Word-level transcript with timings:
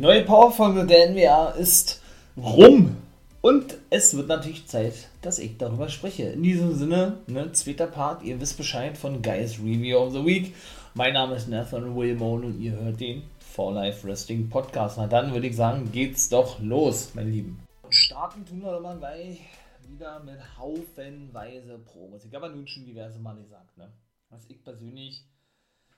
neue 0.00 0.24
Powerfolge 0.24 0.86
der 0.86 1.10
NWA 1.10 1.50
ist 1.50 2.00
rum. 2.36 2.96
Und 3.42 3.76
es 3.90 4.16
wird 4.16 4.28
natürlich 4.28 4.66
Zeit, 4.66 5.08
dass 5.20 5.38
ich 5.38 5.58
darüber 5.58 5.88
spreche. 5.88 6.24
In 6.24 6.42
diesem 6.42 6.74
Sinne, 6.74 7.18
ne, 7.26 7.52
zweiter 7.52 7.86
Part, 7.86 8.22
ihr 8.22 8.40
wisst 8.40 8.56
Bescheid 8.56 8.96
von 8.96 9.22
Guys 9.22 9.58
Review 9.58 9.98
of 9.98 10.12
the 10.12 10.24
Week. 10.24 10.54
Mein 10.94 11.14
Name 11.14 11.36
ist 11.36 11.48
Nathan 11.48 11.94
Wilmone 11.94 12.46
und 12.46 12.60
ihr 12.60 12.72
hört 12.72 13.00
den 13.00 13.22
For 13.38 13.72
Life 13.72 14.06
Wrestling 14.06 14.48
Podcast. 14.48 14.96
Na 14.96 15.06
dann 15.06 15.32
würde 15.32 15.46
ich 15.46 15.56
sagen, 15.56 15.90
geht's 15.92 16.28
doch 16.28 16.60
los, 16.60 17.14
meine 17.14 17.30
Lieben. 17.30 17.60
Starten 17.90 18.44
tun 18.46 18.62
wir 18.62 18.80
mal 18.80 18.98
gleich 18.98 19.40
wieder 19.88 20.20
mit 20.20 20.38
haufenweise 20.58 21.78
Pro-Musik. 21.78 22.34
Aber 22.34 22.48
nun 22.48 22.66
schon 22.66 22.86
diverse 22.86 23.18
Mal 23.18 23.36
gesagt, 23.36 23.76
ne? 23.76 23.90
Was 24.30 24.46
ich 24.48 24.62
persönlich 24.62 25.24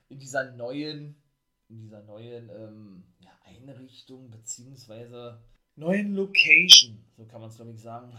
in 0.09 0.19
dieser 0.19 0.53
neuen, 0.53 1.17
in 1.69 1.81
dieser 1.81 2.03
neuen 2.03 2.49
ähm, 2.51 3.05
ja, 3.21 3.32
Einrichtung 3.61 4.31
beziehungsweise 4.31 5.43
neuen 5.77 6.15
Location, 6.15 7.05
so 7.17 7.25
kann 7.25 7.41
man 7.41 7.51
es 7.51 7.57
glaube 7.57 7.73
ich 7.73 7.81
sagen, 7.81 8.13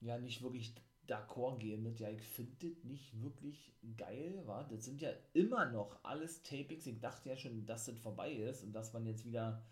ja 0.00 0.18
nicht 0.18 0.42
wirklich 0.42 0.74
d'accord 1.08 1.58
gehen 1.58 1.82
mit. 1.82 2.00
Ja, 2.00 2.10
ich 2.10 2.22
finde 2.22 2.52
das 2.60 2.84
nicht 2.84 3.20
wirklich 3.22 3.72
geil, 3.96 4.42
war. 4.46 4.68
Das 4.68 4.84
sind 4.84 5.00
ja 5.00 5.10
immer 5.32 5.66
noch 5.70 5.98
alles 6.04 6.42
Tapings. 6.42 6.86
Ich 6.86 7.00
dachte 7.00 7.30
ja 7.30 7.36
schon, 7.36 7.66
dass 7.66 7.86
das 7.86 7.98
vorbei 7.98 8.32
ist 8.32 8.62
und 8.62 8.72
dass 8.72 8.92
man 8.92 9.06
jetzt 9.06 9.24
wieder 9.24 9.64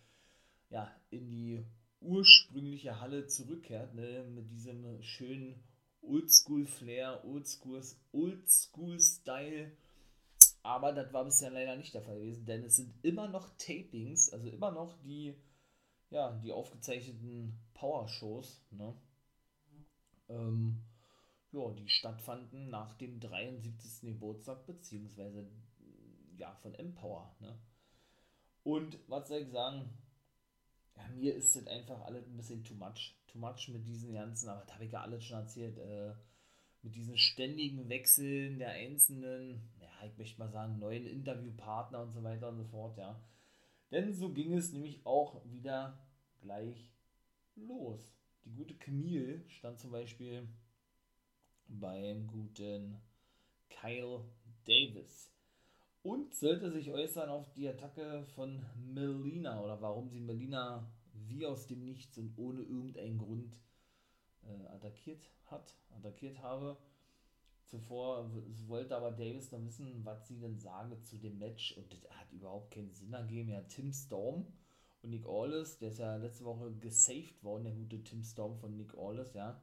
ja, 0.70 0.90
in 1.10 1.28
die 1.28 1.64
ursprüngliche 2.00 3.00
Halle 3.00 3.26
zurückkehrt, 3.26 3.94
ne, 3.94 4.24
mit 4.24 4.50
diesem 4.50 5.02
schönen 5.02 5.62
Oldschool-Flair, 6.02 7.24
Oldschool-Style. 7.24 7.94
Oldschool 8.12 9.72
Aber 10.62 10.92
das 10.92 11.12
war 11.12 11.24
bisher 11.24 11.50
leider 11.50 11.76
nicht 11.76 11.94
der 11.94 12.02
Fall 12.02 12.18
gewesen, 12.18 12.44
denn 12.44 12.64
es 12.64 12.76
sind 12.76 12.92
immer 13.02 13.28
noch 13.28 13.48
Tapings, 13.56 14.30
also 14.30 14.48
immer 14.48 14.70
noch 14.70 15.00
die, 15.02 15.34
ja, 16.10 16.32
die 16.44 16.52
aufgezeichneten 16.52 17.58
Power-Shows, 17.74 18.62
ne? 18.70 18.94
Ähm, 20.28 20.82
ja, 21.52 21.70
die 21.70 21.88
stattfanden 21.88 22.68
nach 22.68 22.94
dem 22.94 23.18
73. 23.20 24.12
Geburtstag, 24.12 24.66
beziehungsweise 24.66 25.50
ja, 26.36 26.54
von 26.56 26.74
Empower, 26.74 27.34
ne? 27.40 27.58
Und 28.62 28.98
was 29.08 29.28
soll 29.28 29.40
ich 29.40 29.50
sagen? 29.50 29.88
Ja, 30.96 31.08
mir 31.08 31.34
ist 31.34 31.56
das 31.56 31.66
einfach 31.66 32.02
alles 32.02 32.26
ein 32.26 32.36
bisschen 32.36 32.64
too 32.64 32.74
much. 32.74 33.16
Too 33.28 33.38
much 33.38 33.68
mit 33.68 33.86
diesen 33.86 34.12
ganzen, 34.12 34.48
aber 34.48 34.60
das 34.62 34.74
habe 34.74 34.84
ich 34.84 34.92
ja 34.92 35.02
alles 35.02 35.24
schon 35.24 35.38
erzählt, 35.38 35.78
äh, 35.78 36.14
mit 36.82 36.94
diesen 36.94 37.16
ständigen 37.16 37.88
Wechseln 37.88 38.58
der 38.58 38.70
einzelnen, 38.70 39.70
ich 40.06 40.16
möchte 40.18 40.38
mal 40.38 40.50
sagen, 40.50 40.78
neuen 40.78 41.06
Interviewpartner 41.06 42.02
und 42.02 42.12
so 42.12 42.22
weiter 42.22 42.48
und 42.48 42.56
so 42.56 42.64
fort, 42.64 42.96
ja. 42.96 43.20
Denn 43.90 44.12
so 44.12 44.32
ging 44.32 44.52
es 44.52 44.72
nämlich 44.72 45.04
auch 45.04 45.44
wieder 45.44 45.98
gleich 46.40 46.88
los. 47.56 48.14
Die 48.44 48.52
gute 48.52 48.74
Camille 48.74 49.42
stand 49.48 49.78
zum 49.78 49.90
Beispiel 49.90 50.48
beim 51.66 52.26
guten 52.26 53.00
Kyle 53.68 54.24
Davis 54.64 55.32
und 56.02 56.34
sollte 56.34 56.70
sich 56.70 56.90
äußern 56.90 57.28
auf 57.28 57.52
die 57.52 57.68
Attacke 57.68 58.24
von 58.34 58.64
Melina 58.76 59.62
oder 59.62 59.80
warum 59.80 60.08
sie 60.08 60.20
Melina 60.20 60.90
wie 61.12 61.46
aus 61.46 61.66
dem 61.66 61.84
Nichts 61.84 62.16
und 62.18 62.36
ohne 62.36 62.62
irgendeinen 62.62 63.18
Grund 63.18 63.56
äh, 64.42 64.66
attackiert 64.68 65.30
hat, 65.46 65.76
attackiert 65.96 66.40
habe. 66.42 66.76
Zuvor 67.70 68.28
wollte 68.66 68.96
aber 68.96 69.12
Davis 69.12 69.52
noch 69.52 69.64
wissen, 69.64 70.04
was 70.04 70.26
sie 70.26 70.40
denn 70.40 70.58
sage 70.58 71.00
zu 71.02 71.18
dem 71.18 71.38
Match 71.38 71.76
und 71.76 71.92
das 71.92 72.02
hat 72.10 72.32
überhaupt 72.32 72.72
keinen 72.72 72.92
Sinn 72.92 73.12
ergeben. 73.12 73.50
Ja, 73.50 73.60
Tim 73.62 73.92
Storm 73.92 74.44
und 75.02 75.10
Nick 75.10 75.24
Aldis, 75.24 75.78
der 75.78 75.92
ist 75.92 75.98
ja 75.98 76.16
letzte 76.16 76.44
Woche 76.44 76.72
gesaved 76.80 77.44
worden, 77.44 77.64
der 77.64 77.72
gute 77.72 78.02
Tim 78.02 78.24
Storm 78.24 78.56
von 78.58 78.76
Nick 78.76 78.98
Aldis, 78.98 79.34
ja. 79.34 79.60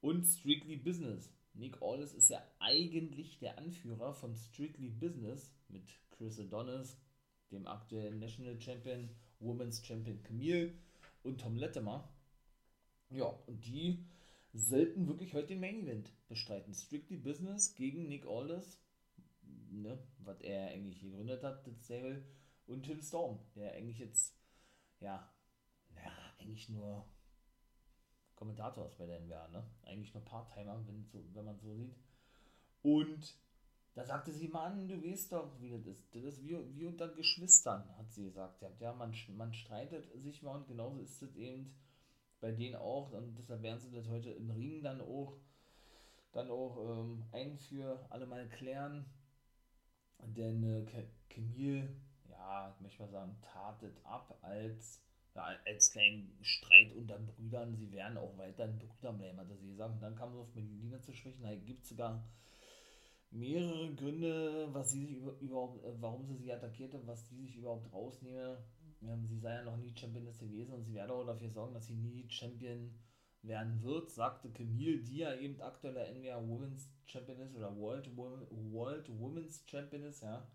Und 0.00 0.24
Strictly 0.24 0.76
Business. 0.76 1.32
Nick 1.52 1.82
Aldis 1.82 2.14
ist 2.14 2.30
ja 2.30 2.40
eigentlich 2.60 3.40
der 3.40 3.58
Anführer 3.58 4.14
von 4.14 4.36
Strictly 4.36 4.90
Business 4.90 5.52
mit 5.68 5.88
Chris 6.10 6.38
Adonis, 6.38 6.96
dem 7.50 7.66
aktuellen 7.66 8.20
National 8.20 8.60
Champion, 8.60 9.10
Women's 9.40 9.84
Champion 9.84 10.22
Camille 10.22 10.74
und 11.24 11.40
Tom 11.40 11.56
Latimer. 11.56 12.08
Ja, 13.10 13.26
und 13.46 13.66
die 13.66 14.06
sollten 14.58 15.06
wirklich 15.06 15.34
heute 15.34 15.48
den 15.48 15.60
Main 15.60 15.82
Event 15.82 16.12
bestreiten. 16.28 16.74
Strictly 16.74 17.16
Business 17.16 17.74
gegen 17.74 18.08
Nick 18.08 18.26
Aldis, 18.26 18.80
ne, 19.70 19.98
was 20.18 20.40
er 20.40 20.68
eigentlich 20.68 21.00
gegründet 21.00 21.42
hat, 21.42 21.66
das 21.66 21.90
und 22.66 22.82
Tim 22.82 23.00
Storm, 23.00 23.38
der 23.54 23.72
eigentlich 23.72 23.98
jetzt, 23.98 24.36
ja, 25.00 25.32
ja, 25.94 26.12
eigentlich 26.38 26.68
nur 26.68 27.06
Kommentator 28.34 28.86
ist 28.86 28.98
bei 28.98 29.06
der 29.06 29.20
NWA, 29.20 29.48
ne? 29.48 29.64
Eigentlich 29.82 30.14
nur 30.14 30.24
Part-Timer, 30.24 30.86
wenn, 30.86 31.04
so, 31.06 31.24
wenn 31.34 31.44
man 31.44 31.58
so 31.58 31.74
sieht. 31.74 31.96
Und 32.82 33.36
da 33.94 34.04
sagte 34.04 34.32
sie, 34.32 34.46
Mann, 34.46 34.86
du 34.86 35.02
weißt 35.02 35.32
doch, 35.32 35.60
wie 35.60 35.70
das 35.70 35.86
ist. 35.86 36.14
Das 36.14 36.22
ist 36.22 36.44
wie, 36.44 36.56
wie 36.76 36.86
unter 36.86 37.08
Geschwistern, 37.08 37.84
hat 37.96 38.12
sie 38.12 38.24
gesagt. 38.24 38.62
Ja, 38.80 38.92
man, 38.92 39.12
man 39.36 39.52
streitet 39.54 40.08
sich 40.22 40.42
mal 40.42 40.56
und 40.56 40.68
genauso 40.68 41.00
ist 41.00 41.20
es 41.20 41.34
eben 41.34 41.74
bei 42.40 42.52
denen 42.52 42.76
auch. 42.76 43.12
Und 43.12 43.36
deshalb 43.36 43.62
werden 43.62 43.80
sie 43.80 43.90
das 43.90 44.08
heute 44.08 44.30
im 44.30 44.50
Ring 44.50 44.82
dann 44.82 45.00
auch, 45.00 45.36
dann 46.32 46.50
auch 46.50 46.76
ähm, 46.78 47.24
ein 47.32 47.58
für 47.58 48.06
alle 48.10 48.26
mal 48.26 48.48
klären. 48.48 49.04
Denn 50.20 50.62
äh, 50.64 51.06
Camille, 51.28 51.88
ja, 52.28 52.72
ich 52.74 52.80
möchte 52.80 53.02
mal 53.02 53.10
sagen, 53.10 53.36
tatet 53.42 53.96
ab 54.04 54.36
als 54.42 55.00
ja, 55.34 55.56
als 55.66 55.92
kleinen 55.92 56.36
Streit 56.42 56.92
unter 56.96 57.18
Brüdern, 57.18 57.76
sie 57.76 57.92
werden 57.92 58.18
auch 58.18 58.36
weiterhin 58.36 58.78
Brüder 58.78 59.12
bleiben, 59.12 59.38
hat 59.38 59.50
er 59.50 59.56
sie 59.56 59.68
gesagt. 59.68 59.94
Und 59.94 60.02
dann 60.02 60.16
kam 60.16 60.32
es 60.32 60.38
auf 60.38 60.54
Melina 60.54 61.00
zu 61.00 61.12
sprechen. 61.12 61.42
Da 61.42 61.54
gibt 61.54 61.84
es 61.84 61.90
sogar 61.90 62.24
mehrere 63.30 63.94
Gründe, 63.94 64.68
was 64.72 64.90
sie 64.90 65.06
sich 65.06 65.18
überhaupt, 65.40 65.84
äh, 65.84 65.92
warum 66.00 66.26
sie 66.26 66.36
sie 66.36 66.52
attackierte, 66.52 67.06
was 67.06 67.28
sie 67.28 67.36
sich 67.36 67.56
überhaupt 67.56 67.92
rausnehme. 67.92 68.58
Sie 69.00 69.38
sei 69.38 69.54
ja 69.54 69.62
noch 69.62 69.76
nie 69.76 69.94
Championess 69.96 70.38
gewesen 70.38 70.72
und 70.72 70.84
sie 70.84 70.94
werde 70.94 71.12
auch 71.12 71.24
dafür 71.24 71.50
sorgen, 71.50 71.74
dass 71.74 71.86
sie 71.86 71.94
nie 71.94 72.28
Champion 72.28 72.92
werden 73.42 73.82
wird, 73.82 74.10
sagte 74.10 74.50
Camille, 74.50 74.98
die 74.98 75.18
ja 75.18 75.34
eben 75.34 75.60
aktuelle 75.60 76.12
NWA 76.12 76.46
Women's 76.46 76.90
Championess 77.06 77.54
oder 77.54 77.76
World, 77.76 78.10
World 78.16 79.08
Women's 79.08 79.64
Championess, 79.66 80.20
ja. 80.20 80.46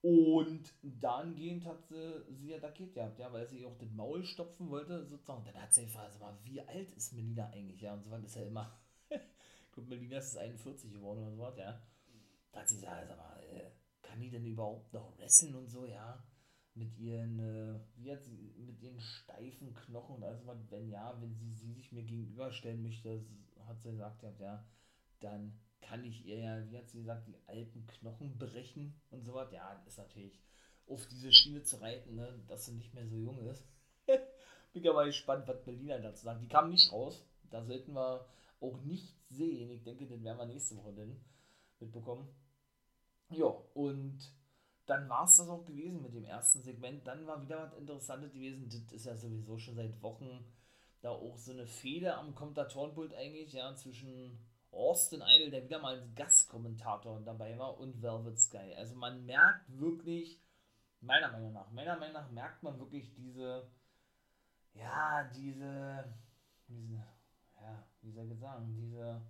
Und 0.00 0.72
dann 0.82 1.34
gehend 1.34 1.64
hat 1.66 1.84
sie, 1.86 2.24
sie 2.30 2.54
attackiert 2.54 2.94
gehabt, 2.94 3.18
ja, 3.18 3.32
weil 3.32 3.48
sie 3.48 3.64
auch 3.64 3.76
das 3.78 3.90
Maul 3.90 4.24
stopfen 4.24 4.70
wollte, 4.70 5.04
sozusagen. 5.06 5.44
Dann 5.44 5.60
hat 5.60 5.74
sie 5.74 5.82
gefragt, 5.82 6.12
sag 6.12 6.22
mal, 6.22 6.38
wie 6.44 6.60
alt 6.60 6.92
ist 6.92 7.12
Melina 7.12 7.50
eigentlich, 7.50 7.80
ja, 7.80 7.94
und 7.94 8.04
so 8.04 8.10
was 8.10 8.22
ist 8.24 8.36
ja 8.36 8.42
immer. 8.42 8.78
Gut, 9.72 9.88
Melina 9.88 10.18
ist 10.18 10.38
41 10.38 10.92
geworden 10.92 11.22
oder 11.22 11.32
so 11.32 11.42
was, 11.42 11.58
ja. 11.58 11.82
Da 12.52 12.60
hat 12.60 12.68
sie 12.68 12.76
gesagt, 12.76 13.08
sag 13.08 13.18
mal, 13.18 13.42
äh, 13.42 13.70
kann 14.00 14.20
die 14.20 14.30
denn 14.30 14.46
überhaupt 14.46 14.92
noch 14.92 15.18
wresteln 15.18 15.54
und 15.56 15.68
so, 15.68 15.84
ja? 15.84 16.22
Mit 16.78 16.96
ihren, 16.96 17.40
äh, 17.40 17.80
wie 17.96 18.12
hat 18.12 18.22
sie, 18.22 18.54
mit 18.56 18.80
ihren 18.80 19.00
steifen 19.00 19.74
Knochen 19.74 20.16
und 20.16 20.24
alles 20.24 20.46
was, 20.46 20.58
wenn 20.70 20.88
ja, 20.88 21.20
wenn 21.20 21.34
sie, 21.34 21.52
sie 21.52 21.72
sich 21.72 21.90
mir 21.90 22.04
gegenüberstellen 22.04 22.82
möchte, 22.82 23.24
hat 23.66 23.82
sie 23.82 23.90
gesagt, 23.90 24.22
ja, 24.38 24.64
dann 25.20 25.58
kann 25.80 26.04
ich 26.04 26.24
ihr 26.24 26.38
ja, 26.38 26.70
wie 26.70 26.78
hat 26.78 26.88
sie 26.88 26.98
gesagt, 26.98 27.26
die 27.26 27.36
alten 27.46 27.86
Knochen 27.86 28.38
brechen 28.38 28.94
und 29.10 29.24
so 29.24 29.34
was. 29.34 29.50
Ja, 29.52 29.82
ist 29.86 29.98
natürlich 29.98 30.40
auf 30.86 31.06
diese 31.06 31.32
Schiene 31.32 31.62
zu 31.62 31.80
reiten, 31.80 32.14
ne, 32.14 32.42
dass 32.46 32.66
sie 32.66 32.72
nicht 32.72 32.94
mehr 32.94 33.06
so 33.06 33.16
jung 33.16 33.38
ist. 33.48 33.66
Bin 34.72 34.86
aber 34.88 35.06
gespannt, 35.06 35.48
was 35.48 35.64
Berliner 35.64 35.98
dazu 35.98 36.24
sagt. 36.24 36.42
Die 36.42 36.48
kam 36.48 36.70
nicht 36.70 36.92
raus. 36.92 37.24
Da 37.50 37.64
sollten 37.64 37.94
wir 37.94 38.26
auch 38.60 38.80
nicht 38.82 39.14
sehen. 39.30 39.70
Ich 39.70 39.82
denke, 39.82 40.06
den 40.06 40.22
werden 40.24 40.38
wir 40.38 40.46
nächste 40.46 40.76
Woche 40.76 40.92
dann 40.92 41.16
mitbekommen. 41.80 42.28
Ja, 43.30 43.46
und 43.74 44.18
dann 44.88 45.08
war 45.08 45.24
es 45.24 45.36
das 45.36 45.48
auch 45.48 45.64
gewesen 45.64 46.02
mit 46.02 46.14
dem 46.14 46.24
ersten 46.24 46.62
Segment. 46.62 47.06
Dann 47.06 47.26
war 47.26 47.42
wieder 47.42 47.62
was 47.62 47.74
Interessantes 47.74 48.32
gewesen. 48.32 48.68
Das 48.68 48.92
ist 48.92 49.06
ja 49.06 49.14
sowieso 49.14 49.58
schon 49.58 49.76
seit 49.76 50.00
Wochen 50.02 50.44
da 51.02 51.10
auch 51.10 51.36
so 51.36 51.52
eine 51.52 51.66
Fehler 51.66 52.18
am 52.18 52.34
Kommentatorenpult 52.34 53.14
eigentlich, 53.14 53.52
ja, 53.52 53.74
zwischen 53.76 54.38
Austin 54.72 55.22
Idol, 55.22 55.50
der 55.50 55.64
wieder 55.64 55.78
mal 55.78 55.98
als 55.98 56.14
Gastkommentator 56.14 57.20
dabei 57.20 57.56
war, 57.58 57.78
und 57.78 58.02
Velvet 58.02 58.38
Sky. 58.38 58.74
Also 58.76 58.96
man 58.96 59.24
merkt 59.24 59.78
wirklich, 59.78 60.40
meiner 61.00 61.30
Meinung 61.30 61.52
nach, 61.52 61.70
meiner 61.70 61.96
Meinung 61.96 62.14
nach 62.14 62.30
merkt 62.30 62.62
man 62.62 62.78
wirklich 62.78 63.14
diese, 63.14 63.70
ja, 64.74 65.24
diese, 65.34 66.12
diese 66.66 67.04
ja, 67.60 67.86
wie 68.02 68.12
soll 68.12 68.30
ich 68.32 68.38
sagen, 68.38 68.74
diese, 68.74 69.20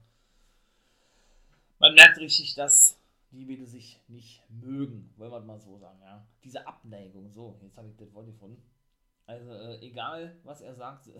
man 1.78 1.94
merkt 1.94 2.18
richtig, 2.18 2.54
dass 2.54 2.97
die 3.30 3.44
Mädel 3.44 3.66
sich 3.66 4.02
nicht 4.08 4.48
mögen, 4.50 5.12
wollen 5.16 5.32
wir 5.32 5.40
mal 5.40 5.60
so 5.60 5.76
sagen, 5.78 6.00
ja. 6.02 6.26
Diese 6.42 6.66
Abneigung, 6.66 7.30
so, 7.30 7.58
jetzt 7.62 7.76
habe 7.76 7.88
ich 7.88 7.96
das 7.96 8.12
Wort 8.14 8.26
gefunden. 8.26 8.62
Also, 9.26 9.52
äh, 9.52 9.78
egal, 9.80 10.36
was 10.44 10.62
er 10.62 10.74
sagt, 10.74 11.10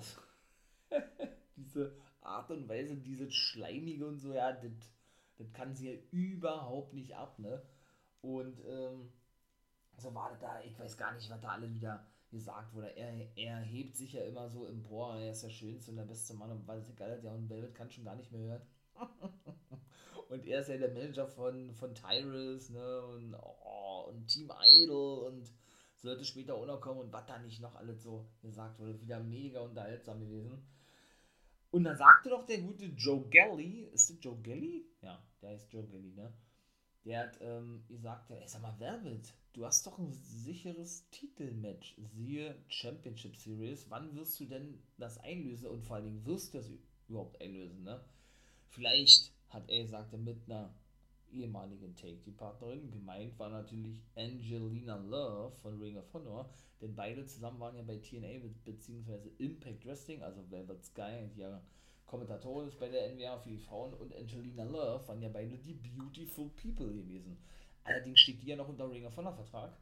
diese 1.57 1.95
Art 2.23 2.51
und 2.51 2.69
Weise, 2.69 2.97
dieses 2.97 3.35
Schleimige 3.35 4.07
und 4.07 4.19
so, 4.19 4.33
ja, 4.33 4.53
das, 4.53 5.53
kann 5.53 5.75
sie 5.75 5.93
ja 5.93 6.01
überhaupt 6.11 6.95
nicht 6.95 7.15
ab, 7.15 7.39
ne? 7.39 7.63
Und 8.23 8.61
ähm, 8.67 9.13
so 9.97 10.15
war 10.15 10.31
das 10.31 10.41
da, 10.41 10.61
ich 10.63 10.79
weiß 10.79 10.97
gar 10.97 11.15
nicht, 11.15 11.31
was 11.31 11.41
da 11.41 11.51
alle 11.51 11.73
wieder 11.73 12.07
gesagt 12.31 12.75
wurde, 12.75 12.97
er, 12.97 13.37
er 13.37 13.59
hebt 13.61 13.97
sich 13.97 14.13
ja 14.13 14.23
immer 14.23 14.49
so 14.49 14.67
empor, 14.67 15.17
er 15.17 15.31
ist 15.31 15.45
der 15.45 15.51
Schönste 15.51 15.91
und 15.91 15.97
der 15.99 16.05
beste 16.05 16.35
Mann 16.35 16.51
und 16.51 16.67
weiß 16.67 16.89
ich 16.89 16.97
geil, 16.97 17.21
ja, 17.23 17.33
und 17.33 17.49
Velvet 17.49 17.75
kann 17.75 17.91
schon 17.91 18.05
gar 18.05 18.17
nicht 18.17 18.33
mehr 18.33 18.41
hören. 18.41 18.63
und 20.29 20.47
er 20.47 20.61
ist 20.61 20.69
ja 20.69 20.77
der 20.77 20.93
Manager 20.93 21.27
von, 21.27 21.73
von 21.75 21.95
Tyrus, 21.95 22.71
ne, 22.71 23.03
und, 23.07 23.35
oh, 23.35 24.07
und 24.09 24.27
Team 24.27 24.51
Idol 24.63 25.27
und 25.27 25.53
sollte 25.97 26.25
später 26.25 26.55
auch 26.55 26.67
noch 26.67 26.81
kommen 26.81 27.01
und 27.01 27.13
was 27.13 27.27
da 27.27 27.39
nicht 27.39 27.61
noch 27.61 27.75
alles 27.75 28.03
so 28.03 28.29
gesagt 28.43 28.79
wurde, 28.79 29.01
wieder 29.01 29.21
mega 29.21 29.61
unterhaltsam 29.61 30.21
gewesen. 30.21 30.63
Und 31.71 31.85
dann 31.85 31.97
sagte 31.97 32.31
doch 32.31 32.47
der 32.47 32.61
gute 32.61 32.87
Joe 32.87 33.29
Gelly, 33.29 33.89
ist 33.93 34.11
das 34.11 34.17
Joe 34.21 34.39
Gelly? 34.41 34.87
Ja, 35.03 35.23
der 35.43 35.51
heißt 35.51 35.73
Joe 35.73 35.87
Gelly, 35.87 36.13
ne? 36.13 36.33
Der 37.05 37.21
hat 37.21 37.39
ähm, 37.41 37.85
gesagt, 37.89 38.31
ey, 38.31 38.47
sag 38.47 38.63
mal, 38.63 38.79
Velvet, 38.79 39.33
du 39.53 39.65
hast 39.65 39.87
doch 39.87 39.99
ein 39.99 40.13
sicheres 40.13 41.09
Titelmatch, 41.11 41.97
siehe 41.99 42.55
Championship 42.69 43.37
Series. 43.37 43.87
Wann 43.89 44.15
wirst 44.15 44.39
du 44.41 44.47
denn 44.47 44.83
das 44.99 45.19
einlösen 45.19 45.69
und 45.69 45.85
vor 45.85 45.97
allen 45.97 46.07
Dingen 46.07 46.27
wirst 46.27 46.53
du 46.53 46.59
das 46.59 46.71
überhaupt 47.09 47.41
einlösen, 47.41 47.83
ne? 47.83 48.05
Vielleicht 48.69 49.33
hat 49.49 49.69
er 49.69 49.83
gesagt, 49.83 50.13
mit 50.13 50.39
einer 50.47 50.75
ehemaligen 51.33 51.95
Take-Team-Partnerin. 51.95 52.91
Gemeint 52.91 53.39
war 53.39 53.51
natürlich 53.51 54.01
Angelina 54.17 54.97
Love 54.97 55.55
von 55.57 55.81
Ring 55.81 55.97
of 55.97 56.13
Honor, 56.13 56.49
denn 56.81 56.95
beide 56.95 57.27
zusammen 57.27 57.61
waren 57.61 57.77
ja 57.77 57.83
bei 57.83 57.99
TNA 57.99 58.49
bzw. 58.65 59.31
Impact 59.39 59.85
Wrestling, 59.87 60.23
also 60.23 60.43
Velvet 60.51 60.85
Sky, 60.85 61.29
die 61.35 61.41
ja 61.41 61.63
Kommentatorin 62.07 62.69
ist 62.69 62.79
bei 62.79 62.89
der 62.89 63.15
NWA 63.15 63.39
für 63.39 63.51
die 63.51 63.59
Frauen, 63.59 63.93
und 63.95 64.15
Angelina 64.15 64.65
Love 64.65 65.07
waren 65.07 65.21
ja 65.21 65.29
beide 65.29 65.59
die 65.59 65.75
Beautiful 65.75 66.51
People 66.51 66.93
gewesen. 66.93 67.37
Allerdings 67.85 68.21
steht 68.21 68.43
die 68.43 68.47
ja 68.47 68.57
noch 68.57 68.69
unter 68.69 68.91
Ring 68.91 69.05
of 69.05 69.17
Honor 69.17 69.35
Vertrag. 69.35 69.77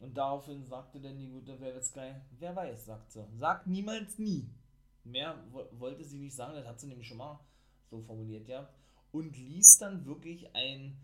Und 0.00 0.16
daraufhin 0.16 0.64
sagte 0.64 1.00
dann 1.00 1.18
die 1.18 1.28
gute 1.28 1.58
Velvet 1.58 1.84
Sky, 1.84 2.14
wer 2.38 2.54
weiß, 2.54 2.84
sagt 2.84 3.12
sie. 3.12 3.26
Sagt 3.36 3.66
niemals 3.66 4.18
nie. 4.18 4.48
Mehr 5.04 5.42
wollte 5.72 6.04
sie 6.04 6.18
nicht 6.18 6.36
sagen, 6.36 6.54
das 6.54 6.66
hat 6.66 6.78
sie 6.78 6.86
nämlich 6.86 7.08
schon 7.08 7.16
mal 7.16 7.40
so 7.90 8.00
formuliert, 8.00 8.48
ja 8.48 8.68
und 9.12 9.36
ließ 9.36 9.78
dann 9.78 10.04
wirklich 10.04 10.54
ein, 10.54 10.96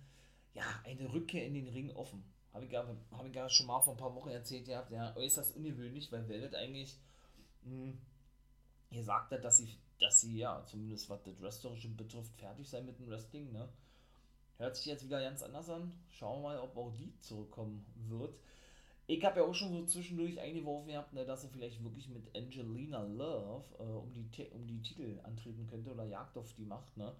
ja, 0.52 0.64
eine 0.84 1.12
Rückkehr 1.12 1.46
in 1.46 1.54
den 1.54 1.68
Ring 1.68 1.90
offen. 1.90 2.22
Habe 2.52 2.64
ich, 2.66 2.70
gar, 2.70 2.86
hab 3.10 3.26
ich 3.26 3.32
gar 3.32 3.48
schon 3.48 3.66
mal 3.66 3.80
vor 3.80 3.94
ein 3.94 3.98
paar 3.98 4.14
Wochen 4.14 4.30
erzählt 4.30 4.66
gehabt, 4.66 4.90
ja, 4.90 5.16
äußerst 5.16 5.56
ungewöhnlich, 5.56 6.12
weil 6.12 6.28
Velvet 6.28 6.54
eigentlich 6.54 6.96
mh, 7.62 7.70
hm, 7.70 7.98
gesagt 8.90 9.32
hat, 9.32 9.44
dass 9.44 9.56
sie, 9.56 9.76
dass 9.98 10.20
sie, 10.20 10.38
ja, 10.38 10.64
zumindest 10.66 11.10
was 11.10 11.22
das 11.24 11.40
Wrestlerische 11.40 11.88
betrifft, 11.88 12.32
fertig 12.36 12.68
sein 12.68 12.86
mit 12.86 12.98
dem 12.98 13.08
Wrestling, 13.08 13.52
ne? 13.52 13.68
Hört 14.56 14.76
sich 14.76 14.86
jetzt 14.86 15.04
wieder 15.04 15.20
ganz 15.20 15.42
anders 15.42 15.68
an. 15.68 15.92
Schauen 16.10 16.40
wir 16.40 16.50
mal, 16.50 16.60
ob 16.60 16.76
auch 16.76 16.92
die 16.92 17.12
zurückkommen 17.18 17.84
wird. 18.08 18.38
Ich 19.06 19.22
habe 19.22 19.40
ja 19.40 19.46
auch 19.46 19.54
schon 19.54 19.72
so 19.72 19.84
zwischendurch 19.84 20.40
eingeworfen 20.40 20.88
gehabt, 20.88 21.12
ne, 21.12 21.26
dass 21.26 21.44
er 21.44 21.50
vielleicht 21.50 21.82
wirklich 21.84 22.08
mit 22.08 22.34
Angelina 22.34 23.02
Love 23.02 23.64
äh, 23.78 23.82
um, 23.82 24.12
die, 24.12 24.26
um 24.50 24.66
die 24.66 24.80
Titel 24.80 25.20
antreten 25.24 25.66
könnte 25.66 25.90
oder 25.90 26.04
Jagd 26.04 26.38
auf 26.38 26.54
die 26.54 26.64
Macht, 26.64 26.96
ne? 26.96 27.14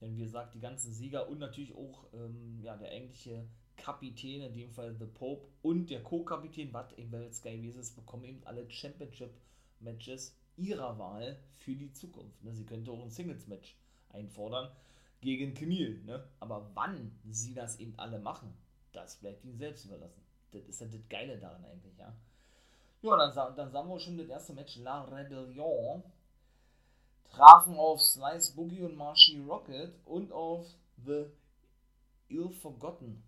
Denn 0.00 0.16
wie 0.16 0.22
gesagt, 0.22 0.54
die 0.54 0.60
ganzen 0.60 0.92
Sieger 0.92 1.28
und 1.28 1.38
natürlich 1.38 1.74
auch 1.74 2.06
ähm, 2.14 2.60
ja, 2.62 2.76
der 2.76 2.90
eigentliche 2.90 3.46
Kapitän, 3.76 4.42
in 4.42 4.54
dem 4.54 4.70
Fall 4.70 4.94
The 4.98 5.06
Pope 5.06 5.46
und 5.62 5.88
der 5.90 6.02
Co-Kapitän, 6.02 6.72
was 6.72 6.92
eben 6.94 7.10
bei 7.10 7.30
Sky 7.32 7.74
ist, 7.78 7.96
bekommen 7.96 8.24
eben 8.24 8.46
alle 8.46 8.68
Championship-Matches 8.70 10.36
ihrer 10.56 10.98
Wahl 10.98 11.38
für 11.54 11.74
die 11.74 11.92
Zukunft. 11.92 12.42
Ne? 12.44 12.54
Sie 12.54 12.66
könnte 12.66 12.90
auch 12.90 13.02
ein 13.02 13.10
Singles-Match 13.10 13.76
einfordern 14.10 14.70
gegen 15.20 15.54
Camille. 15.54 16.02
Ne? 16.04 16.22
Aber 16.40 16.70
wann 16.74 17.18
sie 17.30 17.54
das 17.54 17.78
eben 17.78 17.94
alle 17.98 18.18
machen, 18.18 18.52
das 18.92 19.16
bleibt 19.16 19.44
ihnen 19.44 19.56
selbst 19.56 19.86
überlassen. 19.86 20.22
Das 20.52 20.62
ist 20.64 20.80
ja 20.80 20.86
das 20.86 21.08
Geile 21.08 21.38
daran 21.38 21.64
eigentlich, 21.64 21.96
ja. 21.96 22.12
Ja, 23.02 23.16
dann, 23.16 23.56
dann 23.56 23.70
sagen 23.70 23.88
wir 23.88 23.98
schon 23.98 24.18
das 24.18 24.28
erste 24.28 24.52
Match 24.52 24.76
La 24.76 25.04
Rebellion 25.04 26.02
trafen 27.30 27.76
auf 27.76 28.00
Slice 28.00 28.54
Boogie 28.54 28.82
und 28.82 28.96
Marshy 28.96 29.38
Rocket 29.38 29.94
und 30.04 30.32
auf 30.32 30.66
The 31.04 31.26
Ill 32.28 32.50
Forgotten, 32.50 33.22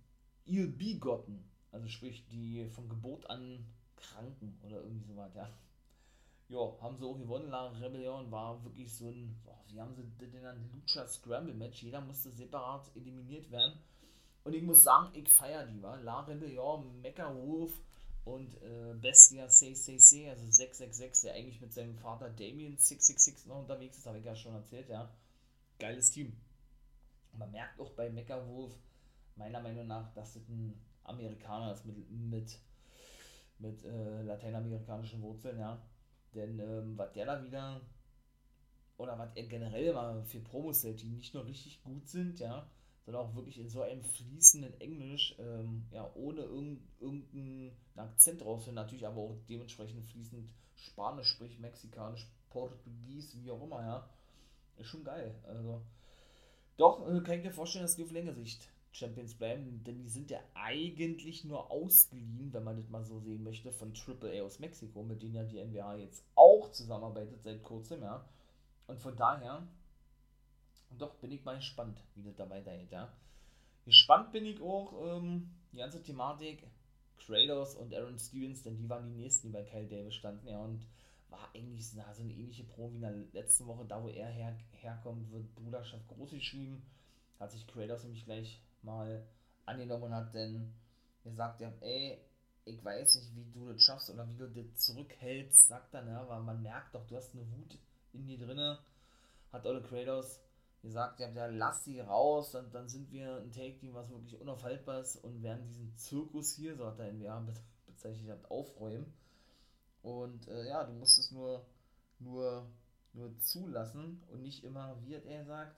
Ill 0.47 0.69
Begotten, 0.69 1.49
also 1.71 1.89
sprich 1.89 2.27
die 2.29 2.69
von 2.71 2.89
Geburt 2.89 3.29
an 3.31 3.65
Kranken 3.97 4.59
oder 4.63 4.83
irgendwie 4.83 5.07
so 5.07 5.17
was, 5.17 5.35
ja. 5.35 5.49
Ja, 6.49 6.71
haben 6.83 6.99
sie 6.99 7.07
auch 7.07 7.17
gewonnen. 7.17 7.49
La 7.49 7.69
Rebellion 7.69 8.31
war 8.31 8.63
wirklich 8.63 8.93
so 8.95 9.09
ein, 9.09 9.41
boah, 9.43 9.59
wie 9.69 9.81
haben 9.81 9.95
sie 9.95 10.03
das 10.19 10.31
denn 10.31 10.71
Lucha 10.71 11.07
Scramble 11.07 11.55
Match? 11.55 11.83
Jeder 11.83 12.03
musste 12.03 12.31
separat 12.31 12.91
eliminiert 12.95 13.51
werden. 13.51 13.79
Und 14.44 14.55
ich 14.55 14.62
muss 14.62 14.83
sagen, 14.83 15.11
ich 15.15 15.29
feiere 15.29 15.67
die, 15.67 15.83
war. 15.83 16.00
La 16.00 16.21
Rebellion, 16.21 17.00
Mecha 17.00 17.33
Wolf, 17.35 17.73
und 18.25 18.55
äh, 18.62 18.94
Bestia 19.00 19.49
666, 19.49 20.29
also 20.29 20.44
666, 20.50 21.29
der 21.29 21.35
eigentlich 21.35 21.61
mit 21.61 21.73
seinem 21.73 21.97
Vater 21.97 22.31
Damien 22.31 22.77
666 22.77 23.47
noch 23.47 23.61
unterwegs 23.61 23.99
ist, 23.99 24.06
habe 24.06 24.19
ich 24.19 24.25
ja 24.25 24.37
schon 24.37 24.55
erzählt, 24.55 24.89
ja. 24.89 25.12
Geiles 25.79 26.11
Team. 26.11 26.37
Man 27.33 27.50
merkt 27.50 27.81
auch 27.81 27.91
bei 27.93 28.11
Mecha 28.11 28.47
Wolf, 28.47 28.73
meiner 29.37 29.61
Meinung 29.61 29.87
nach, 29.87 30.12
dass 30.15 30.35
das 30.35 30.49
ein 30.49 30.81
Amerikaner 31.05 31.73
ist 31.73 31.85
mit, 31.85 32.09
mit, 32.11 32.61
mit 33.59 33.85
äh, 33.85 34.23
lateinamerikanischen 34.23 35.21
Wurzeln, 35.23 35.59
ja. 35.59 35.83
Denn 36.35 36.61
ähm, 36.61 36.97
was 36.97 37.12
der 37.12 37.27
da 37.27 37.43
wieder, 37.43 37.81
oder 38.99 39.19
was 39.19 39.35
er 39.35 39.47
generell 39.49 39.93
mal 39.93 40.23
für 40.23 40.41
Promos 40.41 40.85
hält, 40.85 41.03
die 41.03 41.09
nicht 41.09 41.35
nur 41.35 41.45
richtig 41.45 41.83
gut 41.83 42.06
sind, 42.09 42.38
ja, 42.38 42.71
sondern 43.04 43.26
auch 43.26 43.34
wirklich 43.34 43.58
in 43.58 43.69
so 43.69 43.82
einem 43.82 44.02
fließenden 44.02 44.81
Englisch, 44.81 45.34
ähm, 45.38 45.87
ja, 45.90 46.10
ohne 46.14 46.43
irgendeinen 46.43 47.72
Akzent 47.96 48.43
drauf 48.43 48.62
sind, 48.62 48.75
natürlich 48.75 49.06
aber 49.06 49.20
auch 49.20 49.37
dementsprechend 49.49 50.04
fließend 50.04 50.49
Spanisch, 50.76 51.28
sprich 51.28 51.58
Mexikanisch, 51.58 52.26
Portugies, 52.50 53.37
wie 53.43 53.50
auch 53.50 53.62
immer, 53.62 53.82
ja. 53.82 54.08
Ist 54.78 54.88
schon 54.88 55.04
geil. 55.04 55.34
Also, 55.46 55.82
doch, 56.76 57.08
äh, 57.08 57.20
kann 57.20 57.38
ich 57.38 57.44
mir 57.44 57.52
vorstellen, 57.52 57.84
dass 57.84 57.96
die 57.96 58.04
auf 58.04 58.12
längere 58.12 58.34
Sicht 58.34 58.69
Champions 58.93 59.34
bleiben, 59.34 59.82
denn 59.84 59.99
die 59.99 60.08
sind 60.08 60.31
ja 60.31 60.38
eigentlich 60.54 61.44
nur 61.44 61.70
ausgeliehen, 61.70 62.52
wenn 62.52 62.64
man 62.64 62.76
das 62.76 62.88
mal 62.88 63.04
so 63.04 63.19
sehen 63.20 63.43
möchte, 63.43 63.72
von 63.72 63.93
AAA 63.94 64.43
aus 64.43 64.58
Mexiko, 64.58 65.02
mit 65.02 65.22
denen 65.22 65.34
ja 65.34 65.44
die 65.44 65.62
NBA 65.64 65.96
jetzt 65.96 66.25
auch 66.34 66.70
zusammenarbeitet 66.70 67.43
seit 67.43 67.62
kurzem, 67.62 68.02
ja. 68.02 68.25
Und 68.87 69.00
von 69.00 69.16
daher 69.16 69.66
und 70.93 71.00
doch 71.00 71.15
bin 71.17 71.33
ich 71.33 71.44
mal 71.44 71.56
gespannt, 71.56 71.99
wie 72.15 72.23
das 72.23 72.37
da 72.37 72.49
weitergeht, 72.49 72.93
ja. 72.93 73.12
Gespannt 73.85 74.31
bin 74.31 74.44
ich 74.44 74.61
auch, 74.61 75.17
ähm, 75.17 75.50
die 75.73 75.79
ganze 75.79 76.03
Thematik, 76.03 76.69
Kratos 77.19 77.75
und 77.77 77.94
Aaron 77.94 78.19
Stevens, 78.19 78.62
denn 78.62 78.77
die 78.77 78.89
waren 78.89 79.06
die 79.06 79.23
nächsten, 79.23 79.49
die 79.49 79.53
bei 79.53 79.62
Kyle 79.62 79.89
Davis 79.89 80.15
standen, 80.15 80.47
ja, 80.49 80.59
und 80.59 80.87
war 81.31 81.49
eigentlich 81.55 81.89
so 81.89 82.00
eine 82.00 82.33
ähnliche 82.33 82.64
Pro 82.64 82.90
wie 82.90 82.97
in 82.97 83.00
der 83.00 83.12
letzten 83.33 83.66
Woche, 83.66 83.87
da 83.87 84.02
wo 84.02 84.09
er 84.09 84.28
her, 84.28 84.57
herkommt, 84.73 85.31
wird 85.33 85.55
Bruderschaft 85.55 86.07
groß 86.09 86.33
geschrieben, 86.33 86.83
hat 87.40 87.50
sich 87.50 87.66
Kratos 87.66 88.05
nämlich 88.05 88.25
gleich 88.25 88.61
mal 88.83 89.26
angenommen 89.64 90.05
und 90.05 90.14
hat 90.14 90.35
denn 90.35 90.75
gesagt, 91.25 91.61
ja, 91.61 91.73
ey, 91.81 92.19
ich 92.64 92.85
weiß 92.85 93.14
nicht, 93.16 93.35
wie 93.35 93.50
du 93.50 93.73
das 93.73 93.81
schaffst 93.81 94.11
oder 94.11 94.28
wie 94.28 94.37
du 94.37 94.49
das 94.49 94.76
zurückhältst, 94.76 95.69
sagt 95.69 95.95
er, 95.95 96.02
ne, 96.02 96.19
aber 96.19 96.38
man 96.40 96.62
merkt 96.62 96.95
doch, 96.95 97.07
du 97.07 97.16
hast 97.16 97.35
eine 97.35 97.50
Wut 97.50 97.78
in 98.12 98.26
dir 98.26 98.38
drinne, 98.38 98.78
hat 99.52 99.66
Olle 99.66 99.83
Kratos 99.83 100.40
gesagt, 100.83 101.21
ja, 101.21 101.29
ja, 101.31 101.47
lass 101.47 101.85
sie 101.85 102.01
raus, 102.01 102.51
dann, 102.51 102.71
dann 102.73 102.89
sind 102.89 103.11
wir 103.12 103.37
ein 103.37 103.53
Take-Team, 103.53 103.95
was 103.95 104.11
wirklich 104.11 104.41
unaufhaltbar 104.41 105.01
ist 105.01 105.17
und 105.17 105.43
werden 105.43 105.65
diesen 105.65 105.97
Zirkus 105.97 106.53
hier, 106.53 106.77
so 106.77 106.87
hat 106.87 106.99
er 106.99 107.12
NWA 107.12 107.47
bezeichnet, 107.87 108.31
hat, 108.31 108.51
aufräumen. 108.51 109.12
Und 110.03 110.49
äh, 110.49 110.69
ja, 110.69 110.83
du 110.83 110.93
musst 110.95 111.19
es 111.19 111.31
nur, 111.31 111.65
nur, 112.19 112.67
nur 113.12 113.39
zulassen 113.39 114.23
und 114.33 114.43
nicht 114.43 114.65
immer, 114.65 115.01
wie 115.03 115.15
er 115.15 115.45
sagt, 115.45 115.77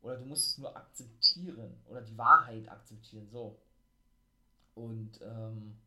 oder 0.00 0.16
du 0.16 0.24
musst 0.26 0.48
es 0.48 0.58
nur 0.58 0.76
akzeptieren 0.76 1.80
oder 1.86 2.02
die 2.02 2.18
Wahrheit 2.18 2.68
akzeptieren, 2.68 3.28
so. 3.30 3.56
Und 4.74 5.20
ähm, 5.22 5.78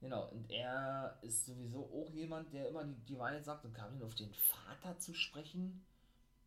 genau, 0.00 0.28
und 0.28 0.50
er 0.50 1.18
ist 1.22 1.46
sowieso 1.46 1.86
auch 1.86 2.10
jemand, 2.10 2.52
der 2.52 2.68
immer 2.68 2.84
die, 2.84 2.94
die 3.06 3.18
Wahrheit 3.18 3.46
sagt 3.46 3.64
und 3.64 3.72
Karin 3.72 4.02
auf 4.02 4.14
den 4.14 4.34
Vater 4.34 4.98
zu 4.98 5.14
sprechen, 5.14 5.82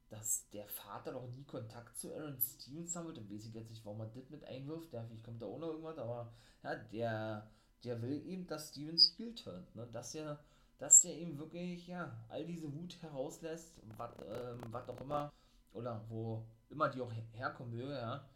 dass 0.09 0.49
der 0.49 0.67
Vater 0.67 1.11
noch 1.11 1.27
nie 1.27 1.43
Kontakt 1.43 1.97
zu 1.97 2.13
Aaron 2.13 2.39
Stevens 2.39 2.95
wird. 2.95 3.17
Dann 3.17 3.29
weiß 3.29 3.45
ich 3.45 3.53
jetzt 3.53 3.69
nicht, 3.69 3.85
warum 3.85 4.01
er 4.01 4.07
das 4.07 4.29
mit 4.29 4.43
einwirft. 4.45 4.93
Ja, 4.93 5.03
vielleicht 5.03 5.23
kommt 5.23 5.41
da 5.41 5.45
auch 5.47 5.59
noch 5.59 5.69
irgendwas, 5.69 5.97
aber 5.97 6.31
ja, 6.63 6.75
der, 6.75 7.51
der 7.83 8.01
will 8.01 8.25
eben, 8.25 8.47
dass 8.47 8.69
Stevens 8.69 9.13
heel 9.17 9.33
turnt. 9.33 9.75
Ne? 9.75 9.87
Dass 9.91 10.15
er 10.15 10.39
dass 10.77 11.01
der 11.01 11.15
eben 11.15 11.37
wirklich, 11.37 11.87
ja, 11.87 12.15
all 12.29 12.45
diese 12.45 12.73
Wut 12.73 13.01
herauslässt, 13.01 13.81
was 13.97 14.11
ähm, 14.27 14.75
auch 14.75 15.01
immer, 15.01 15.31
oder 15.73 16.03
wo 16.09 16.45
immer 16.69 16.89
die 16.89 17.01
auch 17.01 17.11
herkommen 17.31 17.75
möge, 17.75 17.93
ja, 17.93 18.27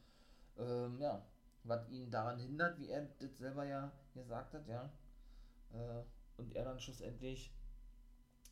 ähm, 0.58 1.00
ja, 1.00 1.26
was 1.64 1.90
ihn 1.90 2.10
daran 2.10 2.40
hindert, 2.40 2.80
wie 2.80 2.90
er 2.90 3.08
das 3.20 3.38
selber 3.38 3.66
ja 3.66 3.92
gesagt 4.14 4.54
hat, 4.54 4.68
ja, 4.68 4.92
äh, 5.74 6.04
und 6.38 6.56
er 6.56 6.64
dann 6.64 6.80
schlussendlich 6.80 7.54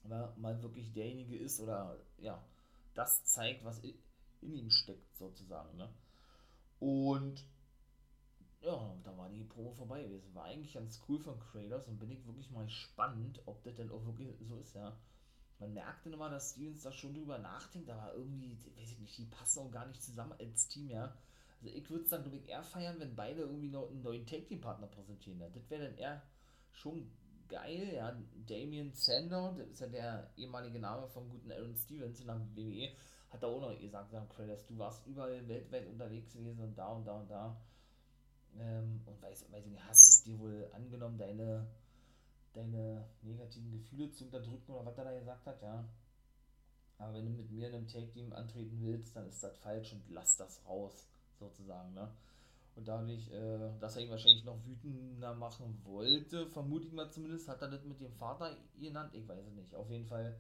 mal 0.04 0.62
wirklich 0.62 0.94
derjenige 0.94 1.38
ist, 1.38 1.60
oder, 1.60 1.98
ja, 2.18 2.42
das 2.98 3.24
zeigt, 3.26 3.64
was 3.64 3.80
in 3.80 3.96
ihm 4.42 4.70
steckt, 4.70 5.16
sozusagen. 5.18 5.78
Ne? 5.78 5.90
Und 6.80 7.46
ja, 8.62 8.96
da 9.04 9.16
war 9.18 9.30
die 9.30 9.44
Probe 9.44 9.76
vorbei 9.76 10.04
gewesen. 10.04 10.34
War 10.34 10.46
eigentlich 10.46 10.74
ganz 10.74 11.02
cool 11.08 11.20
von 11.20 11.40
Kratos 11.40 11.88
und 11.88 12.00
bin 12.00 12.12
ich 12.12 12.26
wirklich 12.26 12.50
mal 12.52 12.66
gespannt, 12.66 13.42
ob 13.46 13.64
das 13.64 13.76
denn 13.76 13.92
auch 13.92 14.04
wirklich 14.06 14.30
so 14.42 14.58
ist, 14.58 14.76
ja. 14.76 14.98
Man 15.60 15.74
merkte 15.74 16.10
immer, 16.10 16.30
dass 16.30 16.52
Stevens 16.52 16.84
da 16.84 16.92
schon 16.92 17.16
drüber 17.16 17.40
nachdenkt, 17.40 17.90
aber 17.90 18.14
irgendwie, 18.14 18.58
weiß 18.76 18.92
ich 18.92 19.00
nicht, 19.00 19.18
die 19.18 19.26
passen 19.26 19.60
auch 19.60 19.72
gar 19.72 19.88
nicht 19.88 20.04
zusammen 20.04 20.34
als 20.40 20.68
Team, 20.68 20.90
ja. 20.90 21.16
Also 21.62 21.76
ich 21.76 21.90
würde 21.90 22.04
es 22.04 22.10
dann, 22.10 22.22
glaube 22.22 22.38
ich, 22.38 22.48
eher 22.48 22.64
feiern, 22.64 23.00
wenn 23.00 23.16
beide 23.16 23.42
irgendwie 23.42 23.70
noch 23.70 23.90
einen 23.90 24.04
neuen 24.04 24.26
Take-Team-Partner 24.26 24.88
präsentieren. 24.88 25.40
Ja. 25.40 25.50
Das 25.50 25.70
wäre 25.70 25.86
dann 25.86 25.98
eher 25.98 26.22
schon 26.72 27.10
geil, 27.48 27.94
ja. 27.94 28.18
Damien 28.48 28.94
Sander, 28.94 29.54
das 29.58 29.68
ist 29.70 29.80
ja 29.82 29.88
der 29.88 30.32
ehemalige 30.38 30.80
Name 30.80 31.08
vom 31.08 31.30
guten 31.30 31.52
Aaron 31.52 31.76
Stevens 31.76 32.20
in 32.20 32.28
der 32.28 32.40
WWE, 32.56 32.90
hat 33.30 33.44
da 33.44 33.48
auch 33.48 33.62
noch 33.62 33.80
gesagt, 33.80 34.12
Kratos, 34.12 34.66
du 34.68 34.78
warst 34.78 35.06
überall 35.06 35.48
weltweit 35.48 35.88
unterwegs 35.88 36.34
gewesen 36.34 36.64
und 36.64 36.78
da 36.78 36.88
und 36.90 37.06
da 37.06 37.20
und 37.20 37.30
da. 37.30 37.62
Ähm, 38.60 39.02
und 39.06 39.22
weiß, 39.22 39.52
weiß 39.52 39.66
ich 39.66 39.72
nicht, 39.72 39.88
hast 39.88 40.10
es 40.10 40.24
dir 40.24 40.40
wohl 40.40 40.70
angenommen, 40.74 41.18
deine, 41.18 41.68
deine 42.54 43.06
negativen 43.22 43.72
Gefühle 43.72 44.10
zu 44.12 44.26
unterdrücken 44.26 44.72
oder 44.72 44.86
was 44.86 44.98
er 44.98 45.04
da 45.06 45.20
gesagt 45.20 45.46
hat, 45.46 45.62
ja. 45.62 45.84
Aber 46.98 47.14
wenn 47.14 47.26
du 47.26 47.32
mit 47.32 47.52
mir 47.52 47.68
in 47.68 47.76
einem 47.76 47.88
Take-Team 47.88 48.34
antreten 48.34 48.80
willst, 48.82 49.16
dann 49.16 49.28
ist 49.28 49.44
das 49.44 49.58
falsch 49.58 49.94
und 49.94 50.04
lass 50.10 50.38
das 50.38 50.66
raus, 50.66 51.08
sozusagen, 51.40 51.94
ne? 51.94 52.12
Und 52.78 52.88
dadurch, 52.88 53.28
äh, 53.32 53.72
dass 53.80 53.96
er 53.96 54.04
ihn 54.04 54.12
wahrscheinlich 54.12 54.46
noch 54.46 54.64
wütender 54.64 55.34
machen 55.34 55.82
wollte, 55.84 56.46
vermute 56.46 56.86
ich 56.86 56.94
mal 56.94 57.10
zumindest, 57.10 57.48
hat 57.48 57.62
er 57.64 57.70
das 57.70 57.84
mit 57.84 58.00
dem 58.00 58.14
Vater 58.14 58.56
genannt, 58.80 59.16
ich 59.16 59.28
weiß 59.28 59.48
es 59.48 59.56
nicht. 59.56 59.74
Auf 59.74 59.90
jeden 59.90 60.06
Fall, 60.06 60.40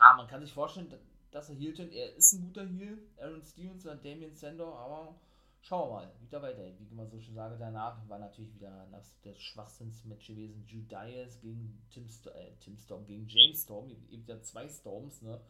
ja, 0.00 0.14
man 0.16 0.26
kann 0.26 0.40
sich 0.40 0.52
vorstellen, 0.52 0.92
dass 1.30 1.48
er 1.48 1.54
Heel 1.54 1.78
er 1.92 2.16
ist 2.16 2.32
ein 2.32 2.42
guter 2.42 2.66
Heel, 2.66 2.98
Aaron 3.18 3.42
Stevens 3.44 3.86
oder 3.86 3.94
Damien 3.94 4.34
Sandor, 4.34 4.76
aber 4.76 5.14
schauen 5.60 5.88
wir 5.88 5.94
mal, 5.94 6.12
wie 6.20 6.28
da 6.28 6.42
weitergeht. 6.42 6.80
Wie 6.80 6.84
ich 6.84 6.90
immer 6.90 7.06
so 7.06 7.20
schon 7.20 7.36
sage, 7.36 7.56
danach 7.56 8.08
war 8.08 8.18
natürlich 8.18 8.52
wieder 8.52 8.88
das, 8.90 9.16
das 9.22 9.40
Schwachsinnsmatch 9.40 10.26
gewesen. 10.26 10.64
Judias 10.66 11.40
gegen 11.40 11.80
Tim, 11.88 12.06
äh, 12.34 12.50
Tim 12.58 12.76
Storm, 12.78 13.06
gegen 13.06 13.28
James 13.28 13.62
Storm, 13.62 13.88
eben 14.10 14.24
ja 14.26 14.42
zwei 14.42 14.68
Storms, 14.68 15.22
ne? 15.22 15.40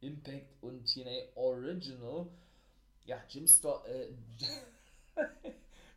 Impact 0.00 0.62
und 0.62 0.84
TNA 0.84 1.34
Original. 1.36 2.26
Ja, 3.06 3.16
Jim 3.30 3.46
Storm, 3.46 3.82
äh, 3.86 4.08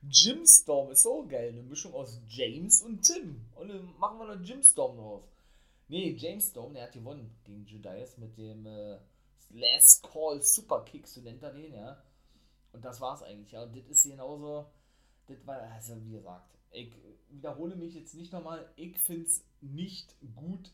Jim 0.09 0.45
Storm 0.45 0.91
ist 0.91 1.03
so 1.03 1.25
geil, 1.27 1.50
eine 1.50 1.63
Mischung 1.63 1.93
aus 1.93 2.21
James 2.27 2.81
und 2.81 3.01
Tim. 3.01 3.45
Und 3.55 3.69
dann 3.69 3.97
machen 3.97 4.19
wir 4.19 4.36
noch 4.36 4.43
Jim 4.43 4.63
Storm 4.63 4.97
draus. 4.97 5.24
Nee, 5.89 6.15
James 6.17 6.50
Storm, 6.50 6.74
der 6.74 6.83
hat 6.83 6.91
gewonnen 6.91 7.36
gegen 7.45 7.65
Judias 7.65 8.17
mit 8.17 8.38
dem 8.38 8.65
äh, 8.65 9.00
Last 9.51 10.03
Call 10.03 10.41
Super 10.41 10.83
Kick, 10.83 11.07
so 11.07 11.21
nennt 11.21 11.41
er 11.41 11.53
den, 11.53 11.74
ja. 11.74 12.03
Und 12.74 12.83
das 12.83 13.00
war's 13.00 13.24
eigentlich, 13.24 13.51
ja. 13.51 13.63
Und 13.63 13.75
das 13.75 13.86
ist 13.86 14.03
genauso, 14.03 14.69
das 15.27 15.38
war, 15.47 15.62
also 15.62 15.95
wie 16.03 16.12
gesagt, 16.12 16.57
ich 16.71 16.93
wiederhole 17.29 17.75
mich 17.75 17.95
jetzt 17.95 18.15
nicht 18.15 18.33
nochmal, 18.33 18.69
ich 18.75 18.97
find's 19.00 19.45
nicht 19.62 20.13
gut, 20.36 20.71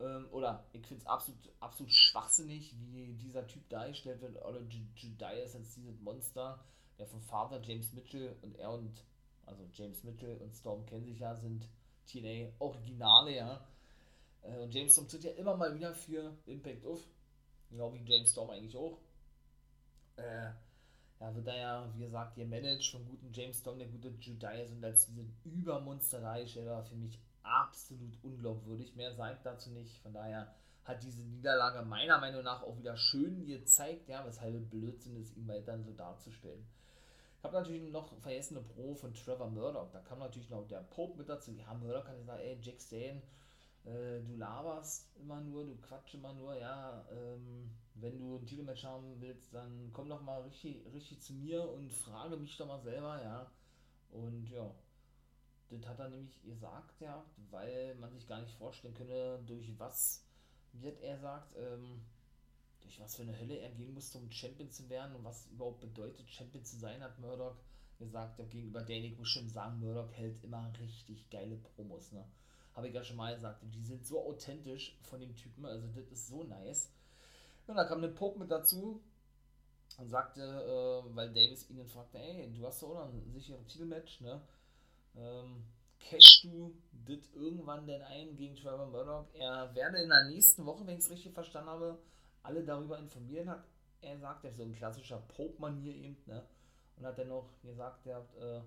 ähm, 0.00 0.28
oder 0.32 0.64
ich 0.72 0.86
find's 0.86 1.06
absolut, 1.06 1.52
absolut 1.60 1.92
schwachsinnig, 1.92 2.74
wie 2.90 3.12
dieser 3.14 3.46
Typ 3.46 3.68
dargestellt 3.68 4.22
wird, 4.22 4.42
oder 4.42 4.60
Judias 4.62 5.54
als 5.54 5.74
dieses 5.74 6.00
Monster, 6.00 6.64
der 6.98 7.06
vom 7.06 7.20
Vater 7.22 7.60
James 7.62 7.92
Mitchell 7.92 8.36
und 8.42 8.56
er 8.56 8.72
und, 8.72 9.04
also 9.46 9.64
James 9.72 10.02
Mitchell 10.04 10.36
und 10.38 10.54
Storm 10.54 10.86
kennen 10.86 11.04
sich 11.04 11.18
ja, 11.18 11.34
sind 11.34 11.68
TNA 12.06 12.52
Originale, 12.58 13.36
ja. 13.36 13.66
Äh, 14.42 14.58
und 14.58 14.74
James 14.74 14.92
Storm 14.92 15.08
tritt 15.08 15.24
ja 15.24 15.32
immer 15.32 15.56
mal 15.56 15.74
wieder 15.74 15.94
für 15.94 16.36
Impact 16.46 16.84
auf. 16.84 17.00
Genau 17.70 17.92
wie 17.94 18.04
James 18.04 18.30
Storm 18.30 18.50
eigentlich 18.50 18.76
auch. 18.76 18.98
Äh, 20.16 20.50
ja, 21.20 21.34
wird 21.34 21.46
da 21.46 21.56
ja, 21.56 21.92
wie 21.94 22.00
gesagt, 22.00 22.34
gemanagt 22.34 22.84
von 22.84 23.04
guten 23.06 23.32
James 23.32 23.58
Storm, 23.60 23.78
der 23.78 23.88
gute 23.88 24.08
Judias 24.08 24.70
und 24.70 24.84
als 24.84 25.06
diese 25.06 25.24
Übermonster 25.44 26.20
dargestellt 26.20 26.86
für 26.88 26.96
mich 26.96 27.18
absolut 27.42 28.18
unglaubwürdig. 28.22 28.94
Mehr 28.96 29.14
sagt 29.14 29.46
dazu 29.46 29.70
nicht. 29.70 29.98
Von 29.98 30.12
daher 30.12 30.52
hat 30.84 31.02
diese 31.02 31.22
Niederlage 31.22 31.84
meiner 31.84 32.18
Meinung 32.18 32.42
nach 32.42 32.62
auch 32.62 32.76
wieder 32.76 32.96
schön 32.96 33.46
gezeigt, 33.46 34.08
ja, 34.08 34.26
weshalb 34.26 34.68
Blödsinn 34.70 35.16
ist, 35.16 35.36
ihn 35.36 35.46
weiter 35.46 35.78
so 35.78 35.92
darzustellen. 35.92 36.66
Ich 37.42 37.44
habe 37.44 37.56
natürlich 37.56 37.90
noch 37.90 38.14
vergessene 38.20 38.60
Pro 38.62 38.94
von 38.94 39.12
Trevor 39.12 39.50
Murdoch. 39.50 39.90
Da 39.90 39.98
kam 39.98 40.20
natürlich 40.20 40.48
noch 40.48 40.64
der 40.68 40.84
Pope 40.84 41.18
mit 41.18 41.28
dazu. 41.28 41.50
Ja, 41.50 41.74
Murdoch 41.74 42.04
kann 42.04 42.16
ich 42.16 42.24
sagen, 42.24 42.40
ey, 42.40 42.56
Jack 42.62 42.80
Stain, 42.80 43.20
äh, 43.84 44.20
du 44.20 44.36
laberst 44.36 45.08
immer 45.16 45.40
nur, 45.40 45.64
du 45.64 45.74
quatsch 45.78 46.14
immer 46.14 46.32
nur, 46.34 46.54
ja, 46.54 47.04
ähm, 47.10 47.68
wenn 47.94 48.16
du 48.16 48.36
ein 48.36 48.46
Titelmatch 48.46 48.84
haben 48.84 49.20
willst, 49.20 49.52
dann 49.52 49.90
komm 49.92 50.08
doch 50.08 50.22
mal 50.22 50.40
richtig, 50.42 50.86
richtig 50.94 51.20
zu 51.20 51.32
mir 51.32 51.68
und 51.68 51.92
frage 51.92 52.36
mich 52.36 52.56
doch 52.56 52.68
mal 52.68 52.80
selber, 52.80 53.20
ja. 53.20 53.50
Und 54.12 54.48
ja, 54.48 54.72
das 55.68 55.84
hat 55.84 55.98
er 55.98 56.10
nämlich 56.10 56.40
gesagt, 56.44 57.00
ja, 57.00 57.24
weil 57.50 57.96
man 57.96 58.12
sich 58.12 58.28
gar 58.28 58.40
nicht 58.40 58.54
vorstellen 58.54 58.94
könne, 58.94 59.40
durch 59.44 59.76
was, 59.80 60.24
hat 60.80 61.00
er 61.00 61.18
sagt, 61.18 61.56
ähm, 61.58 62.02
durch 62.82 63.00
was 63.00 63.16
für 63.16 63.22
eine 63.22 63.38
Hölle 63.38 63.58
er 63.58 63.70
gehen 63.70 63.94
musste, 63.94 64.18
um 64.18 64.30
Champion 64.30 64.70
zu 64.70 64.88
werden 64.88 65.14
und 65.16 65.24
was 65.24 65.46
überhaupt 65.46 65.80
bedeutet, 65.80 66.30
Champion 66.30 66.64
zu 66.64 66.78
sein, 66.78 67.02
hat 67.02 67.18
Murdoch 67.18 67.56
gesagt. 67.98 68.38
Ja, 68.38 68.44
gegenüber 68.44 68.82
Danny, 68.82 69.14
muss 69.18 69.28
schon 69.28 69.48
sagen, 69.48 69.80
Murdoch 69.80 70.10
hält 70.12 70.42
immer 70.44 70.72
richtig 70.80 71.28
geile 71.30 71.56
Promos, 71.56 72.12
ne. 72.12 72.24
Habe 72.74 72.88
ich 72.88 72.94
ja 72.94 73.04
schon 73.04 73.16
mal 73.16 73.34
gesagt, 73.34 73.62
die 73.62 73.84
sind 73.84 74.06
so 74.06 74.26
authentisch 74.26 74.98
von 75.02 75.20
dem 75.20 75.36
Typen, 75.36 75.66
also 75.66 75.86
das 75.88 76.08
ist 76.08 76.28
so 76.28 76.42
nice. 76.42 76.90
Und 77.66 77.76
da 77.76 77.84
kam 77.84 78.00
der 78.00 78.08
Pope 78.08 78.38
mit 78.38 78.50
dazu 78.50 79.02
und 79.98 80.08
sagte, 80.08 80.40
äh, 80.40 81.14
weil 81.14 81.28
Davis 81.28 81.68
ihn 81.70 81.86
fragte, 81.86 82.18
ey, 82.18 82.50
du 82.52 82.66
hast 82.66 82.82
noch 82.82 83.08
ein 83.08 83.30
sicheres 83.32 83.66
Titelmatch, 83.66 84.20
ne? 84.20 84.40
Ähm, 85.14 85.64
cashst 86.00 86.44
du 86.44 86.74
das 87.06 87.30
irgendwann 87.34 87.86
denn 87.86 88.02
ein 88.02 88.34
gegen 88.36 88.56
Trevor 88.56 88.86
Murdoch? 88.86 89.26
Er 89.34 89.74
werde 89.74 90.02
in 90.02 90.08
der 90.08 90.24
nächsten 90.24 90.64
Woche, 90.64 90.86
wenn 90.86 90.96
ich 90.96 91.04
es 91.04 91.10
richtig 91.10 91.32
verstanden 91.32 91.70
habe, 91.70 91.98
alle 92.42 92.64
darüber 92.64 92.98
informieren, 92.98 93.48
hat 93.48 93.64
er 94.00 94.18
sagt, 94.18 94.44
er 94.44 94.52
so 94.52 94.64
ein 94.64 94.74
klassischer 94.74 95.18
Pope-Manier 95.28 95.94
eben, 95.94 96.16
ne? 96.26 96.44
Und 96.96 97.06
hat 97.06 97.18
dann 97.18 97.28
noch 97.28 97.48
gesagt, 97.62 98.06
er 98.06 98.16
hat, 98.16 98.34
äh, 98.36 98.60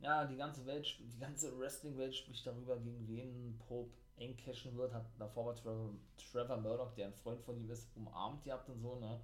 ja, 0.00 0.24
die 0.26 0.36
ganze 0.36 0.64
Welt, 0.66 0.86
die 1.00 1.18
ganze 1.18 1.58
Wrestling-Welt 1.58 2.14
spricht 2.14 2.46
darüber, 2.46 2.78
gegen 2.78 3.08
wen 3.08 3.58
Pope 3.66 3.90
eng 4.16 4.36
wird. 4.76 4.92
Hat 4.92 5.06
davor 5.18 5.46
war 5.46 5.56
Trevor, 5.56 5.90
Trevor 6.30 6.56
Murdoch, 6.58 6.92
der 6.94 7.06
ein 7.06 7.14
Freund 7.14 7.40
von 7.42 7.56
ihm 7.56 7.70
ist, 7.70 7.88
umarmt 7.96 8.44
gehabt 8.44 8.68
und 8.68 8.80
so, 8.80 8.96
ne? 8.96 9.20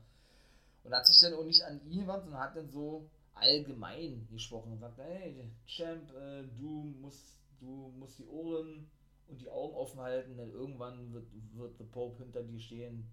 Und 0.84 0.94
hat 0.94 1.06
sich 1.06 1.20
dann 1.20 1.34
auch 1.34 1.44
nicht 1.44 1.62
an 1.64 1.80
ihn 1.90 2.00
gewandt, 2.00 2.24
sondern 2.24 2.40
hat 2.40 2.56
dann 2.56 2.70
so 2.70 3.10
allgemein 3.34 4.26
gesprochen 4.30 4.72
und 4.72 4.78
sagt, 4.78 4.98
hey, 4.98 5.44
Champ, 5.66 6.10
äh, 6.14 6.44
du 6.58 6.94
musst, 7.00 7.40
du 7.60 7.92
musst 7.98 8.18
die 8.18 8.26
Ohren 8.26 8.90
und 9.28 9.40
die 9.40 9.50
Augen 9.50 9.74
offen 9.74 10.00
halten, 10.00 10.36
denn 10.36 10.50
irgendwann 10.50 11.12
wird, 11.12 11.26
wird 11.52 11.76
The 11.76 11.84
Pope 11.84 12.22
hinter 12.22 12.42
dir 12.42 12.58
stehen, 12.58 13.06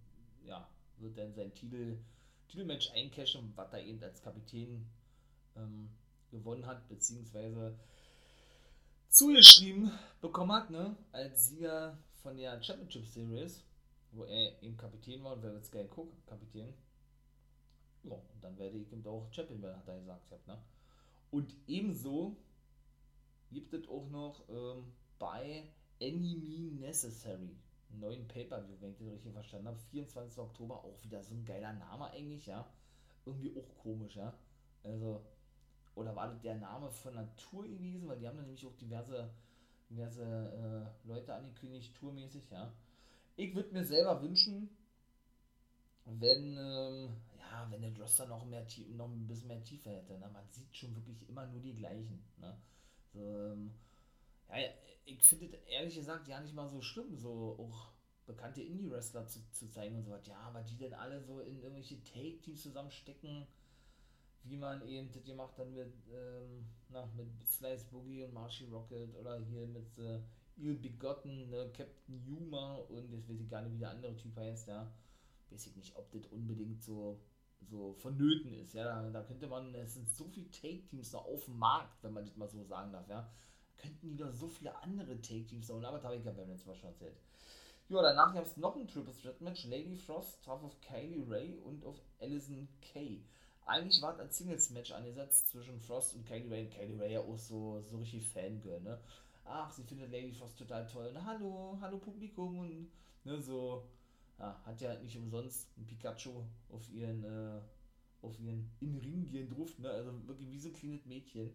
ja, 0.44 0.68
wird 1.00 1.18
dann 1.18 1.34
sein 1.34 1.54
Titel, 1.54 1.98
Titelmatch 2.48 2.92
eincashen, 2.92 3.52
was 3.56 3.74
er 3.74 3.84
eben 3.84 4.02
als 4.04 4.22
Kapitän 4.22 4.86
ähm, 5.56 5.90
gewonnen 6.32 6.66
hat, 6.66 6.88
beziehungsweise 6.88 7.78
zugeschrieben 9.10 9.92
bekommen 10.22 10.52
hat, 10.52 10.70
ne, 10.70 10.96
als 11.12 11.48
Sieger 11.48 11.98
von 12.22 12.38
der 12.38 12.62
Championship 12.62 13.08
Series, 13.08 13.64
wo 14.12 14.26
er 14.26 14.62
eben 14.62 14.78
Kapitän 14.78 15.24
war 15.24 15.34
und 15.34 15.44
wer 15.44 15.54
wird 15.54 15.66
Sky 15.66 15.86
Cook 15.96 16.12
Kapitän. 16.26 16.74
Ja, 18.04 18.16
und 18.16 18.44
dann 18.44 18.58
werde 18.58 18.78
ich 18.78 18.92
eben 18.92 19.06
auch 19.08 19.28
Champion 19.32 19.62
werden, 19.62 19.78
hat 19.78 19.88
er 19.88 20.00
gesagt, 20.00 20.48
ne. 20.48 20.62
Und 21.32 21.54
ebenso 21.68 22.36
gibt 23.52 23.74
es 23.74 23.88
auch 23.88 24.08
noch 24.10 24.48
ähm, 24.50 24.92
bei 25.18 25.64
Enemy 26.00 26.72
Necessary 26.80 27.56
neuen 27.90 28.28
Pay-Per-View, 28.28 28.76
wenn 28.80 28.92
ich 28.92 28.98
das 28.98 29.08
richtig 29.08 29.34
verstanden 29.34 29.68
habe. 29.68 29.80
24. 29.80 30.38
Oktober, 30.40 30.84
auch 30.84 31.04
wieder 31.04 31.24
so 31.24 31.34
ein 31.34 31.46
geiler 31.46 31.74
Name 31.74 32.10
eigentlich, 32.12 32.46
ja. 32.46 32.68
Irgendwie 33.26 33.56
auch 33.58 33.76
komisch, 33.82 34.16
ja. 34.16 34.34
Also, 34.84 35.26
oder 35.96 36.16
war 36.16 36.28
das 36.28 36.42
der 36.42 36.56
Name 36.56 36.90
von 36.92 37.16
Natur 37.16 37.64
gewesen? 37.64 38.08
Weil 38.08 38.20
die 38.20 38.28
haben 38.28 38.38
dann 38.38 38.46
nämlich 38.46 38.66
auch 38.66 38.76
diverse, 38.76 39.30
diverse 39.90 40.24
äh, 40.24 41.08
Leute 41.08 41.34
angekündigt, 41.34 41.96
tourmäßig, 41.96 42.50
ja. 42.52 42.74
Ich 43.38 43.54
würde 43.56 43.74
mir 43.74 43.84
selber 43.84 44.22
wünschen, 44.22 44.70
wenn, 46.06 46.58
ähm, 46.58 47.10
ja, 47.38 47.68
wenn 47.70 47.82
der 47.82 47.98
Roster 48.00 48.28
noch, 48.28 48.46
mehr, 48.46 48.66
noch 48.90 49.08
ein 49.08 49.28
bisschen 49.28 49.48
mehr 49.48 49.64
Tiefe 49.64 49.90
hätte. 49.90 50.18
Ne? 50.18 50.30
Man 50.32 50.48
sieht 50.50 50.76
schon 50.76 50.96
wirklich 50.96 51.28
immer 51.28 51.46
nur 51.48 51.60
die 51.60 51.76
gleichen. 51.76 52.24
Ne? 52.38 52.56
So, 53.14 53.20
ähm, 53.20 53.72
ja, 54.50 54.70
ich 55.06 55.24
finde 55.24 55.58
ehrlich 55.68 55.96
gesagt 55.96 56.28
ja 56.28 56.40
nicht 56.40 56.54
mal 56.56 56.70
so 56.70 56.82
schlimm, 56.82 57.16
so 57.18 57.56
auch 57.60 57.92
bekannte 58.26 58.62
Indie-Wrestler 58.62 59.28
zu, 59.28 59.40
zu 59.52 59.70
zeigen 59.70 59.96
und 59.98 60.04
so 60.04 60.12
was. 60.12 60.26
Ja, 60.26 60.38
aber 60.40 60.64
die 60.64 60.78
denn 60.78 60.94
alle 60.94 61.22
so 61.22 61.40
in 61.42 61.62
irgendwelche 61.62 62.04
Take-Teams 62.04 62.62
zusammenstecken, 62.62 63.46
wie 64.44 64.58
man 64.58 64.88
eben 64.88 65.12
das 65.12 65.24
gemacht 65.24 65.58
hat 65.58 65.70
mit, 65.70 65.94
ähm, 66.12 66.66
na, 66.90 67.06
mit 67.16 67.28
Slice 67.48 67.86
Boogie 67.86 68.24
und 68.24 68.34
Marshy 68.34 68.66
Rocket 68.66 69.16
oder 69.16 69.40
hier 69.40 69.68
mit 69.68 69.98
äh, 69.98 70.22
Il 70.58 70.76
Begotten, 70.76 71.50
ne, 71.50 71.72
Captain 71.74 72.24
Yuma 72.24 72.76
und 72.76 73.12
jetzt 73.12 73.30
weiß 73.30 73.40
ich 73.40 73.50
gar 73.50 73.62
nicht, 73.62 73.74
wie 73.74 73.80
der 73.80 73.92
andere 73.92 74.16
Typ 74.16 74.36
heißt, 74.38 74.68
ja. 74.68 74.92
Weiß 75.50 75.68
ich 75.68 75.76
nicht, 75.76 75.96
ob 75.96 76.12
das 76.12 76.26
unbedingt 76.28 76.82
so 76.82 77.20
so 77.70 77.94
vonnöten 77.94 78.54
ist. 78.54 78.74
Ja, 78.74 78.84
da, 78.84 79.10
da 79.10 79.24
könnte 79.24 79.48
man, 79.48 79.74
es 79.76 79.96
sind 79.96 80.08
so 80.10 80.28
viele 80.28 80.50
Take-Teams 80.52 81.12
noch 81.14 81.26
auf 81.26 81.46
dem 81.46 81.58
Markt, 81.58 82.04
wenn 82.04 82.14
man 82.14 82.26
das 82.26 82.36
mal 82.36 82.48
so 82.48 82.64
sagen 82.64 82.92
darf, 82.92 83.08
ja. 83.10 83.32
Könnten 83.78 84.10
die 84.10 84.18
doch 84.18 84.32
so 84.32 84.48
viele 84.48 84.76
andere 84.82 85.20
Take-Teams 85.22 85.70
noch, 85.70 85.84
aber 85.84 86.00
da 86.00 86.06
habe 86.06 86.18
ich 86.18 86.26
ja 86.26 86.32
beim 86.32 86.50
letzten 86.50 86.70
Mal 86.70 86.76
schon 86.76 86.90
erzählt. 86.90 87.18
Ja, 87.88 88.02
danach 88.02 88.34
gab 88.34 88.46
es 88.46 88.58
noch 88.58 88.76
ein 88.76 88.88
Triple 88.88 89.14
Threat 89.14 89.42
Match. 89.42 89.66
Lady 89.66 89.96
Frost 89.96 90.44
traf 90.44 90.64
auf 90.64 90.82
Kylie 90.82 91.24
Ray 91.30 91.60
und 91.64 91.86
auf 91.86 92.02
Allison 92.20 92.68
Kay. 92.82 93.22
Eigentlich 93.68 94.02
war 94.02 94.14
es 94.14 94.20
ein 94.20 94.32
Singles 94.32 94.72
Match 94.72 94.92
angesetzt 94.92 95.50
zwischen 95.50 95.80
Frost 95.80 96.16
und 96.16 96.26
Kylie 96.26 96.50
Ray. 96.50 96.68
Kylie 96.68 97.00
Ray 97.00 97.14
ja 97.14 97.20
auch 97.20 97.38
so, 97.38 97.84
so 97.84 97.98
richtig 97.98 98.28
Fangirl, 98.28 98.82
ne? 98.82 99.00
Ach, 99.44 99.72
sie 99.72 99.84
findet 99.84 100.12
Lady 100.12 100.32
Frost 100.32 100.58
total 100.58 100.88
toll. 100.88 101.08
Und 101.08 101.24
hallo, 101.24 101.78
hallo 101.80 102.00
Publikum 102.00 102.58
und 102.58 102.88
ne, 103.24 103.40
so. 103.40 103.84
Ja, 104.40 104.60
hat 104.66 104.82
ja 104.82 104.96
nicht 104.96 105.16
umsonst 105.18 105.70
ein 105.78 105.86
Pikachu 105.86 106.44
auf 106.72 106.90
ihren, 106.92 107.24
äh, 107.24 107.62
auf 108.22 108.38
ihren 108.40 108.70
in 108.80 108.98
Ring 108.98 109.26
gehen 109.30 109.48
durfte, 109.48 109.84
ne? 109.84 109.92
Also 109.92 110.12
wirklich 110.28 110.50
wie 110.50 110.60
so 110.60 110.70
ein 110.70 110.74
kleines 110.74 111.06
Mädchen. 111.06 111.54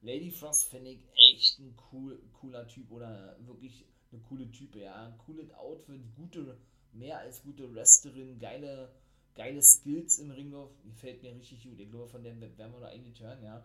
Lady 0.00 0.30
Frost 0.30 0.70
finde 0.70 0.90
ich 0.90 1.00
echt 1.14 1.58
ein 1.58 1.76
cool, 1.92 2.22
cooler 2.40 2.66
Typ 2.68 2.90
oder 2.90 3.36
wirklich 3.46 3.84
eine 4.12 4.20
coole 4.22 4.50
Type, 4.50 4.78
ja. 4.78 5.10
Cooles 5.26 5.52
Outfit, 5.54 6.00
gute, 6.16 6.56
mehr 6.92 7.18
als 7.18 7.42
gute 7.42 7.74
Wrestlerin, 7.74 8.38
geile, 8.38 8.94
geile 9.34 9.62
Skills 9.62 10.18
im 10.18 10.30
Ringlauf, 10.30 10.70
gefällt 10.84 11.22
mir 11.22 11.34
richtig 11.34 11.62
gut. 11.62 11.78
Ich 11.80 11.90
glaube, 11.90 12.08
von 12.08 12.22
dem 12.22 12.40
werden 12.40 12.72
wir 12.72 12.80
da 12.80 12.86
eigentlich 12.86 13.20
hören, 13.20 13.42
ja. 13.42 13.64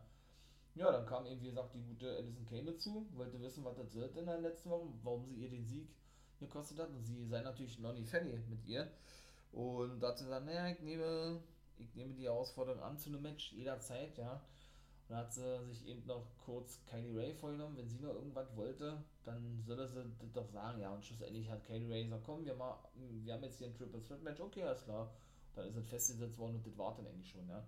Ja, 0.76 0.92
dann 0.92 1.06
kam 1.06 1.26
eben, 1.28 1.42
wie 1.42 1.50
gesagt, 1.50 1.76
die 1.76 1.84
gute 1.84 2.16
Alison 2.18 2.46
Kane 2.46 2.66
dazu, 2.66 3.08
wollte 3.14 3.40
wissen, 3.40 3.64
was 3.64 3.78
das 3.78 3.94
wird 3.94 4.18
in 4.18 4.26
der 4.26 4.40
letzten 4.40 4.72
Woche, 4.72 4.90
warum 5.04 5.26
sie 5.28 5.36
ihr 5.36 5.50
den 5.50 5.66
Sieg 5.68 5.88
gekostet 6.40 6.80
hat. 6.80 6.90
Und 6.90 7.04
sie 7.04 7.28
sei 7.28 7.42
natürlich 7.42 7.78
Lonnie 7.78 8.06
Fanny 8.06 8.40
mit 8.50 8.66
ihr. 8.66 8.92
Und 9.52 10.00
da 10.00 10.10
hat 10.10 10.18
sie 10.18 10.24
gesagt, 10.24 10.48
naja, 10.48 10.70
ich 10.70 10.80
nehme, 10.80 11.44
ich 11.78 11.94
nehme 11.94 12.16
die 12.16 12.24
Herausforderung 12.24 12.82
an 12.82 12.98
zu 12.98 13.10
einem 13.10 13.22
Match 13.22 13.54
jederzeit, 13.54 14.18
ja. 14.18 14.44
Dann 15.08 15.18
hat 15.18 15.34
sie 15.34 15.66
sich 15.66 15.88
eben 15.88 16.06
noch 16.06 16.26
kurz 16.46 16.80
Kylie 16.86 17.16
Ray 17.16 17.34
vorgenommen. 17.34 17.78
Wenn 17.78 17.90
sie 17.90 18.00
noch 18.00 18.14
irgendwas 18.14 18.56
wollte, 18.56 19.04
dann 19.24 19.62
soll 19.66 19.88
sie 19.88 19.96
das 20.20 20.32
doch 20.34 20.48
sagen. 20.48 20.80
Ja, 20.80 20.94
und 20.94 21.06
schlussendlich 21.06 21.50
hat 21.50 21.64
Kylie 21.66 21.90
Ray 21.90 22.04
gesagt: 22.06 22.24
Komm, 22.26 22.46
wir, 22.46 22.56
mal, 22.56 22.78
wir 22.96 23.34
haben 23.34 23.44
jetzt 23.44 23.58
hier 23.58 23.68
ein 23.68 23.76
Triple 23.76 24.02
Threat 24.04 24.24
Match. 24.24 24.40
Okay, 24.40 24.64
alles 24.64 24.84
klar. 24.84 25.14
Dann 25.56 25.68
ist 25.68 25.76
es 25.76 25.88
festgesetzt 25.88 26.38
worden 26.38 26.56
und 26.56 26.66
das 26.66 26.78
war 26.78 26.96
dann 26.96 27.08
eigentlich 27.08 27.30
schon. 27.30 27.48
Ja. 27.48 27.64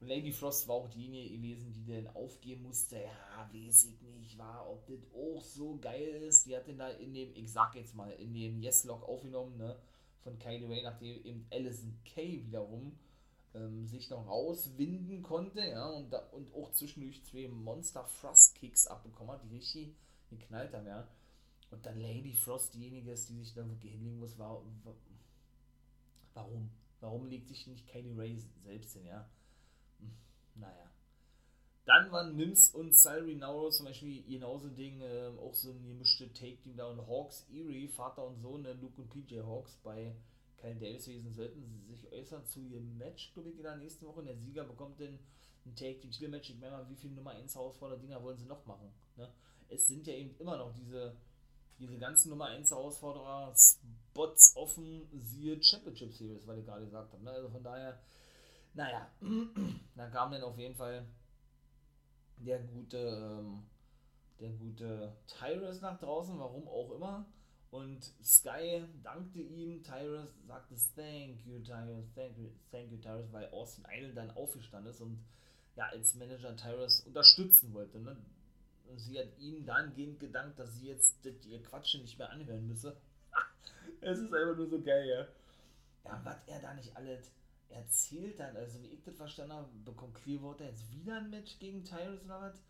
Und 0.00 0.08
Lady 0.08 0.32
Frost 0.32 0.66
war 0.66 0.76
auch 0.76 0.88
diejenige 0.88 1.36
gewesen, 1.36 1.72
die 1.72 1.84
dann 1.84 2.08
aufgeben 2.16 2.62
musste. 2.62 2.96
Ja, 2.96 3.50
weiß 3.52 3.84
ich 3.84 4.00
nicht, 4.00 4.38
war, 4.38 4.68
ob 4.68 4.86
das 4.86 5.00
auch 5.14 5.42
so 5.42 5.78
geil 5.78 6.22
ist. 6.22 6.46
Die 6.46 6.56
hat 6.56 6.66
den 6.66 6.78
da 6.78 6.88
in 6.88 7.12
dem, 7.12 7.30
ich 7.34 7.52
sag 7.52 7.74
jetzt 7.74 7.94
mal, 7.94 8.10
in 8.12 8.32
dem 8.32 8.58
Yes-Lock 8.60 9.06
aufgenommen, 9.06 9.58
ne? 9.58 9.76
Von 10.22 10.38
Kylie 10.38 10.68
Ray, 10.68 10.82
nachdem 10.82 11.24
eben 11.24 11.46
Alison 11.50 11.98
Kay 12.04 12.44
wiederum 12.46 12.98
ähm, 13.54 13.86
sich 13.86 14.10
noch 14.10 14.26
rauswinden 14.26 15.22
konnte, 15.22 15.60
ja, 15.60 15.88
und, 15.88 16.10
da, 16.12 16.18
und 16.30 16.52
auch 16.54 16.70
zwischendurch 16.72 17.24
zwei 17.24 17.48
Monster 17.48 18.04
Frost 18.04 18.54
Kicks 18.54 18.86
abbekommen 18.86 19.32
hat, 19.32 19.44
die 19.44 19.56
richtig 19.56 19.94
geknallt 20.28 20.72
haben, 20.72 20.86
ja. 20.86 21.08
Und 21.70 21.84
dann 21.86 22.00
Lady 22.00 22.34
Frost 22.34 22.74
diejenige 22.74 23.12
ist, 23.12 23.28
die 23.28 23.38
sich 23.38 23.54
dann 23.54 23.68
wirklich 23.68 23.92
hinlegen 23.92 24.18
muss, 24.18 24.38
war, 24.38 24.62
warum? 26.34 26.70
Warum 27.00 27.26
legt 27.26 27.48
sich 27.48 27.66
nicht 27.66 27.88
Kylie 27.88 28.16
Ray 28.16 28.38
selbst 28.62 28.92
hin, 28.92 29.06
ja? 29.06 29.28
Hm, 30.00 30.12
naja. 30.54 30.90
Dann 31.86 32.12
waren 32.12 32.36
Mims 32.36 32.70
und 32.70 32.94
Salary 32.94 33.36
Nauro 33.36 33.70
zum 33.70 33.86
Beispiel 33.86 34.22
genauso 34.24 34.68
Ding, 34.68 35.00
äh, 35.00 35.30
auch 35.40 35.54
so 35.54 35.70
ein 35.70 35.82
gemischte 35.88 36.32
Take-Team 36.32 36.76
da 36.76 36.86
und 36.86 37.06
Hawks 37.06 37.46
Erie, 37.50 37.88
Vater 37.88 38.26
und 38.26 38.40
Sohn, 38.40 38.64
äh, 38.64 38.74
Luke 38.74 39.00
und 39.00 39.08
PJ 39.08 39.40
Hawks 39.40 39.76
bei 39.82 40.14
Kyle 40.60 40.74
Davis 40.74 41.06
gewesen, 41.06 41.32
sollten 41.32 41.64
sie 41.64 41.94
sich 41.94 42.12
äußern 42.12 42.44
zu 42.44 42.60
ihrem 42.60 42.98
Match, 42.98 43.32
glaube 43.32 43.50
ich, 43.50 43.56
in 43.56 43.62
der 43.62 43.76
nächsten 43.76 44.06
Woche. 44.06 44.20
Und 44.20 44.26
der 44.26 44.36
Sieger 44.36 44.64
bekommt 44.64 45.00
dann 45.00 45.18
ein 45.66 45.74
Take-Team-Match. 45.74 46.50
Ich 46.50 46.58
meine 46.58 46.72
mal, 46.72 46.88
wie 46.88 46.96
viele 46.96 47.14
Nummer 47.14 47.30
1 47.32 47.54
Herausforderer-Dinger 47.54 48.22
wollen 48.22 48.38
sie 48.38 48.46
noch 48.46 48.64
machen? 48.66 48.92
Ne? 49.16 49.28
Es 49.68 49.86
sind 49.86 50.06
ja 50.06 50.14
eben 50.14 50.34
immer 50.38 50.56
noch 50.56 50.72
diese, 50.72 51.16
diese 51.78 51.98
ganzen 51.98 52.30
Nummer 52.30 52.46
1 52.46 52.70
Herausforderer, 52.70 53.54
Spots 53.56 54.56
offen, 54.56 55.08
siehe 55.20 55.62
Championship 55.62 56.12
Series, 56.12 56.46
weil 56.46 56.58
ich 56.58 56.66
gerade 56.66 56.84
gesagt 56.84 57.12
habe. 57.12 57.24
Ne? 57.24 57.30
Also 57.30 57.48
von 57.48 57.62
daher, 57.62 58.00
naja, 58.74 59.10
da 59.96 60.08
kam 60.10 60.30
dann 60.30 60.42
auf 60.42 60.58
jeden 60.58 60.74
Fall 60.74 61.06
der 62.38 62.60
gute, 62.60 62.98
ähm, 62.98 63.62
der 64.40 64.50
gute 64.50 65.16
Tyrus 65.26 65.80
nach 65.80 65.98
draußen, 65.98 66.38
warum 66.38 66.66
auch 66.68 66.92
immer. 66.92 67.26
Und 67.70 68.02
Sky 68.24 68.84
dankte 69.02 69.38
ihm, 69.38 69.82
Tyrus 69.84 70.28
sagte 70.46 70.74
Thank 70.96 71.46
you, 71.46 71.60
Tyrus, 71.60 72.04
thank 72.14 72.36
you, 72.36 72.50
thank 72.72 72.90
you, 72.90 72.98
Tyrus, 72.98 73.32
weil 73.32 73.48
Austin 73.50 73.84
Idol 73.88 74.12
dann 74.12 74.30
aufgestanden 74.32 74.90
ist 74.90 75.00
und 75.00 75.24
ja, 75.76 75.86
als 75.86 76.14
Manager 76.14 76.56
Tyrus 76.56 77.00
unterstützen 77.06 77.72
wollte. 77.72 78.00
Ne? 78.00 78.16
Und 78.88 78.98
sie 78.98 79.20
hat 79.20 79.38
ihm 79.38 79.64
dahingehend 79.64 80.18
gedankt, 80.18 80.58
dass 80.58 80.74
sie 80.74 80.88
jetzt 80.88 81.24
ihr 81.24 81.62
Quatsch 81.62 81.94
nicht 81.94 82.18
mehr 82.18 82.30
anhören 82.30 82.66
müsse. 82.66 82.96
es 84.00 84.18
ist 84.18 84.34
einfach 84.34 84.56
nur 84.56 84.68
so 84.68 84.82
geil, 84.82 85.08
ja. 85.08 85.28
Ja, 86.10 86.20
was 86.24 86.38
er 86.46 86.60
da 86.60 86.74
nicht 86.74 86.96
alles 86.96 87.30
erzählt 87.68 88.40
hat, 88.40 88.56
also 88.56 88.82
wie 88.82 88.88
ich 88.88 89.02
das 89.04 89.16
verstanden 89.16 89.52
habe, 89.52 89.68
bekommt 89.84 90.16
Clearwater 90.16 90.64
jetzt 90.64 90.90
wieder 90.90 91.18
ein 91.18 91.30
Match 91.30 91.56
gegen 91.60 91.84
Tyrus 91.84 92.24
oder 92.24 92.40
was? 92.40 92.60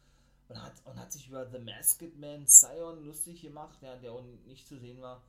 Und 0.50 0.62
hat, 0.62 0.72
und 0.84 0.98
hat 0.98 1.12
sich 1.12 1.28
über 1.28 1.48
The 1.48 1.58
Masked 1.58 2.18
Man 2.18 2.46
Sion 2.46 3.04
lustig 3.04 3.40
gemacht, 3.40 3.80
ja, 3.82 3.96
der 3.96 4.12
auch 4.12 4.24
nicht 4.46 4.66
zu 4.66 4.78
sehen 4.78 5.00
war. 5.00 5.22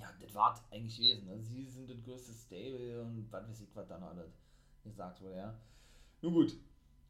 Ja, 0.00 0.12
das 0.20 0.34
war 0.34 0.60
eigentlich 0.72 0.96
gewesen. 0.96 1.26
Ne? 1.26 1.40
Sie 1.40 1.66
sind 1.66 1.88
das 1.88 2.02
größte 2.02 2.32
Stable 2.32 3.02
und 3.02 3.30
was 3.30 3.48
weiß 3.48 3.60
ich, 3.60 3.68
was 3.74 3.86
dann 3.86 4.02
alles 4.02 4.32
gesagt 4.82 5.22
wurde, 5.22 5.36
ja. 5.36 5.60
Nun 6.20 6.34
gut. 6.34 6.56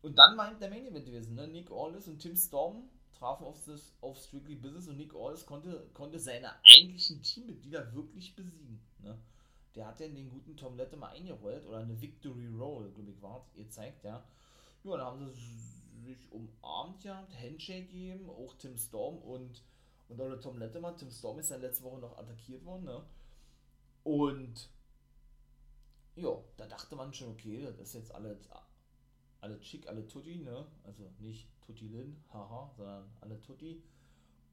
Und 0.03 0.19
dann 0.19 0.37
war 0.37 0.53
der 0.55 0.69
Main 0.69 0.87
Event 0.87 1.07
gewesen, 1.07 1.35
ne? 1.35 1.49
Nick 1.49 1.71
Aldis 1.71 2.09
und 2.09 2.19
Tim 2.19 2.37
Storm 2.37 2.91
trafen 3.19 3.47
auf, 3.47 3.65
das, 3.65 3.95
auf 4.03 4.19
Strictly 4.19 4.57
Business 4.57 4.87
und 4.87 4.99
Nick 4.99 5.15
Aldis 5.15 5.47
konnte, 5.47 5.89
konnte 5.95 6.19
seine 6.19 6.53
eigentlichen 6.63 7.23
Teammitglieder 7.23 7.95
wirklich 7.95 8.37
besiegen. 8.37 8.81
Ne? 8.99 9.19
Der 9.75 9.87
hat 9.87 9.99
ja 10.01 10.09
den 10.09 10.29
guten 10.29 10.57
Tom 10.59 10.77
Lette 10.77 10.99
mal 10.99 11.09
eingerollt 11.09 11.65
oder 11.65 11.79
eine 11.79 11.99
Victory 11.99 12.49
Roll, 12.49 12.93
glaube 12.93 13.11
ich, 13.11 13.23
war 13.23 13.47
ihr 13.55 13.71
zeigt, 13.71 14.05
ja. 14.05 14.23
Ja, 14.83 14.97
da 14.99 15.07
haben 15.07 15.27
sie 15.33 15.84
sich 16.05 16.31
umarmt 16.31 17.05
ja, 17.05 17.27
Handshake 17.41 17.87
gegeben, 17.87 18.29
auch 18.31 18.55
Tim 18.59 18.77
Storm 18.77 19.19
und, 19.19 19.63
und 20.09 20.21
auch 20.21 20.41
Tom 20.41 20.59
Letterman. 20.59 20.97
Tim 20.97 21.11
Storm 21.11 21.39
ist 21.39 21.51
ja 21.51 21.57
letzte 21.57 21.85
Woche 21.85 22.01
noch 22.01 22.17
attackiert 22.19 22.65
worden, 22.65 22.85
ne? 22.85 23.05
Und 24.05 24.71
ja, 26.17 26.37
da 26.57 26.67
dachte 26.67 26.95
man 26.95 27.13
schon, 27.13 27.33
okay, 27.33 27.63
das 27.63 27.79
ist 27.79 27.95
jetzt 27.95 28.15
alles, 28.15 28.49
alle 29.41 29.61
schick, 29.63 29.89
alle 29.89 30.07
Tutti, 30.07 30.37
ne? 30.37 30.67
Also 30.85 31.11
nicht 31.19 31.49
Tutti 31.63 31.89
Lin, 31.89 32.23
haha, 32.33 32.73
sondern 32.77 33.11
alle 33.21 33.41
Tutti. 33.41 33.83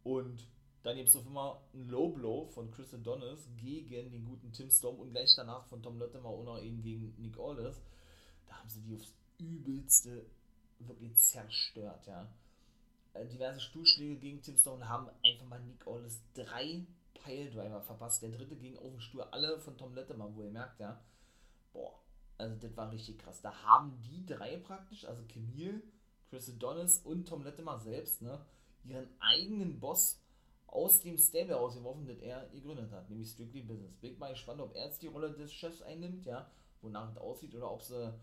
Und 0.03 0.47
dann 0.83 0.95
gibt 0.95 1.09
es 1.09 1.15
auf 1.15 1.25
immer 1.27 1.61
ein 1.73 1.89
Low 1.89 2.09
Blow 2.09 2.47
von 2.47 2.71
Chris 2.71 2.93
Adonis 2.93 3.47
gegen 3.57 4.11
den 4.11 4.25
guten 4.25 4.51
Tim 4.51 4.69
Storm 4.71 4.99
und 4.99 5.11
gleich 5.11 5.35
danach 5.35 5.65
von 5.67 5.83
Tom 5.83 5.99
Latimer 5.99 6.33
und 6.33 6.47
auch 6.47 6.59
eben 6.59 6.81
gegen 6.81 7.13
Nick 7.21 7.37
Aldis. 7.37 7.81
Da 8.47 8.55
haben 8.55 8.69
sie 8.69 8.81
die 8.81 8.95
aufs 8.95 9.13
übelste 9.37 10.25
wirklich 10.87 11.15
zerstört, 11.15 12.05
ja. 12.07 12.27
Äh, 13.13 13.25
diverse 13.27 13.59
Stuhlschläge 13.59 14.15
gegen 14.17 14.41
Tim 14.41 14.57
Stone 14.57 14.87
haben 14.87 15.09
einfach 15.23 15.45
mal 15.45 15.59
Nick 15.61 15.85
Aldis 15.85 16.21
drei 16.33 16.85
Piledriver 17.13 17.81
verpasst. 17.81 18.21
Der 18.21 18.29
dritte 18.29 18.55
ging 18.55 18.77
auf 18.77 18.91
den 18.91 19.01
Stuhl, 19.01 19.21
alle 19.23 19.59
von 19.59 19.77
Tom 19.77 19.93
Letterman, 19.93 20.35
wo 20.35 20.43
ihr 20.43 20.51
merkt, 20.51 20.79
ja. 20.79 20.99
Boah, 21.73 21.99
also 22.37 22.55
das 22.55 22.75
war 22.75 22.91
richtig 22.91 23.19
krass. 23.19 23.41
Da 23.41 23.53
haben 23.63 24.01
die 24.01 24.25
drei 24.25 24.57
praktisch, 24.57 25.05
also 25.05 25.23
Camille, 25.27 25.81
Chris 26.29 26.49
Adonis 26.49 26.99
und 26.99 27.27
Tom 27.27 27.43
Letterman 27.43 27.81
selbst, 27.81 28.21
ne, 28.21 28.43
ihren 28.83 29.07
eigenen 29.19 29.79
Boss 29.79 30.21
aus 30.67 31.01
dem 31.01 31.17
Stable 31.17 31.57
ausgeworfen, 31.57 32.05
das 32.05 32.19
er 32.19 32.47
gegründet 32.47 32.91
hat, 32.91 33.09
nämlich 33.09 33.29
Strictly 33.29 33.61
Business. 33.61 33.93
Bin 33.97 34.17
mal 34.17 34.31
gespannt, 34.31 34.61
ob 34.61 34.73
er 34.73 34.85
jetzt 34.85 35.01
die 35.01 35.07
Rolle 35.07 35.31
des 35.33 35.51
Chefs 35.51 35.81
einnimmt, 35.81 36.25
ja, 36.25 36.49
wonach 36.81 37.11
es 37.11 37.17
aussieht, 37.17 37.53
oder 37.53 37.69
ob 37.69 37.81
sie 37.81 38.13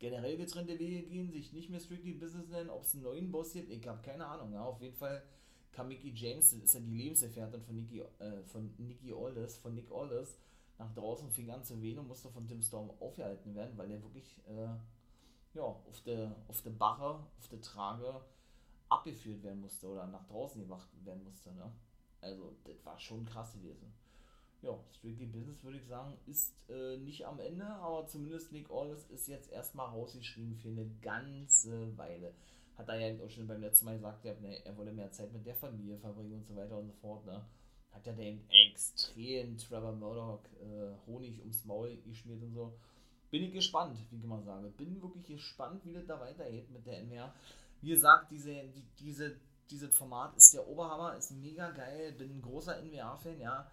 generell 0.00 0.36
getrennte 0.36 0.78
Wege 0.78 1.02
gehen, 1.02 1.30
sich 1.30 1.52
nicht 1.52 1.70
mehr 1.70 1.78
Strictly 1.78 2.14
Business 2.14 2.48
nennen, 2.48 2.70
ob 2.70 2.82
es 2.82 2.94
einen 2.94 3.04
neuen 3.04 3.30
Boss 3.30 3.52
gibt, 3.52 3.70
ich 3.70 3.86
habe 3.86 4.02
keine 4.02 4.26
Ahnung. 4.26 4.52
Ja. 4.52 4.64
Auf 4.64 4.80
jeden 4.80 4.96
Fall 4.96 5.22
kam 5.70 5.88
Mickey 5.88 6.12
James, 6.12 6.50
das 6.50 6.60
ist 6.60 6.74
ja 6.74 6.80
die 6.80 6.96
Lebensgefährtin 6.96 7.62
von 7.62 7.76
Nicky, 7.76 8.00
äh, 8.00 8.42
von 8.46 8.74
Nicky 8.78 9.12
Aldis, 9.12 9.58
von 9.58 9.74
Nick 9.74 9.92
Aldis, 9.92 10.36
nach 10.78 10.92
draußen 10.94 11.30
fing 11.30 11.50
an 11.50 11.62
zu 11.62 11.80
wehen 11.80 11.98
und 11.98 12.08
musste 12.08 12.30
von 12.30 12.48
Tim 12.48 12.62
Storm 12.62 12.90
aufgehalten 12.98 13.54
werden, 13.54 13.76
weil 13.76 13.90
er 13.90 14.02
wirklich 14.02 14.40
äh, 14.48 14.68
ja, 15.54 15.62
auf 15.62 16.02
der 16.06 16.34
auf 16.48 16.62
der 16.62 16.70
Barre, 16.70 17.26
auf 17.38 17.48
der 17.48 17.60
Trage 17.60 18.20
abgeführt 18.88 19.42
werden 19.42 19.60
musste 19.60 19.86
oder 19.86 20.06
nach 20.06 20.26
draußen 20.26 20.62
gemacht 20.62 20.88
werden 21.04 21.22
musste. 21.22 21.52
Ne? 21.52 21.70
Also, 22.22 22.56
das 22.64 22.84
war 22.84 22.98
schon 22.98 23.24
krass 23.26 23.52
gewesen 23.52 23.92
ja, 24.62 24.78
Strictly 24.92 25.26
Business 25.26 25.62
würde 25.64 25.78
ich 25.78 25.86
sagen, 25.86 26.16
ist 26.26 26.54
äh, 26.68 26.96
nicht 26.98 27.26
am 27.26 27.40
Ende, 27.40 27.66
aber 27.66 28.06
zumindest 28.06 28.52
Nick 28.52 28.70
Aldis 28.70 29.04
ist 29.10 29.28
jetzt 29.28 29.50
erstmal 29.50 29.88
rausgeschrieben 29.88 30.56
für 30.56 30.68
eine 30.68 30.90
ganze 31.00 31.96
Weile. 31.96 32.34
Hat 32.76 32.88
er 32.88 32.98
ja 32.98 33.24
auch 33.24 33.30
schon 33.30 33.46
beim 33.46 33.60
letzten 33.60 33.86
Mal 33.86 33.96
gesagt, 33.96 34.24
er, 34.24 34.38
ne, 34.40 34.64
er 34.64 34.76
wolle 34.76 34.92
mehr 34.92 35.10
Zeit 35.12 35.32
mit 35.32 35.46
der 35.46 35.54
Familie 35.54 35.96
verbringen 35.96 36.34
und 36.34 36.46
so 36.46 36.56
weiter 36.56 36.78
und 36.78 36.86
so 36.86 36.92
fort. 36.94 37.26
Ne? 37.26 37.44
Hat 37.92 38.06
ja 38.06 38.12
den 38.12 38.48
extrem 38.48 39.56
Trevor 39.58 39.92
Murdoch 39.92 40.44
äh, 40.60 40.92
Honig 41.06 41.40
ums 41.40 41.64
Maul 41.64 41.96
geschmiert 42.06 42.42
und 42.42 42.54
so. 42.54 42.78
bin 43.30 43.44
ich 43.44 43.52
gespannt, 43.52 43.98
wie 44.10 44.16
ich 44.16 44.24
mal 44.24 44.42
sage. 44.42 44.68
Bin 44.70 45.00
wirklich 45.02 45.26
gespannt, 45.26 45.84
wie 45.84 45.92
das 45.92 46.06
da 46.06 46.20
weitergeht 46.20 46.70
mit 46.70 46.86
der 46.86 47.02
NWA. 47.02 47.34
Wie 47.82 47.90
gesagt, 47.90 48.30
diese, 48.30 48.52
die, 48.52 48.84
diese, 48.98 49.36
dieses 49.70 49.94
Format 49.94 50.36
ist 50.36 50.52
der 50.52 50.66
Oberhammer, 50.66 51.16
ist 51.16 51.30
mega 51.32 51.70
geil, 51.70 52.12
bin 52.12 52.30
ein 52.30 52.42
großer 52.42 52.82
NWA-Fan, 52.82 53.40
ja. 53.40 53.70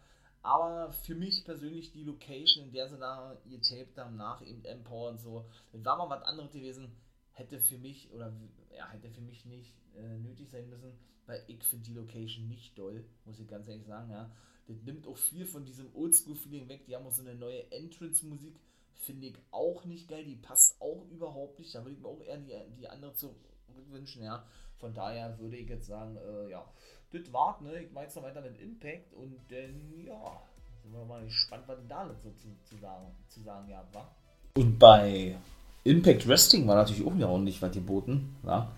Aber 0.47 0.93
für 0.93 1.13
mich 1.13 1.43
persönlich 1.43 1.91
die 1.91 2.05
Location, 2.05 2.63
in 2.63 2.71
der 2.71 2.87
sie 2.87 2.97
da 2.97 3.37
ihr 3.45 3.61
Tape 3.61 3.89
haben, 3.97 4.15
nach 4.15 4.41
eben 4.41 4.63
Empower 4.63 5.09
und 5.09 5.19
so, 5.19 5.45
das 5.73 5.83
war 5.83 5.97
mal 5.97 6.09
was 6.09 6.23
anderes 6.23 6.53
gewesen, 6.53 6.89
hätte 7.33 7.59
für 7.59 7.77
mich, 7.77 8.09
oder 8.13 8.31
ja, 8.73 8.87
hätte 8.89 9.09
für 9.09 9.19
mich 9.19 9.45
nicht 9.45 9.75
äh, 9.97 10.17
nötig 10.19 10.49
sein 10.49 10.69
müssen, 10.69 10.93
weil 11.25 11.43
ich 11.47 11.61
finde 11.65 11.83
die 11.83 11.93
Location 11.93 12.47
nicht 12.47 12.77
doll, 12.77 13.03
muss 13.25 13.39
ich 13.39 13.47
ganz 13.49 13.67
ehrlich 13.67 13.85
sagen, 13.85 14.09
ja. 14.09 14.31
Das 14.67 14.81
nimmt 14.83 15.05
auch 15.07 15.17
viel 15.17 15.45
von 15.45 15.65
diesem 15.65 15.93
Oldschool-Feeling 15.93 16.69
weg. 16.69 16.85
Die 16.85 16.95
haben 16.95 17.05
auch 17.05 17.13
so 17.13 17.21
eine 17.21 17.35
neue 17.35 17.69
Entrance-Musik, 17.71 18.55
finde 18.93 19.27
ich 19.27 19.37
auch 19.51 19.83
nicht 19.83 20.07
geil. 20.07 20.23
Die 20.25 20.35
passt 20.35 20.81
auch 20.81 21.05
überhaupt 21.09 21.59
nicht. 21.59 21.73
Da 21.73 21.83
würde 21.83 21.95
ich 21.95 22.01
mir 22.01 22.07
auch 22.07 22.21
eher 22.21 22.37
die, 22.37 22.53
die 22.77 22.87
andere 22.87 23.13
zurückwünschen, 23.13 24.23
ja. 24.23 24.45
Von 24.77 24.93
daher 24.93 25.39
würde 25.39 25.57
ich 25.57 25.69
jetzt 25.69 25.87
sagen, 25.87 26.17
äh, 26.17 26.51
ja, 26.51 26.69
das 27.11 27.33
war's, 27.33 27.61
ne? 27.61 27.83
Ich 27.83 27.91
meine 27.91 28.05
jetzt 28.05 28.15
noch 28.15 28.23
weiter 28.23 28.41
mit 28.41 28.59
Impact 28.59 29.13
und 29.13 29.35
dann, 29.49 30.05
ja, 30.05 30.41
sind 30.83 30.93
wir 30.93 31.05
mal 31.05 31.23
gespannt, 31.23 31.63
was 31.67 31.77
da 31.87 32.07
so 32.23 32.29
zu, 32.31 32.47
zu, 32.63 32.81
sagen, 32.81 33.05
zu 33.27 33.41
sagen 33.41 33.69
ja, 33.69 33.83
war. 33.93 34.11
Und 34.55 34.77
bei 34.79 35.35
Impact 35.83 36.27
Wrestling 36.27 36.67
war 36.67 36.75
natürlich 36.75 37.05
auch 37.05 37.15
wieder 37.15 37.29
ordentlich 37.29 37.61
was 37.61 37.71
geboten, 37.71 38.35
ja. 38.45 38.71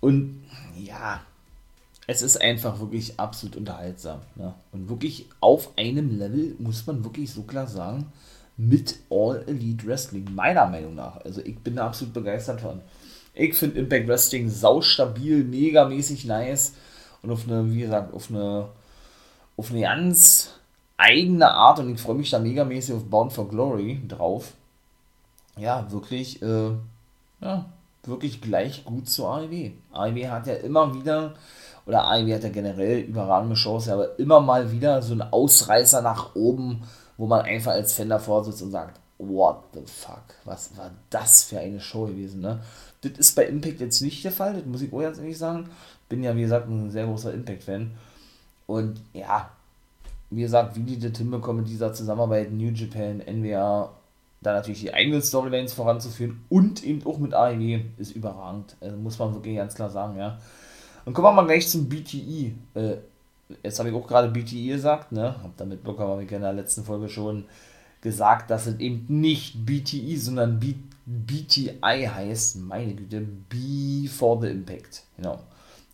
Und 0.00 0.42
ja, 0.76 1.22
es 2.06 2.22
ist 2.22 2.40
einfach 2.40 2.78
wirklich 2.78 3.18
absolut 3.18 3.56
unterhaltsam. 3.56 4.20
Ne? 4.36 4.54
Und 4.72 4.88
wirklich 4.88 5.26
auf 5.40 5.76
einem 5.76 6.18
Level, 6.18 6.54
muss 6.58 6.86
man 6.86 7.02
wirklich 7.04 7.32
so 7.32 7.42
klar 7.42 7.66
sagen, 7.66 8.12
mit 8.56 9.00
All 9.10 9.44
Elite 9.46 9.86
Wrestling, 9.86 10.26
meiner 10.34 10.66
Meinung 10.66 10.94
nach. 10.94 11.16
Also 11.24 11.40
ich 11.42 11.58
bin 11.58 11.76
da 11.76 11.86
absolut 11.86 12.14
begeistert 12.14 12.60
von. 12.60 12.80
Ich 13.34 13.54
finde 13.54 13.80
Impact 13.80 14.08
Wrestling 14.08 14.48
saustabil, 14.48 15.44
megamäßig 15.44 16.24
nice 16.24 16.74
und 17.22 17.30
auf 17.30 17.46
eine, 17.46 17.70
wie 17.72 17.80
gesagt, 17.80 18.14
auf 18.14 18.30
eine, 18.30 18.68
auf 19.56 19.70
eine 19.70 19.80
ganz 19.80 20.54
eigene 20.96 21.50
Art 21.50 21.78
und 21.78 21.94
ich 21.94 22.00
freue 22.00 22.16
mich 22.16 22.30
da 22.30 22.38
megamäßig 22.38 22.94
auf 22.94 23.04
Bound 23.04 23.32
for 23.32 23.48
Glory 23.48 24.00
drauf. 24.08 24.52
Ja, 25.58 25.90
wirklich, 25.90 26.42
äh, 26.42 26.70
ja, 27.40 27.66
wirklich 28.04 28.40
gleich 28.40 28.84
gut 28.84 29.08
zu 29.08 29.26
AEW. 29.26 29.72
AEW 29.92 30.28
hat 30.28 30.46
ja 30.46 30.54
immer 30.54 30.94
wieder 30.94 31.34
oder 31.86 32.04
AEW 32.04 32.34
hat 32.34 32.42
ja 32.42 32.48
generell 32.48 33.00
überragende 33.00 33.56
Shows, 33.56 33.88
aber 33.88 34.18
immer 34.18 34.40
mal 34.40 34.72
wieder 34.72 35.02
so 35.02 35.14
ein 35.14 35.22
Ausreißer 35.22 36.02
nach 36.02 36.34
oben, 36.34 36.82
wo 37.16 37.26
man 37.26 37.42
einfach 37.42 37.72
als 37.72 37.92
Fan 37.92 38.08
davor 38.08 38.44
sitzt 38.44 38.62
und 38.62 38.72
sagt, 38.72 39.00
what 39.18 39.62
the 39.72 39.80
fuck, 39.86 40.24
was 40.44 40.76
war 40.76 40.90
das 41.10 41.44
für 41.44 41.58
eine 41.58 41.80
Show 41.80 42.06
gewesen, 42.06 42.40
ne? 42.40 42.60
Das 43.02 43.12
ist 43.12 43.36
bei 43.36 43.46
Impact 43.46 43.80
jetzt 43.80 44.00
nicht 44.00 44.24
der 44.24 44.32
Fall, 44.32 44.54
das 44.54 44.64
muss 44.64 44.82
ich 44.82 44.92
auch 44.92 45.00
ganz 45.00 45.18
ehrlich 45.18 45.38
sagen. 45.38 45.68
Bin 46.08 46.22
ja, 46.22 46.34
wie 46.36 46.42
gesagt, 46.42 46.68
ein 46.68 46.90
sehr 46.90 47.06
großer 47.06 47.32
Impact-Fan. 47.34 47.92
Und 48.66 49.00
ja, 49.12 49.50
wie 50.30 50.42
gesagt, 50.42 50.76
wie 50.76 50.80
die 50.80 50.98
das 50.98 51.18
hinbekommen 51.18 51.62
mit 51.62 51.70
dieser 51.70 51.92
Zusammenarbeit 51.92 52.52
New 52.52 52.70
Japan, 52.70 53.22
NWA, 53.26 53.90
da 54.42 54.52
natürlich 54.54 54.80
die 54.80 54.94
eigenen 54.94 55.22
Storylines 55.22 55.72
voranzuführen 55.72 56.44
und 56.48 56.84
eben 56.84 57.04
auch 57.06 57.18
mit 57.18 57.34
AEW 57.34 57.80
ist 57.98 58.14
überragend. 58.14 58.76
Also 58.80 58.96
muss 58.96 59.18
man 59.18 59.34
wirklich 59.34 59.56
ganz 59.56 59.74
klar 59.74 59.90
sagen, 59.90 60.18
ja. 60.18 60.38
Und 61.04 61.14
kommen 61.14 61.28
wir 61.28 61.32
mal 61.32 61.46
gleich 61.46 61.68
zum 61.68 61.88
BTI. 61.88 62.54
E. 62.74 62.78
Äh, 62.78 62.98
jetzt 63.62 63.78
habe 63.78 63.88
ich 63.88 63.94
auch 63.94 64.06
gerade 64.06 64.28
BTI 64.28 64.70
e 64.70 64.72
gesagt, 64.74 65.12
ne? 65.12 65.36
Hab 65.42 65.56
damit 65.56 65.82
bekommen, 65.82 66.10
habe 66.10 66.24
ich 66.24 66.32
in 66.32 66.42
der 66.42 66.52
letzten 66.52 66.84
Folge 66.84 67.08
schon 67.08 67.44
gesagt, 68.00 68.50
dass 68.50 68.66
es 68.66 68.78
eben 68.78 69.06
nicht 69.08 69.64
BTI, 69.64 70.14
e, 70.14 70.16
sondern 70.16 70.60
BTI 71.06 72.08
heißt. 72.12 72.56
Meine 72.56 72.94
Güte, 72.94 73.20
B 73.20 74.08
for 74.08 74.40
the 74.40 74.48
Impact. 74.48 75.04
Genau. 75.16 75.38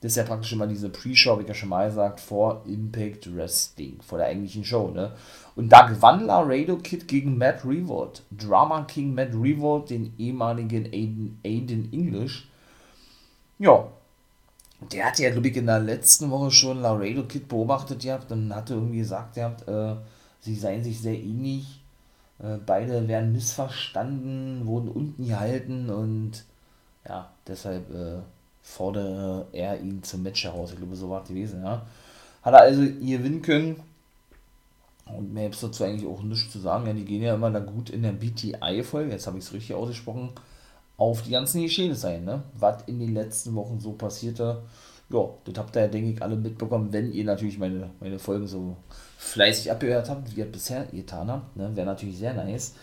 Das 0.00 0.12
ist 0.12 0.16
ja 0.16 0.24
praktisch 0.24 0.52
immer 0.52 0.66
diese 0.66 0.88
Pre-Show, 0.88 1.30
habe 1.30 1.42
ich 1.42 1.48
ja 1.48 1.54
schon 1.54 1.68
mal 1.68 1.86
gesagt, 1.86 2.18
vor 2.18 2.64
Impact 2.66 3.36
Wrestling, 3.36 4.00
vor 4.02 4.18
der 4.18 4.26
eigentlichen 4.26 4.64
Show, 4.64 4.90
ne? 4.90 5.12
Und 5.54 5.68
da 5.68 5.86
gewann 5.86 6.26
Laredo 6.26 6.76
Kid 6.78 7.06
gegen 7.06 7.38
Matt 7.38 7.64
Revolt. 7.64 8.22
Drama 8.32 8.82
King 8.82 9.14
Matt 9.14 9.32
Revolt, 9.32 9.90
den 9.90 10.12
ehemaligen 10.18 10.86
Aiden, 10.86 11.38
Aiden 11.44 11.92
English. 11.92 12.48
Ja, 13.60 13.86
der 14.90 15.06
hatte 15.06 15.22
ja, 15.22 15.30
glaube 15.30 15.48
ich, 15.48 15.56
in 15.56 15.66
der 15.66 15.78
letzten 15.78 16.30
Woche 16.30 16.50
schon 16.50 16.80
Laredo 16.80 17.22
Kid 17.22 17.46
beobachtet 17.46 18.02
gehabt 18.02 18.32
und 18.32 18.52
hatte 18.52 18.74
irgendwie 18.74 18.98
gesagt 18.98 19.34
gehabt, 19.34 19.68
äh, 19.68 19.94
sie 20.40 20.56
seien 20.56 20.82
sich 20.82 21.00
sehr 21.00 21.14
ähnlich. 21.14 21.81
Äh, 22.42 22.58
beide 22.66 23.06
werden 23.08 23.32
missverstanden, 23.32 24.66
wurden 24.66 24.88
unten 24.88 25.26
gehalten 25.26 25.90
und 25.90 26.44
ja, 27.08 27.30
deshalb 27.46 27.90
äh, 27.94 28.20
fordere 28.62 29.46
er 29.52 29.80
ihn 29.80 30.02
zum 30.02 30.22
Match 30.22 30.44
heraus. 30.44 30.72
Ich 30.72 30.78
glaube, 30.78 30.96
so 30.96 31.08
war 31.10 31.22
es 31.22 31.28
gewesen, 31.28 31.62
ja. 31.62 31.86
Hat 32.42 32.54
er 32.54 32.62
also 32.62 32.82
gewinnen 32.82 33.42
können. 33.42 33.80
Und 35.06 35.32
mehr 35.32 35.44
gibt 35.44 35.56
es 35.56 35.60
dazu 35.60 35.84
eigentlich 35.84 36.08
auch 36.08 36.22
nichts 36.22 36.52
zu 36.52 36.58
sagen. 36.58 36.86
Ja, 36.86 36.92
die 36.92 37.04
gehen 37.04 37.22
ja 37.22 37.34
immer 37.34 37.50
da 37.50 37.60
gut 37.60 37.90
in 37.90 38.02
der 38.02 38.12
BTI-Folge, 38.12 39.12
jetzt 39.12 39.26
habe 39.26 39.38
ich 39.38 39.44
es 39.44 39.52
richtig 39.52 39.74
ausgesprochen, 39.74 40.30
auf 40.96 41.22
die 41.22 41.30
ganzen 41.30 41.62
Geschehnisse 41.62 42.08
ein, 42.08 42.24
ne? 42.24 42.42
Was 42.54 42.82
in 42.86 43.00
den 43.00 43.14
letzten 43.14 43.54
Wochen 43.54 43.80
so 43.80 43.92
passierte. 43.92 44.62
Ja, 45.12 45.28
das 45.44 45.54
habt 45.58 45.76
ihr 45.76 45.82
ja, 45.82 45.88
denke 45.88 46.10
ich, 46.10 46.22
alle 46.22 46.36
mitbekommen, 46.36 46.92
wenn 46.92 47.12
ihr 47.12 47.24
natürlich 47.24 47.58
meine, 47.58 47.90
meine 48.00 48.18
Folgen 48.18 48.46
so 48.46 48.76
fleißig 49.18 49.70
abgehört 49.70 50.08
habt, 50.08 50.34
wie 50.34 50.40
ihr 50.40 50.50
bisher 50.50 50.86
getan 50.86 51.30
habt. 51.30 51.56
Ne? 51.56 51.70
Wäre 51.74 51.86
natürlich 51.86 52.18
sehr 52.18 52.34
nice. 52.34 52.74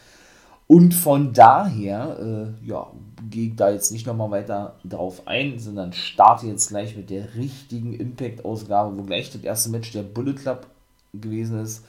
Und 0.68 0.94
von 0.94 1.34
daher, 1.34 2.20
äh, 2.64 2.68
ja, 2.68 2.92
gehe 3.28 3.48
ich 3.48 3.56
da 3.56 3.72
jetzt 3.72 3.92
nicht 3.92 4.06
nochmal 4.06 4.30
weiter 4.30 4.76
drauf 4.86 5.24
ein, 5.26 5.58
sondern 5.58 5.94
starte 5.94 6.46
jetzt 6.46 6.70
gleich 6.70 6.96
mit 6.96 7.10
der 7.10 7.34
richtigen 7.34 7.94
Impact-Ausgabe, 7.94 8.96
wo 8.96 9.02
gleich 9.02 9.32
das 9.32 9.42
erste 9.42 9.72
Match 9.72 9.92
der 9.92 10.04
Bullet 10.04 10.36
Club 10.36 10.68
gewesen 11.12 11.60
ist. 11.60 11.84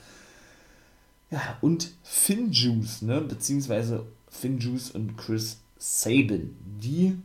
Ja, 1.29 1.39
und 1.61 1.91
Finn 2.01 2.51
Juice, 2.51 3.03
ne, 3.03 3.21
beziehungsweise 3.21 4.03
Finn 4.29 4.57
Juice 4.57 4.89
und 4.89 5.15
Chris 5.15 5.59
Sabin, 5.77 6.55
die 6.81 7.17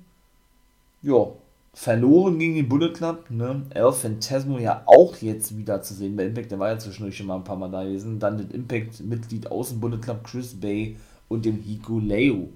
ja, 1.00 1.28
verloren 1.76 2.38
gegen 2.38 2.54
den 2.54 2.68
Bullet 2.70 2.94
Club. 2.94 3.30
Ne? 3.30 3.62
El 3.68 3.92
Phantasmo 3.92 4.58
ja 4.58 4.82
auch 4.86 5.14
jetzt 5.18 5.56
wieder 5.58 5.82
zu 5.82 5.92
sehen 5.92 6.16
bei 6.16 6.24
Impact, 6.24 6.50
der 6.50 6.58
war 6.58 6.70
ja 6.70 6.78
zwischendurch 6.78 7.18
schon 7.18 7.26
mal 7.26 7.36
ein 7.36 7.44
paar 7.44 7.58
Mal 7.58 7.70
da 7.70 7.84
gewesen. 7.84 8.18
Dann 8.18 8.38
das 8.38 8.46
Impact-Mitglied 8.50 9.50
aus 9.50 9.68
dem 9.68 9.80
Bullet 9.80 9.98
Club, 9.98 10.24
Chris 10.24 10.58
Bay 10.58 10.96
und 11.28 11.44
dem 11.44 11.60
Hikuleo, 11.60 12.48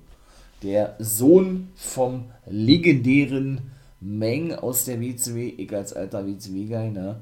der 0.63 0.97
Sohn 0.99 1.69
vom 1.77 2.25
legendären 2.47 3.61
Meng 4.01 4.55
aus 4.55 4.87
der 4.87 4.99
WCW, 4.99 5.49
ich 5.49 5.77
als 5.77 5.93
alter 5.93 6.27
WCW-Guy, 6.27 6.91
ne? 6.91 7.17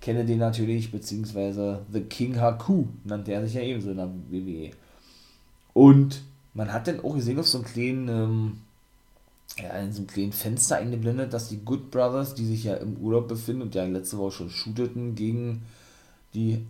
kenne 0.00 0.24
den 0.24 0.40
natürlich, 0.40 0.90
beziehungsweise 0.90 1.82
The 1.92 2.00
King 2.00 2.40
Haku 2.40 2.86
nannte 3.04 3.32
er 3.32 3.44
sich 3.44 3.54
ja 3.54 3.62
ebenso 3.62 3.92
in 3.92 3.98
der 3.98 4.10
WWE. 4.28 4.70
Und 5.72 6.22
man 6.52 6.72
hat 6.72 6.88
dann 6.88 6.98
auch 7.04 7.14
gesehen 7.14 7.38
auf 7.38 7.46
so 7.46 7.58
einem 7.58 7.66
kleinen, 7.68 8.08
ähm, 8.08 8.52
ja, 9.58 9.70
in 9.78 9.92
so 9.92 9.98
einem 9.98 10.06
kleinen 10.06 10.32
Fenster 10.32 10.76
eingeblendet, 10.76 11.32
dass 11.32 11.48
die 11.48 11.58
Good 11.64 11.90
Brothers, 11.90 12.34
die 12.34 12.46
sich 12.46 12.64
ja 12.64 12.74
im 12.74 12.96
Urlaub 12.96 13.28
befinden 13.28 13.62
und 13.62 13.74
ja 13.74 13.84
letzte 13.84 14.18
Woche 14.18 14.32
schon 14.32 14.50
shooteten 14.50 15.14
gegen 15.14 15.62
die 16.34 16.64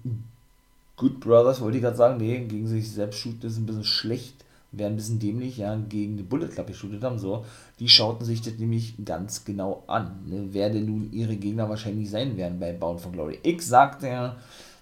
Good 0.97 1.21
Brothers, 1.21 1.61
wollte 1.61 1.79
ich 1.79 1.83
gerade 1.83 1.97
sagen, 1.97 2.19
nee, 2.19 2.39
gegen 2.47 2.67
sich 2.67 2.91
selbst 2.91 3.19
shooten 3.19 3.47
ist 3.47 3.59
ein 3.59 3.67
bisschen 3.67 3.85
schlecht, 3.85 4.45
wäre 4.73 4.91
ein 4.91 4.97
bisschen 4.97 5.19
dämlich, 5.19 5.59
ja, 5.59 5.77
gegen 5.77 6.17
die 6.17 6.23
Bullet 6.23 6.49
Club 6.49 6.67
geshootet 6.67 7.03
haben, 7.03 7.19
so. 7.19 7.45
Die 7.79 7.89
schauten 7.89 8.25
sich 8.25 8.43
das 8.43 8.55
nämlich 8.59 8.95
ganz 9.05 9.45
genau 9.45 9.85
an, 9.87 10.11
ne, 10.27 10.49
wer 10.51 10.71
denn 10.71 10.87
nun 10.87 11.13
ihre 11.13 11.37
Gegner 11.37 11.69
wahrscheinlich 11.69 12.11
sein 12.11 12.37
werden 12.37 12.59
bei 12.59 12.73
Bound 12.73 13.01
for 13.01 13.13
Glory. 13.13 13.39
Ich 13.43 13.63
sagte 13.63 14.09
ja, 14.09 14.37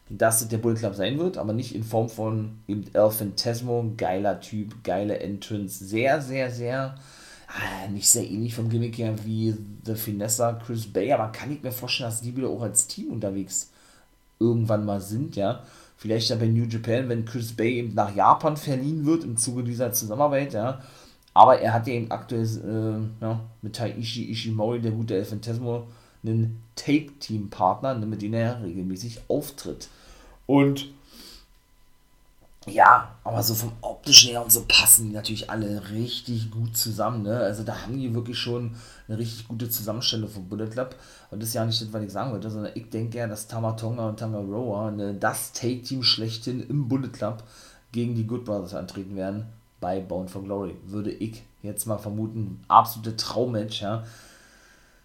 dass 0.09 0.43
es 0.43 0.49
der 0.49 0.59
Bullet 0.59 0.77
Club 0.77 0.95
sein 0.95 1.19
wird, 1.19 1.39
aber 1.39 1.53
nicht 1.53 1.75
in 1.75 1.85
Form 1.85 2.09
von 2.09 2.59
eben 2.67 2.85
El 2.93 3.11
Phantasmo, 3.11 3.93
geiler 3.97 4.41
Typ, 4.41 4.83
geile 4.83 5.21
Entrance, 5.21 5.85
sehr, 5.85 6.21
sehr, 6.21 6.51
sehr, 6.51 6.97
nicht 7.91 8.09
sehr 8.09 8.29
ähnlich 8.29 8.55
vom 8.55 8.69
Gimmick 8.69 8.99
her 8.99 9.15
wie 9.25 9.55
The 9.85 9.95
Finessa, 9.95 10.53
Chris 10.53 10.87
Bay, 10.87 11.13
aber 11.13 11.33
kann 11.33 11.53
ich 11.53 11.63
mir 11.63 11.73
vorstellen, 11.73 12.11
dass 12.11 12.21
die 12.21 12.37
wieder 12.37 12.49
auch 12.49 12.63
als 12.63 12.87
Team 12.87 13.11
unterwegs 13.11 13.71
irgendwann 14.39 14.85
mal 14.85 15.01
sind, 15.01 15.37
ja. 15.37 15.63
Vielleicht 15.97 16.31
ja 16.31 16.37
bei 16.37 16.47
New 16.47 16.65
Japan, 16.65 17.09
wenn 17.09 17.27
Chris 17.27 17.53
Bay 17.53 17.79
eben 17.79 17.95
nach 17.95 18.15
Japan 18.15 18.57
verliehen 18.57 19.05
wird 19.05 19.25
im 19.25 19.37
Zuge 19.37 19.63
dieser 19.65 19.93
Zusammenarbeit, 19.93 20.55
ja. 20.55 20.81
Aber 21.35 21.61
er 21.61 21.75
hat 21.75 21.87
ja 21.87 21.95
eben 21.95 22.11
aktuell 22.11 22.43
äh, 22.43 23.23
ja, 23.23 23.41
mit 23.63 23.77
Taishi 23.77 24.31
Ishimori, 24.31 24.81
der 24.81 24.93
gute 24.93 25.17
El 25.17 25.25
Phantasmo, 25.25 25.87
einen 26.25 26.63
Take-Team-Partner, 26.77 27.95
mit 27.95 28.23
dem 28.23 28.35
er 28.35 28.63
regelmäßig 28.63 29.21
auftritt. 29.29 29.89
Und 30.47 30.89
ja, 32.67 33.17
aber 33.25 33.43
so 33.43 33.55
vom 33.55 33.73
optischen 33.81 34.31
her 34.31 34.43
und 34.43 34.53
so 34.53 34.65
passen 34.69 35.09
die 35.09 35.15
natürlich 35.15 35.49
alle 35.49 35.91
richtig 35.91 36.51
gut 36.51 36.77
zusammen. 36.77 37.23
Ne? 37.23 37.39
Also 37.39 37.63
da 37.63 37.83
haben 37.83 37.99
die 37.99 38.15
wirklich 38.15 38.39
schon 38.39 38.77
eine 39.09 39.17
richtig 39.17 39.49
gute 39.49 39.71
Zusammenstellung 39.71 40.29
von 40.29 40.49
Bullet 40.49 40.69
Club. 40.69 40.95
Und 41.31 41.41
das 41.41 41.51
ist 41.51 41.55
ja 41.55 41.65
nicht 41.65 41.81
das, 41.81 41.93
was 41.93 42.03
ich 42.03 42.13
sagen 42.13 42.33
wollte, 42.33 42.51
sondern 42.51 42.73
ich 42.75 42.91
denke 42.91 43.19
ja, 43.19 43.27
dass 43.27 43.49
Tamatonga 43.49 44.11
und 44.11 44.19
Tangaroa 44.19 44.91
ne, 44.91 45.15
das 45.15 45.53
Take-Team 45.53 46.03
schlechthin 46.03 46.61
im 46.69 46.89
Bullet 46.89 47.09
Club 47.09 47.43
gegen 47.93 48.15
die 48.15 48.27
Good 48.27 48.45
Brothers 48.45 48.75
antreten 48.75 49.17
werden. 49.17 49.47
bei 49.81 50.01
Bound 50.01 50.31
for 50.31 50.43
Glory, 50.45 50.77
würde 50.85 51.11
ich 51.11 51.43
jetzt 51.63 51.87
mal 51.87 51.99
vermuten. 51.99 52.63
Absolute 52.69 53.17
Traummatch, 53.17 53.81
ja. 53.81 54.05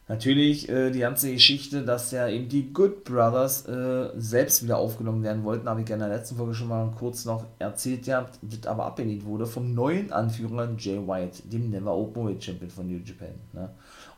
Natürlich 0.08 0.70
äh, 0.70 0.92
die 0.92 1.00
ganze 1.00 1.32
Geschichte, 1.32 1.82
dass 1.84 2.12
ja 2.12 2.28
eben 2.28 2.48
die 2.48 2.72
Good 2.72 3.06
Brothers 3.06 3.66
äh, 3.68 4.10
selbst 4.16 4.64
wieder 4.64 4.78
aufgenommen 4.78 5.24
werden 5.24 5.44
wollten, 5.44 5.68
habe 5.68 5.82
ich 5.82 5.90
ja 5.90 5.96
in 5.96 6.02
der 6.02 6.10
letzten 6.10 6.36
Folge 6.36 6.54
schon 6.54 6.68
mal 6.68 6.94
kurz 6.96 7.26
noch 7.26 7.44
erzählt, 7.58 8.06
ja, 8.06 8.30
das 8.44 8.68
aber 8.68 8.86
abgelehnt 8.86 9.26
wurde 9.26 9.48
vom 9.48 9.74
neuen 9.74 10.12
Anführer 10.12 10.70
Jay 10.78 11.00
White, 11.08 11.42
dem 11.48 11.72
Never 11.72 11.96
Openweight 11.96 12.44
Champion 12.44 12.70
von 12.70 12.88
New 12.88 13.00
Japan. 13.04 13.34
Ne? 13.54 13.70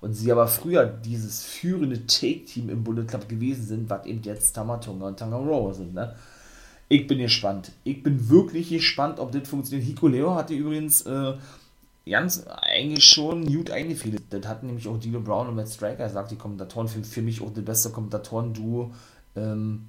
Und 0.02 0.14
sie 0.14 0.30
aber 0.30 0.48
früher 0.48 0.86
dieses 0.86 1.44
führende 1.44 2.06
Take-Team 2.06 2.70
im 2.70 2.84
Bullet 2.84 3.06
Club 3.06 3.30
gewesen 3.30 3.66
sind, 3.66 3.90
was 3.90 4.06
eben 4.06 4.22
jetzt 4.24 4.54
Tamatonga 4.54 5.08
und 5.08 5.18
Tangaroa 5.18 5.74
sind. 5.74 5.94
Ne? 5.94 6.14
Ich 6.90 7.08
bin 7.08 7.20
gespannt. 7.20 7.72
Ich 7.86 8.04
bin 8.04 8.30
wirklich 8.30 8.70
gespannt, 8.70 9.20
ob 9.20 9.32
das 9.32 9.48
funktioniert. 9.48 9.88
Hiko 9.88 10.10
Leo 10.10 10.36
hatte 10.36 10.54
übrigens 10.54 11.02
äh, 11.04 11.34
ganz 12.10 12.46
eigentlich 12.48 13.06
schon 13.06 13.46
gut 13.46 13.72
eingefädelt. 13.72 14.24
Das 14.30 14.46
hatten 14.48 14.68
nämlich 14.68 14.88
auch 14.88 14.98
Dino 14.98 15.20
Brown 15.20 15.48
und 15.48 15.56
Matt 15.56 15.70
Striker 15.70 16.08
gesagt, 16.08 16.32
die 16.32 16.36
Kommentatoren, 16.36 16.88
für, 16.88 17.04
für 17.04 17.22
mich 17.22 17.42
auch 17.42 17.54
das 17.54 17.64
beste 17.64 17.90
Kommentatoren-Duo, 17.90 18.92
ähm, 19.36 19.88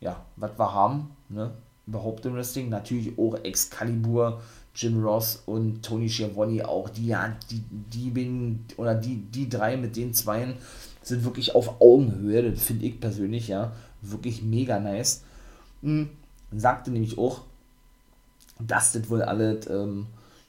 ja, 0.00 0.24
was 0.36 0.58
wir 0.58 0.72
haben, 0.72 1.10
ne? 1.28 1.52
überhaupt 1.86 2.24
im 2.26 2.34
Wrestling. 2.34 2.68
Natürlich 2.68 3.18
auch 3.18 3.34
Excalibur, 3.42 4.40
Jim 4.74 5.02
Ross 5.02 5.42
und 5.46 5.82
Tony 5.82 6.08
Schiavone 6.08 6.66
auch. 6.68 6.88
Die, 6.88 7.08
ja, 7.08 7.36
die, 7.50 7.62
die 7.70 8.10
bin, 8.10 8.64
oder 8.76 8.94
die, 8.94 9.16
die 9.16 9.48
drei 9.48 9.76
mit 9.76 9.96
den 9.96 10.14
Zweien 10.14 10.54
sind 11.02 11.24
wirklich 11.24 11.54
auf 11.54 11.80
Augenhöhe, 11.80 12.50
das 12.50 12.62
finde 12.62 12.86
ich 12.86 13.00
persönlich, 13.00 13.48
ja, 13.48 13.72
wirklich 14.02 14.42
mega 14.42 14.78
nice. 14.78 15.22
Hm, 15.82 16.10
sagte 16.52 16.90
nämlich 16.90 17.18
auch, 17.18 17.42
dass 18.60 18.92
das 18.92 19.08
wohl 19.08 19.22
alles, 19.22 19.66
ähm, 19.68 20.06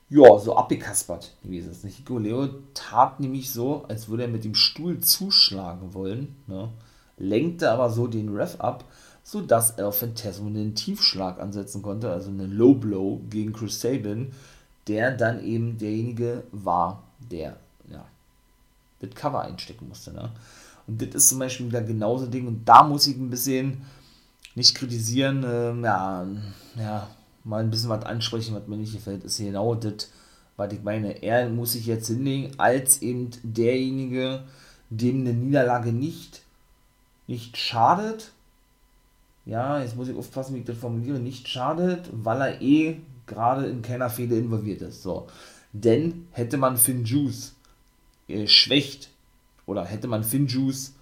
ja, 0.09 0.39
so 0.39 0.55
abgekaspert 0.55 1.33
gewesen 1.43 1.71
ist. 1.71 1.85
Hiko 1.85 2.17
Leo 2.17 2.49
tat 2.73 3.19
nämlich 3.19 3.51
so, 3.51 3.85
als 3.87 4.09
würde 4.09 4.23
er 4.23 4.29
mit 4.29 4.43
dem 4.43 4.55
Stuhl 4.55 4.99
zuschlagen 4.99 5.93
wollen, 5.93 6.35
ne? 6.47 6.69
lenkte 7.17 7.69
aber 7.71 7.89
so 7.89 8.07
den 8.07 8.35
Ref 8.35 8.59
ab, 8.59 8.85
sodass 9.23 9.71
er 9.71 9.89
auf 9.89 9.99
Phantasmo 9.99 10.47
einen 10.47 10.73
Tiefschlag 10.73 11.39
ansetzen 11.39 11.81
konnte, 11.81 12.09
also 12.09 12.29
einen 12.29 12.51
Low 12.51 12.73
Blow 12.73 13.21
gegen 13.29 13.53
Chris 13.53 13.79
Sabin, 13.81 14.31
der 14.87 15.15
dann 15.15 15.43
eben 15.43 15.77
derjenige 15.77 16.43
war, 16.51 17.03
der 17.19 17.57
ja, 17.91 18.05
das 18.99 19.11
Cover 19.13 19.41
einstecken 19.41 19.87
musste. 19.87 20.11
Ne? 20.11 20.31
Und 20.87 21.01
das 21.01 21.09
ist 21.13 21.29
zum 21.29 21.39
Beispiel 21.39 21.67
wieder 21.67 21.83
genauso 21.83 22.25
Ding, 22.25 22.47
und 22.47 22.67
da 22.67 22.83
muss 22.83 23.05
ich 23.05 23.17
ein 23.17 23.29
bisschen 23.29 23.83
nicht 24.55 24.73
kritisieren, 24.73 25.45
ähm, 25.47 25.83
ja, 25.83 26.25
ja, 26.75 27.07
mal 27.43 27.63
ein 27.63 27.71
bisschen 27.71 27.89
was 27.89 28.05
ansprechen, 28.05 28.55
was 28.55 28.67
mir 28.67 28.77
nicht 28.77 28.93
gefällt, 28.93 29.23
ist 29.23 29.37
genau 29.37 29.75
das, 29.75 30.11
was 30.57 30.73
ich 30.73 30.83
meine. 30.83 31.23
Er 31.23 31.49
muss 31.49 31.73
sich 31.73 31.85
jetzt 31.85 32.07
hinlegen, 32.07 32.51
als 32.59 33.01
eben 33.01 33.29
derjenige, 33.43 34.43
dem 34.89 35.21
eine 35.21 35.33
Niederlage 35.33 35.91
nicht, 35.91 36.41
nicht 37.27 37.57
schadet. 37.57 38.31
Ja, 39.45 39.81
jetzt 39.81 39.95
muss 39.95 40.09
ich 40.09 40.17
aufpassen, 40.17 40.55
wie 40.55 40.59
ich 40.59 40.65
das 40.65 40.77
formuliere, 40.77 41.19
nicht 41.19 41.47
schadet, 41.47 42.09
weil 42.11 42.41
er 42.41 42.61
eh 42.61 42.97
gerade 43.25 43.67
in 43.67 43.81
keiner 43.81 44.09
Fehde 44.09 44.37
involviert 44.37 44.81
ist. 44.81 45.01
So. 45.01 45.27
Denn 45.71 46.27
hätte 46.31 46.57
man 46.57 46.77
Finn 46.77 47.05
Juice 47.05 47.55
äh, 48.27 48.47
schwächt 48.47 49.09
oder 49.65 49.85
hätte 49.85 50.07
man 50.07 50.23
Finn 50.23 50.47
Juice 50.47 50.93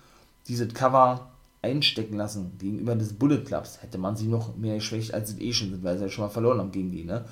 dieses 0.47 0.73
Cover 0.73 1.30
einstecken 1.67 2.17
lassen 2.17 2.53
gegenüber 2.58 2.95
des 2.95 3.13
Bullet 3.13 3.43
Clubs, 3.43 3.82
hätte 3.82 3.97
man 3.97 4.15
sie 4.15 4.27
noch 4.27 4.56
mehr 4.56 4.75
geschwächt, 4.75 5.13
als 5.13 5.30
sie 5.30 5.41
eh 5.41 5.53
schon 5.53 5.69
sind, 5.69 5.84
weil 5.84 5.97
sie 5.97 6.06
ja 6.06 6.10
schon 6.10 6.25
mal 6.25 6.30
verloren 6.30 6.60
haben 6.60 6.71
gegen 6.71 6.91
die. 6.91 7.03
Ne? 7.03 7.25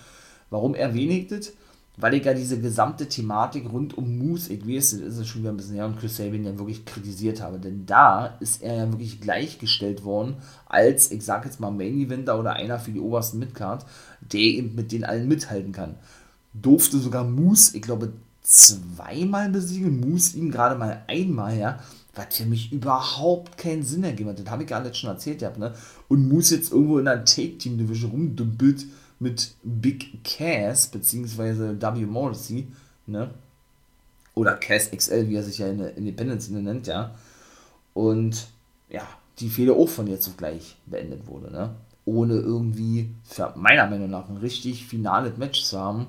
Warum 0.49 0.75
erwähne 0.75 1.25
das? 1.25 1.53
Weil 1.97 2.15
ich 2.15 2.25
ja 2.25 2.33
diese 2.33 2.59
gesamte 2.59 3.07
Thematik 3.07 3.71
rund 3.71 3.97
um 3.97 4.17
Moose, 4.17 4.51
ich 4.51 4.67
weiß, 4.67 4.99
das 4.99 5.17
ist 5.17 5.27
schon 5.27 5.41
wieder 5.41 5.51
ein 5.51 5.57
bisschen 5.57 5.75
her, 5.75 5.85
und 5.85 5.97
Chris 5.97 6.17
Sabin 6.17 6.43
ja 6.43 6.57
wirklich 6.57 6.83
kritisiert 6.83 7.41
habe. 7.41 7.57
Denn 7.57 7.85
da 7.85 8.35
ist 8.41 8.61
er 8.61 8.75
ja 8.75 8.91
wirklich 8.91 9.21
gleichgestellt 9.21 10.03
worden 10.03 10.35
als, 10.65 11.11
ich 11.11 11.23
sag 11.23 11.45
jetzt 11.45 11.61
mal, 11.61 11.71
Main 11.71 11.97
Eventer 11.97 12.37
oder 12.37 12.53
einer 12.53 12.79
für 12.79 12.91
die 12.91 12.99
obersten 12.99 13.39
Midcard, 13.39 13.85
der 14.19 14.41
eben 14.41 14.75
mit 14.75 14.91
denen 14.91 15.05
allen 15.05 15.29
mithalten 15.29 15.71
kann. 15.71 15.95
Durfte 16.53 16.97
sogar 16.97 17.23
Moose, 17.23 17.77
ich 17.77 17.81
glaube, 17.81 18.11
zweimal 18.41 19.49
besiegen, 19.49 20.01
Moose 20.01 20.37
ihn 20.37 20.51
gerade 20.51 20.77
mal 20.77 21.01
einmal, 21.07 21.57
ja 21.57 21.79
was 22.15 22.35
für 22.35 22.45
mich 22.45 22.71
überhaupt 22.71 23.57
keinen 23.57 23.83
Sinn 23.83 24.03
ergeben 24.03 24.29
hat. 24.29 24.39
Das 24.39 24.49
habe 24.49 24.63
ich 24.63 24.69
gar 24.69 24.81
nicht 24.81 24.97
schon 24.97 25.09
erzählt 25.09 25.39
gehabt, 25.39 25.59
ne? 25.59 25.73
Und 26.07 26.27
muss 26.29 26.49
jetzt 26.49 26.71
irgendwo 26.71 26.97
in 26.97 27.07
einer 27.07 27.25
Take-Team-Division 27.25 28.11
rumdümpelt 28.11 28.85
mit 29.19 29.55
Big 29.63 30.23
Cass, 30.23 30.87
beziehungsweise 30.87 31.79
W. 31.79 32.05
Morrissey, 32.05 32.67
ne? 33.05 33.29
Oder 34.33 34.55
Cass 34.55 34.91
XL, 34.91 35.29
wie 35.29 35.35
er 35.35 35.43
sich 35.43 35.57
ja 35.57 35.67
in 35.67 35.77
der 35.77 35.95
Independence 35.97 36.49
nennt, 36.49 36.87
ja. 36.87 37.13
Und 37.93 38.47
ja, 38.89 39.07
die 39.39 39.49
Fehler 39.49 39.73
auch 39.73 39.89
von 39.89 40.07
jetzt 40.07 40.27
auf 40.27 40.37
gleich 40.37 40.77
beendet 40.85 41.27
wurde, 41.27 41.51
ne? 41.51 41.75
Ohne 42.05 42.35
irgendwie, 42.35 43.09
meiner 43.55 43.87
Meinung 43.89 44.09
nach, 44.09 44.29
ein 44.29 44.37
richtig 44.37 44.85
finales 44.85 45.37
Match 45.37 45.63
zu 45.63 45.79
haben 45.79 46.07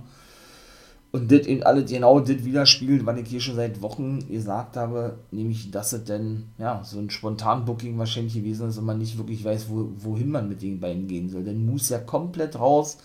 und 1.12 1.32
das 1.32 1.46
eben 1.46 1.62
alle 1.62 1.84
genau 1.84 2.20
das 2.20 2.44
widerspiegelt, 2.44 3.06
was 3.06 3.18
ich 3.18 3.28
hier 3.28 3.40
schon 3.40 3.56
seit 3.56 3.80
Wochen 3.80 4.26
gesagt 4.28 4.76
habe, 4.76 5.18
nämlich, 5.30 5.70
dass 5.70 5.92
es 5.92 6.04
denn 6.04 6.44
ja, 6.58 6.82
so 6.84 6.98
ein 6.98 7.10
spontan 7.10 7.64
Booking 7.64 7.98
wahrscheinlich 7.98 8.34
gewesen 8.34 8.68
ist 8.68 8.78
und 8.78 8.84
man 8.84 8.98
nicht 8.98 9.16
wirklich 9.16 9.44
weiß, 9.44 9.68
wo, 9.70 9.88
wohin 9.96 10.30
man 10.30 10.48
mit 10.48 10.62
den 10.62 10.80
beiden 10.80 11.06
gehen 11.06 11.30
soll. 11.30 11.44
Denn 11.44 11.64
Moose 11.64 11.94
ja 11.94 12.00
komplett 12.00 12.58
raus 12.58 12.98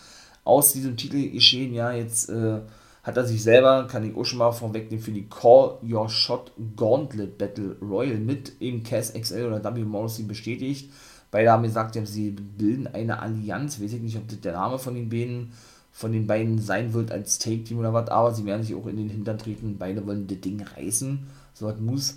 aus 0.44 0.74
diesem 0.74 0.98
Titel 0.98 1.30
geschehen, 1.30 1.74
ja, 1.74 1.92
jetzt 1.94 2.30
äh, 2.30 2.60
hat 3.04 3.18
er 3.18 3.26
sich 3.26 3.42
selber, 3.42 3.88
kann 3.88 4.04
ich 4.04 4.16
auch 4.16 4.26
schon 4.26 4.40
mal 4.40 4.52
vorwegnehmen, 4.52 5.04
für 5.04 5.12
die 5.12 5.28
Call 5.30 5.78
Your 5.88 6.10
Shot 6.10 6.52
Gauntlet 6.76 7.38
Battle 7.38 7.78
Royal 7.82 8.18
mit 8.18 8.60
eben 8.60 8.84
Cass 8.84 9.14
XL 9.14 9.46
oder 9.46 9.76
W. 9.76 9.84
Morrissey 9.84 10.24
bestätigt. 10.24 10.92
Beide 11.32 11.52
haben 11.52 11.64
gesagt, 11.64 11.98
sie 12.08 12.32
bilden 12.32 12.88
eine 12.88 13.20
Allianz, 13.20 13.82
weiß 13.82 13.94
ich 13.94 14.02
nicht, 14.02 14.18
ob 14.18 14.28
das 14.28 14.42
der 14.42 14.54
Name 14.54 14.78
von 14.78 14.96
den 14.96 15.10
beiden 15.10 15.54
von 16.02 16.12
den 16.12 16.28
beiden 16.28 16.60
sein 16.60 16.94
wird 16.94 17.12
als 17.12 17.40
Take-Team 17.40 17.80
oder 17.80 17.94
was, 17.94 18.10
aber 18.10 18.34
sie 18.34 18.46
werden 18.46 18.64
sich 18.64 18.76
auch 18.76 18.88
in 18.88 18.98
den 18.98 19.10
Hintern 19.10 19.38
treten. 19.38 19.78
Beide 19.78 20.06
wollen 20.06 20.28
das 20.28 20.42
Ding 20.42 20.62
reißen. 20.76 21.20
So 21.54 21.68
hat 21.68 21.80
Moose 21.80 22.16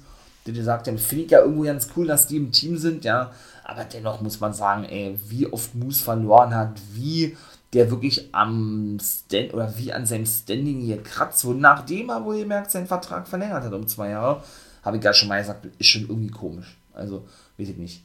der 0.53 0.65
sagt, 0.65 0.87
dann 0.87 0.99
finde 0.99 1.25
ich 1.25 1.31
ja 1.31 1.41
irgendwo 1.41 1.63
ganz 1.63 1.89
cool, 1.97 2.07
dass 2.07 2.27
die 2.27 2.37
im 2.37 2.53
Team 2.53 2.77
sind, 2.77 3.05
ja. 3.05 3.33
Aber 3.65 3.85
dennoch 3.85 4.21
muss 4.21 4.41
man 4.41 4.53
sagen, 4.53 4.85
ey, 4.85 5.19
wie 5.29 5.47
oft 5.47 5.75
Moose 5.75 6.03
verloren 6.03 6.55
hat, 6.55 6.79
wie 6.93 7.37
der 7.73 7.91
wirklich 7.91 8.29
am 8.33 8.99
Stand 9.01 9.55
oder 9.55 9.77
wie 9.79 9.93
an 9.93 10.07
seinem 10.07 10.27
Standing 10.27 10.81
hier 10.81 11.03
kratzt, 11.03 11.45
wo 11.45 11.55
nachdem 11.55 12.11
er 12.11 12.25
wohl 12.25 12.39
gemerkt 12.39 12.71
seinen 12.71 12.87
Vertrag 12.87 13.27
verlängert 13.27 13.65
hat 13.65 13.73
um 13.73 13.87
zwei 13.89 14.11
Jahre, 14.11 14.43
habe 14.83 14.99
ich 14.99 15.03
ja 15.03 15.15
schon 15.15 15.29
mal 15.29 15.41
gesagt, 15.41 15.67
ist 15.79 15.87
schon 15.87 16.03
irgendwie 16.09 16.31
komisch. 16.31 16.77
Also, 16.93 17.27
weiß 17.57 17.71
ich 17.71 17.77
nicht. 17.79 18.05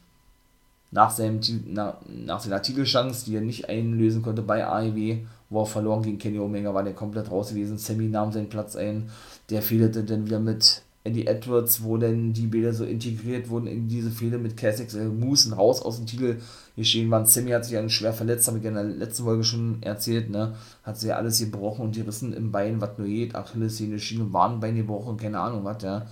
Nach, 0.92 1.12
seinem, 1.12 1.42
nach, 1.68 1.98
nach 2.08 2.40
seiner 2.40 2.62
Titelchance, 2.62 3.26
die 3.26 3.36
er 3.36 3.42
nicht 3.42 3.70
einlösen 3.70 4.24
konnte 4.24 4.42
bei 4.42 4.66
AEW, 4.66 5.18
wo 5.50 5.62
er 5.62 5.66
verloren 5.66 6.04
gegen 6.04 6.18
Kenny 6.18 6.40
Omega 6.40 6.74
war, 6.74 6.84
der 6.84 6.94
komplett 6.94 7.32
raus 7.32 7.50
gewesen. 7.50 7.78
Sammy 7.78 8.08
nahm 8.08 8.32
seinen 8.32 8.50
Platz 8.50 8.76
ein. 8.76 9.10
Der 9.50 9.62
fehlte 9.62 10.04
dann 10.04 10.26
wieder 10.26 10.40
mit 10.40 10.84
Eddie 11.04 11.28
Edwards, 11.28 11.84
wo 11.84 11.98
dann 11.98 12.34
die 12.34 12.48
Bilder 12.48 12.74
so 12.74 12.84
integriert 12.84 13.50
wurden 13.50 13.68
in 13.68 13.88
diese 13.88 14.12
Fehde 14.12 14.38
mit 14.38 14.58
Cassix 14.58 14.94
äh, 14.94 15.06
Moose 15.06 15.56
raus 15.56 15.82
aus 15.82 15.98
dem 15.98 16.06
Titel 16.06 16.38
geschehen 16.76 17.10
waren. 17.10 17.26
Sammy 17.26 17.52
hat 17.52 17.66
sich 17.66 17.74
ja 17.74 17.90
schwer 17.90 18.14
verletzt, 18.14 18.48
habe 18.48 18.60
ich 18.60 18.66
in 18.66 18.74
der 18.74 18.84
letzten 18.84 19.24
Folge 19.24 19.44
schon 19.44 19.82
erzählt, 19.82 20.30
ne? 20.30 20.56
Hat 20.84 20.98
sich 20.98 21.10
ja 21.10 21.16
alles 21.16 21.40
gebrochen 21.40 21.86
und 21.86 21.96
gerissen 21.96 22.34
im 22.34 22.52
Bein, 22.52 22.82
was 22.82 22.98
nur 22.98 23.08
geht, 23.08 23.34
Achillessehne, 23.34 23.98
Schiene, 23.98 24.32
Warnbein 24.34 24.76
gebrochen, 24.76 25.18
keine 25.18 25.40
Ahnung 25.40 25.64
was, 25.64 25.82
ja. 25.84 26.06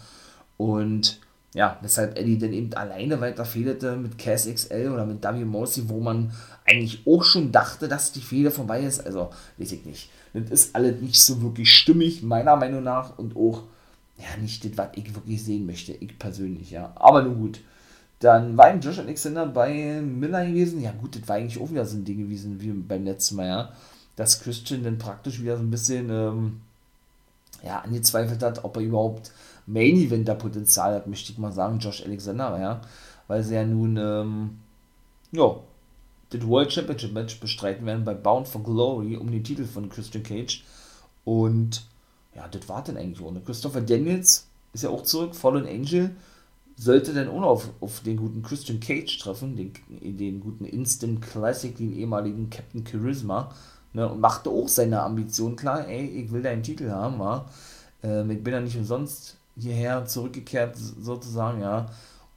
Und 0.56 1.19
ja, 1.58 1.76
weshalb 1.82 2.20
Eddie 2.20 2.38
dann 2.38 2.54
eben 2.54 2.72
alleine 2.76 3.20
weiter 3.20 3.43
fehlete 3.43 3.96
mit 3.96 4.20
Cass 4.20 4.46
XL 4.46 4.91
oder 4.93 5.08
mit 5.08 5.24
W. 5.24 5.43
Morrissey, 5.43 5.89
wo 5.89 6.00
man 6.00 6.32
eigentlich 6.67 7.02
auch 7.08 7.24
schon 7.24 7.52
dachte, 7.52 7.88
dass 7.88 8.12
die 8.12 8.22
Fehler 8.22 8.52
vorbei 8.52 8.84
ist. 8.84 9.04
Also, 9.04 9.32
weiß 9.58 9.72
ich 9.72 9.84
nicht. 9.84 10.12
Das 10.34 10.52
ist 10.52 10.76
alles 10.76 11.02
nicht 11.02 11.20
so 11.20 11.41
wirklich 11.41 11.74
stimmig, 11.74 12.22
meiner 12.22 12.56
Meinung 12.58 12.84
nach. 12.84 13.17
Und 13.17 13.36
auch, 13.36 13.63
ja, 14.20 14.39
nicht 14.39 14.65
das, 14.65 14.78
was 14.78 14.89
ich 14.98 15.15
wirklich 15.15 15.43
sehen 15.43 15.65
möchte. 15.65 15.93
Ich 15.93 16.20
persönlich, 16.20 16.70
ja. 16.70 16.91
Aber 16.93 17.24
nun 17.24 17.39
gut. 17.39 17.60
Dann 18.20 18.56
war 18.56 18.70
eben 18.70 18.80
Josh 18.80 19.00
Alexander 19.00 19.48
bei 19.48 20.00
Miller 20.00 20.46
gewesen. 20.46 20.80
Ja, 20.80 20.91
gut, 20.91 21.15
das 21.15 21.28
war 21.28 21.38
eigentlich 21.38 21.60
auch 21.60 21.72
wieder 21.72 21.86
so 21.86 21.98
ein 21.98 22.06
Ding 22.06 22.20
gewesen 22.20 22.62
wie 22.62 22.70
beim 22.70 23.04
letzten 23.04 23.36
Mal, 23.36 23.48
ja. 23.48 23.72
Dass 24.15 24.41
Christian 24.41 24.84
dann 24.84 25.00
praktisch 25.00 25.41
wieder 25.41 25.58
so 25.58 25.63
ein 25.63 25.72
bisschen, 25.72 26.12
ähm, 26.12 26.62
ja, 27.63 27.80
angezweifelt 27.80 28.43
hat, 28.43 28.63
ob 28.63 28.78
er 28.78 28.84
überhaupt 28.84 29.32
Main 29.67 29.97
Eventer 29.97 30.36
Potenzial 30.36 30.95
hat, 30.95 31.08
möchte 31.08 31.32
ich 31.32 31.38
mal 31.38 31.51
sagen, 31.51 31.80
Josh 31.80 32.03
Alexander, 32.03 32.60
ja. 32.60 32.82
Weil 33.27 33.43
sie 33.43 33.56
ja 33.56 33.65
nun, 33.65 33.97
ähm, 33.97 34.58
ja, 35.32 35.58
das 36.30 36.47
World 36.47 36.71
Championship 36.71 37.13
Match 37.13 37.39
bestreiten 37.39 37.86
werden 37.86 38.06
bei 38.06 38.13
Bound 38.13 38.47
for 38.47 38.63
Glory 38.63 39.17
um 39.17 39.30
den 39.30 39.43
Titel 39.43 39.65
von 39.65 39.89
Christian 39.89 40.23
Cage. 40.23 40.63
Und 41.25 41.86
ja, 42.34 42.47
das 42.47 42.67
war 42.69 42.84
dann 42.84 42.97
eigentlich 42.97 43.21
ohne. 43.21 43.41
Christopher 43.41 43.82
Daniels 43.82 44.47
ist 44.73 44.84
ja 44.84 44.89
auch 44.89 45.03
zurück, 45.03 45.36
Fallen 45.36 45.67
Angel 45.67 46.12
sollte 46.77 47.13
dann 47.13 47.27
auch 47.27 47.41
auf, 47.41 47.69
auf 47.82 48.01
den 48.01 48.17
guten 48.17 48.43
Christian 48.43 48.80
Cage 48.80 49.17
treffen, 49.17 49.56
den, 49.56 49.73
den 50.17 50.39
guten 50.39 50.63
Instant 50.63 51.21
Classic, 51.21 51.75
den 51.75 51.93
ehemaligen 51.93 52.49
Captain 52.49 52.86
Charisma. 52.86 53.53
Ne, 53.93 54.08
und 54.08 54.19
machte 54.19 54.49
auch 54.49 54.67
seine 54.67 55.01
Ambition 55.01 55.56
klar, 55.56 55.88
ey, 55.88 56.06
ich 56.06 56.32
will 56.32 56.43
deinen 56.43 56.62
Titel 56.62 56.91
haben, 56.91 57.19
ja. 57.19 57.45
Ähm, 58.03 58.30
ich 58.30 58.43
bin 58.43 58.53
ja 58.53 58.60
nicht 58.60 58.77
umsonst 58.77 59.37
hierher 59.58 60.06
zurückgekehrt, 60.06 60.76
sozusagen, 60.76 61.62
ja. 61.62 61.88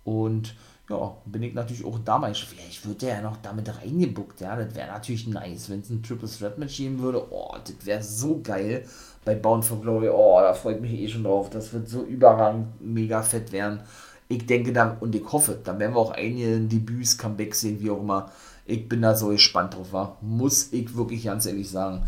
Und 0.04 0.54
ja, 0.88 1.16
bin 1.24 1.42
ich 1.42 1.54
natürlich 1.54 1.84
auch 1.84 1.98
damals, 2.04 2.38
vielleicht 2.38 2.86
wird 2.86 3.02
der 3.02 3.16
ja 3.16 3.20
noch 3.20 3.36
damit 3.36 3.68
reingebuckt, 3.80 4.40
ja. 4.40 4.56
Das 4.56 4.74
wäre 4.74 4.88
natürlich 4.88 5.26
nice, 5.26 5.70
wenn 5.70 5.80
es 5.80 5.90
ein 5.90 6.02
Triple 6.02 6.28
Threat 6.28 6.58
Match 6.58 6.76
geben 6.76 6.98
würde. 6.98 7.24
Oh, 7.30 7.54
das 7.62 7.86
wäre 7.86 8.02
so 8.02 8.40
geil 8.42 8.84
bei 9.24 9.34
Bound 9.34 9.64
for 9.64 9.80
Glory. 9.80 10.08
Oh, 10.08 10.38
da 10.40 10.54
freut 10.54 10.80
mich 10.80 10.92
eh 10.92 11.08
schon 11.08 11.24
drauf. 11.24 11.50
Das 11.50 11.72
wird 11.72 11.88
so 11.88 12.02
überragend 12.02 12.80
mega 12.80 13.22
fett 13.22 13.52
werden. 13.52 13.80
Ich 14.28 14.46
denke 14.46 14.72
dann, 14.72 14.98
und 14.98 15.14
ich 15.14 15.24
hoffe, 15.30 15.58
dann 15.62 15.78
werden 15.78 15.94
wir 15.94 15.98
auch 15.98 16.12
einige 16.12 16.60
Debüts, 16.60 17.18
Comebacks 17.18 17.60
sehen, 17.60 17.80
wie 17.80 17.90
auch 17.90 18.00
immer. 18.00 18.30
Ich 18.64 18.88
bin 18.88 19.02
da 19.02 19.16
so 19.16 19.28
gespannt 19.28 19.74
drauf, 19.74 19.92
war. 19.92 20.16
Muss 20.20 20.72
ich 20.72 20.96
wirklich 20.96 21.24
ganz 21.24 21.46
ehrlich 21.46 21.68
sagen. 21.68 22.06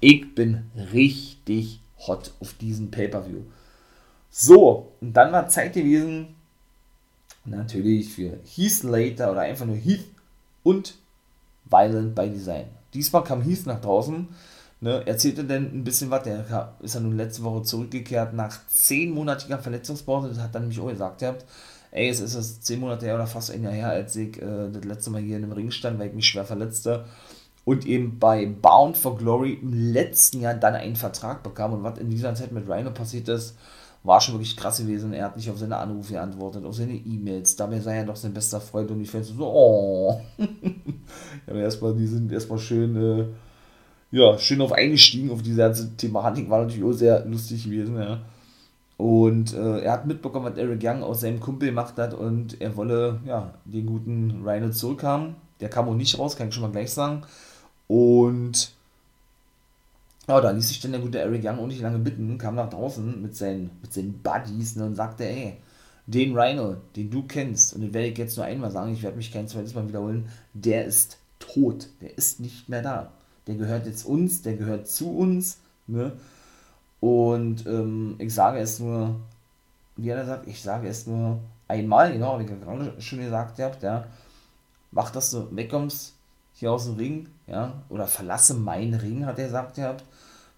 Ich 0.00 0.34
bin 0.34 0.70
richtig 0.92 1.80
hot 2.06 2.32
auf 2.40 2.54
diesen 2.54 2.90
Pay-Per-View. 2.90 3.42
So, 4.30 4.92
und 5.00 5.12
dann 5.12 5.32
war 5.32 5.48
Zeit 5.48 5.72
gewesen, 5.72 6.36
natürlich 7.44 8.12
für 8.12 8.38
Heath 8.44 8.70
Slater 8.70 9.32
oder 9.32 9.40
einfach 9.40 9.66
nur 9.66 9.76
Heath 9.76 10.04
und 10.62 10.94
Violent 11.68 12.14
by 12.14 12.28
Design. 12.28 12.66
Diesmal 12.94 13.24
kam 13.24 13.42
Heath 13.42 13.66
nach 13.66 13.80
draußen, 13.80 14.28
ne, 14.80 15.06
erzählte 15.06 15.44
dann 15.44 15.64
ein 15.72 15.84
bisschen 15.84 16.10
was, 16.10 16.22
der 16.22 16.74
ist 16.80 16.94
ja 16.94 17.00
nun 17.00 17.16
letzte 17.16 17.42
Woche 17.42 17.62
zurückgekehrt 17.62 18.34
nach 18.34 18.66
zehnmonatiger 18.66 19.58
Verletzungspause, 19.58 20.28
das 20.28 20.38
hat 20.38 20.54
dann 20.54 20.62
nämlich 20.62 20.80
auch 20.80 20.88
gesagt, 20.88 21.22
habt, 21.22 21.44
ey, 21.90 22.08
es 22.08 22.20
ist 22.20 22.34
es 22.34 22.60
zehn 22.60 22.80
Monate 22.80 23.06
her 23.06 23.16
oder 23.16 23.26
fast 23.26 23.50
ein 23.50 23.62
Jahr 23.62 23.72
her, 23.72 23.88
als 23.90 24.14
ich 24.16 24.40
äh, 24.40 24.70
das 24.70 24.84
letzte 24.84 25.10
Mal 25.10 25.22
hier 25.22 25.36
in 25.36 25.44
einem 25.44 25.52
Ring 25.52 25.70
stand, 25.70 25.98
weil 25.98 26.08
ich 26.08 26.14
mich 26.14 26.26
schwer 26.26 26.44
verletzte 26.44 27.04
und 27.64 27.86
eben 27.86 28.18
bei 28.18 28.46
Bound 28.46 28.96
for 28.96 29.18
Glory 29.18 29.54
im 29.54 29.92
letzten 29.92 30.40
Jahr 30.40 30.54
dann 30.54 30.74
einen 30.74 30.96
Vertrag 30.96 31.42
bekam 31.42 31.72
und 31.72 31.82
was 31.82 31.98
in 31.98 32.10
dieser 32.10 32.34
Zeit 32.34 32.52
mit 32.52 32.68
Rhino 32.68 32.90
passiert 32.90 33.28
ist, 33.28 33.56
war 34.02 34.20
schon 34.20 34.34
wirklich 34.34 34.56
krass 34.56 34.78
gewesen. 34.78 35.12
Er 35.12 35.26
hat 35.26 35.36
nicht 35.36 35.50
auf 35.50 35.58
seine 35.58 35.76
Anrufe 35.76 36.14
geantwortet, 36.14 36.64
auf 36.64 36.74
seine 36.74 36.94
E-Mails. 36.94 37.56
Dabei 37.56 37.80
sei 37.80 37.98
er 37.98 38.06
doch 38.06 38.16
sein 38.16 38.32
bester 38.32 38.60
Freund 38.60 38.90
und 38.90 39.00
ich 39.00 39.10
finde 39.10 39.26
so, 39.26 39.46
oh. 39.46 40.20
ja, 41.46 41.54
erstmal, 41.54 41.94
die 41.94 42.06
sind 42.06 42.32
erstmal 42.32 42.58
schön, 42.58 42.96
äh, 42.96 43.26
ja, 44.10 44.38
schön 44.38 44.60
auf 44.62 44.72
eingestiegen 44.72 45.30
auf 45.30 45.42
diese 45.42 45.58
ganze 45.58 45.96
Thematik. 45.96 46.48
War 46.48 46.62
natürlich 46.62 46.84
auch 46.84 46.92
sehr 46.92 47.24
lustig 47.26 47.64
gewesen, 47.64 47.96
ja. 47.98 48.20
Und 48.96 49.54
äh, 49.54 49.80
er 49.80 49.92
hat 49.92 50.06
mitbekommen, 50.06 50.44
was 50.44 50.58
Eric 50.58 50.80
Young 50.82 51.02
aus 51.02 51.20
seinem 51.20 51.40
Kumpel 51.40 51.68
gemacht 51.68 51.96
hat 51.96 52.12
und 52.12 52.60
er 52.60 52.76
wolle, 52.76 53.20
ja, 53.24 53.54
den 53.64 53.86
guten 53.86 54.42
Rhino 54.46 54.70
zurückhaben. 54.70 55.36
Der 55.60 55.70
kam 55.70 55.88
auch 55.88 55.94
nicht 55.94 56.18
raus, 56.18 56.36
kann 56.36 56.48
ich 56.48 56.54
schon 56.54 56.62
mal 56.62 56.72
gleich 56.72 56.92
sagen. 56.92 57.22
Und 57.86 58.72
ja, 60.30 60.40
da 60.40 60.50
ließ 60.52 60.68
sich 60.68 60.80
dann 60.80 60.92
der 60.92 61.00
gute 61.00 61.18
Eric 61.18 61.44
Young 61.44 61.58
auch 61.58 61.66
nicht 61.66 61.80
lange 61.80 61.98
bitten, 61.98 62.38
kam 62.38 62.54
nach 62.54 62.70
draußen 62.70 63.20
mit 63.20 63.34
seinen, 63.34 63.70
mit 63.82 63.92
seinen 63.92 64.22
Buddies 64.22 64.76
ne, 64.76 64.86
und 64.86 64.94
sagte, 64.94 65.24
ey, 65.24 65.56
den 66.06 66.38
Rhino, 66.38 66.76
den 66.94 67.10
du 67.10 67.24
kennst, 67.24 67.74
und 67.74 67.80
den 67.80 67.92
werde 67.92 68.08
ich 68.08 68.18
jetzt 68.18 68.36
nur 68.36 68.46
einmal 68.46 68.70
sagen, 68.70 68.92
ich 68.92 69.02
werde 69.02 69.16
mich 69.16 69.32
kein 69.32 69.48
zweites 69.48 69.74
Mal 69.74 69.88
wiederholen, 69.88 70.28
der 70.54 70.84
ist 70.84 71.18
tot, 71.40 71.88
der 72.00 72.16
ist 72.16 72.38
nicht 72.38 72.68
mehr 72.68 72.80
da. 72.80 73.10
Der 73.48 73.56
gehört 73.56 73.86
jetzt 73.86 74.04
uns, 74.04 74.42
der 74.42 74.54
gehört 74.54 74.86
zu 74.86 75.16
uns, 75.16 75.58
ne? 75.88 76.12
Und 77.00 77.66
ähm, 77.66 78.14
ich 78.18 78.32
sage 78.32 78.60
es 78.60 78.78
nur, 78.78 79.16
wie 79.96 80.10
er 80.10 80.26
sagt, 80.26 80.46
ich 80.46 80.62
sage 80.62 80.86
es 80.86 81.08
nur 81.08 81.40
einmal, 81.66 82.12
genau, 82.12 82.38
wie 82.38 82.44
ich 82.44 82.48
gerade 82.48 83.00
schon 83.00 83.18
gesagt 83.18 83.58
habt, 83.58 83.82
ja, 83.82 84.06
mach, 84.92 85.10
dass 85.10 85.32
du 85.32 85.48
wegkommst 85.56 86.14
hier 86.52 86.70
aus 86.70 86.84
dem 86.84 86.96
Ring, 86.96 87.28
ja, 87.48 87.82
oder 87.88 88.06
verlasse 88.06 88.54
meinen 88.54 88.94
Ring, 88.94 89.26
hat 89.26 89.38
er 89.38 89.46
gesagt 89.46 89.74
gehabt, 89.74 90.04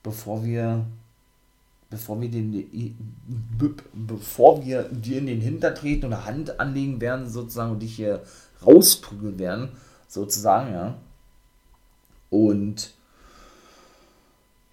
bevor 0.02 0.44
wir 0.44 0.84
bevor 1.90 2.20
wir 2.20 2.30
den 2.30 2.96
bevor 3.92 4.64
wir 4.64 4.84
dir 4.84 5.18
in 5.18 5.26
den 5.26 5.40
Hinter 5.40 5.74
treten 5.74 6.06
oder 6.06 6.24
Hand 6.24 6.58
anlegen 6.58 7.00
werden 7.00 7.28
sozusagen 7.28 7.72
und 7.72 7.80
dich 7.80 7.96
hier 7.96 8.22
rausprügeln 8.64 9.38
werden 9.38 9.68
sozusagen 10.08 10.72
ja 10.72 10.98
und 12.30 12.94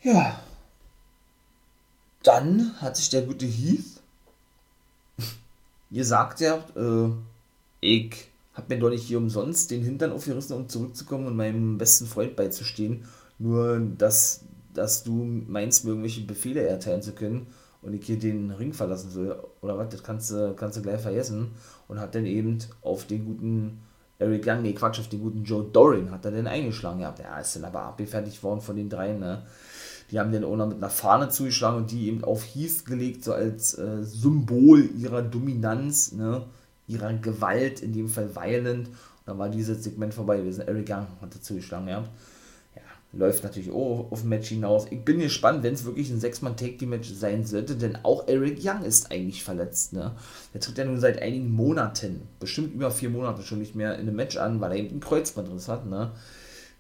ja 0.02 0.40
dann 2.24 2.74
hat 2.82 2.98
sich 2.98 3.10
der 3.10 3.24
gute 3.24 3.46
Heath 3.46 4.02
gesagt 5.92 6.40
ja 6.40 6.64
äh, 6.76 7.12
ich 7.82 8.30
habe 8.60 8.76
mir 8.76 8.80
doch 8.80 8.90
nicht 8.90 9.04
hier 9.04 9.18
umsonst 9.18 9.72
den 9.72 9.84
Hintern 9.84 10.12
aufgerissen, 10.12 10.56
um 10.56 10.68
zurückzukommen 10.68 11.28
und 11.28 11.36
meinem 11.36 11.78
besten 11.78 12.06
Freund 12.06 12.36
beizustehen. 12.36 13.06
Nur, 13.38 13.80
dass, 13.80 14.42
dass 14.74 15.04
du 15.04 15.12
meinst, 15.48 15.84
mir 15.84 15.92
irgendwelche 15.92 16.22
Befehle 16.22 16.68
erteilen 16.68 17.02
zu 17.02 17.14
können 17.14 17.48
und 17.82 17.94
ich 17.94 18.06
hier 18.06 18.20
den 18.20 18.52
Ring 18.52 18.74
verlassen 18.74 19.10
soll. 19.12 19.42
Oder 19.62 19.78
was, 19.78 19.90
das 19.90 20.04
kannst 20.04 20.32
du, 20.32 20.54
kannst 20.56 20.78
du 20.78 20.82
gleich 20.82 21.02
vergessen. 21.02 21.52
Und 21.88 22.00
hat 22.00 22.16
dann 22.16 22.26
eben 22.26 22.60
auf 22.82 23.06
den 23.06 23.26
guten 23.26 23.82
Eric 24.20 24.46
Young, 24.46 24.62
nee, 24.62 24.74
Quatsch, 24.74 25.00
auf 25.00 25.08
den 25.08 25.22
guten 25.22 25.44
Joe 25.44 25.64
Doring 25.72 26.12
hat 26.12 26.26
er 26.26 26.32
dann 26.32 26.48
eingeschlagen. 26.48 27.00
Ja, 27.00 27.14
ist 27.40 27.56
dann 27.56 27.64
aber 27.64 27.84
abgefertigt 27.84 28.44
worden 28.44 28.60
von 28.60 28.76
den 28.76 28.90
dreien, 28.90 29.20
ne? 29.20 29.44
Die 30.12 30.20
haben 30.20 30.32
den 30.32 30.42
noch 30.42 30.68
mit 30.68 30.78
einer 30.78 30.90
Fahne 30.90 31.30
zugeschlagen 31.30 31.78
und 31.78 31.92
die 31.92 32.08
eben 32.08 32.24
auf 32.24 32.44
Heath 32.44 32.86
gelegt, 32.86 33.24
so 33.24 33.32
als 33.34 33.78
äh, 33.78 34.04
Symbol 34.04 34.90
ihrer 34.98 35.22
Dominanz, 35.22 36.12
ne? 36.14 36.44
ihrer 36.88 37.14
Gewalt, 37.14 37.82
in 37.82 37.94
dem 37.94 38.10
Fall 38.10 38.36
violent. 38.36 38.88
Und 38.88 38.96
dann 39.26 39.38
war 39.38 39.50
dieses 39.50 39.84
Segment 39.84 40.14
vorbei 40.14 40.38
gewesen. 40.38 40.68
Eric 40.68 40.90
Young 40.90 41.06
hat 41.22 41.36
dazu 41.36 41.54
geschlagen, 41.54 41.88
ja. 41.88 42.04
Läuft 43.12 43.44
natürlich 43.44 43.72
auch 43.72 44.12
auf 44.12 44.24
ein 44.24 44.30
Match 44.30 44.50
hinaus. 44.50 44.86
Ich 44.92 45.04
bin 45.04 45.20
gespannt, 45.20 45.64
wenn 45.64 45.74
es 45.74 45.84
wirklich 45.84 46.12
ein 46.12 46.20
Sechs-Mann-Take-Team-Match 46.20 47.10
sein 47.12 47.44
sollte, 47.44 47.76
denn 47.76 47.98
auch 48.04 48.28
Eric 48.28 48.60
Young 48.64 48.84
ist 48.84 49.12
eigentlich 49.12 49.44
verletzt. 49.44 49.94
Ne? 49.94 50.12
Der 50.54 50.62
tritt 50.62 50.78
ja 50.78 50.86
nun 50.86 51.00
seit 51.00 51.20
einigen 51.22 51.52
Monaten, 51.52 52.22
bestimmt 52.40 52.76
über 52.76 52.92
vier 52.92 53.10
Monate 53.10 53.42
schon 53.42 53.60
nicht 53.60 53.74
mehr 53.74 53.96
in 53.96 54.02
einem 54.02 54.16
Match 54.16 54.38
an, 54.38 54.62
weil 54.62 54.72
er 54.72 54.78
eben 54.78 54.90
einen 54.90 55.00
Kreuzbandriss 55.00 55.68
hat. 55.68 55.88
Ne? 55.88 56.12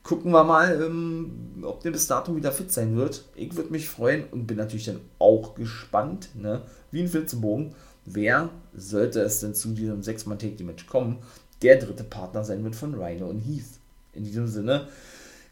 Gucken 0.03 0.31
wir 0.31 0.43
mal, 0.43 0.79
ähm, 0.81 1.63
ob 1.63 1.81
der 1.81 1.91
bis 1.91 2.05
dato 2.05 2.35
wieder 2.35 2.51
fit 2.51 2.71
sein 2.71 2.95
wird. 2.95 3.25
Ich 3.35 3.55
würde 3.55 3.71
mich 3.71 3.89
freuen 3.89 4.25
und 4.25 4.45
bin 4.45 4.57
natürlich 4.57 4.85
dann 4.85 5.01
auch 5.17 5.55
gespannt, 5.55 6.29
ne? 6.35 6.61
wie 6.91 7.01
ein 7.01 7.07
Flitzebogen 7.07 7.73
wer, 8.13 8.49
sollte 8.75 9.21
es 9.21 9.39
denn 9.39 9.53
zu 9.53 9.69
diesem 9.69 10.01
6-Mann-Take-Match 10.01 10.87
kommen, 10.87 11.17
der 11.61 11.77
dritte 11.77 12.03
Partner 12.03 12.43
sein 12.43 12.63
wird 12.63 12.75
von 12.75 12.95
Rhino 12.95 13.27
und 13.27 13.41
Heath. 13.41 13.79
In 14.13 14.23
diesem 14.23 14.47
Sinne, 14.47 14.87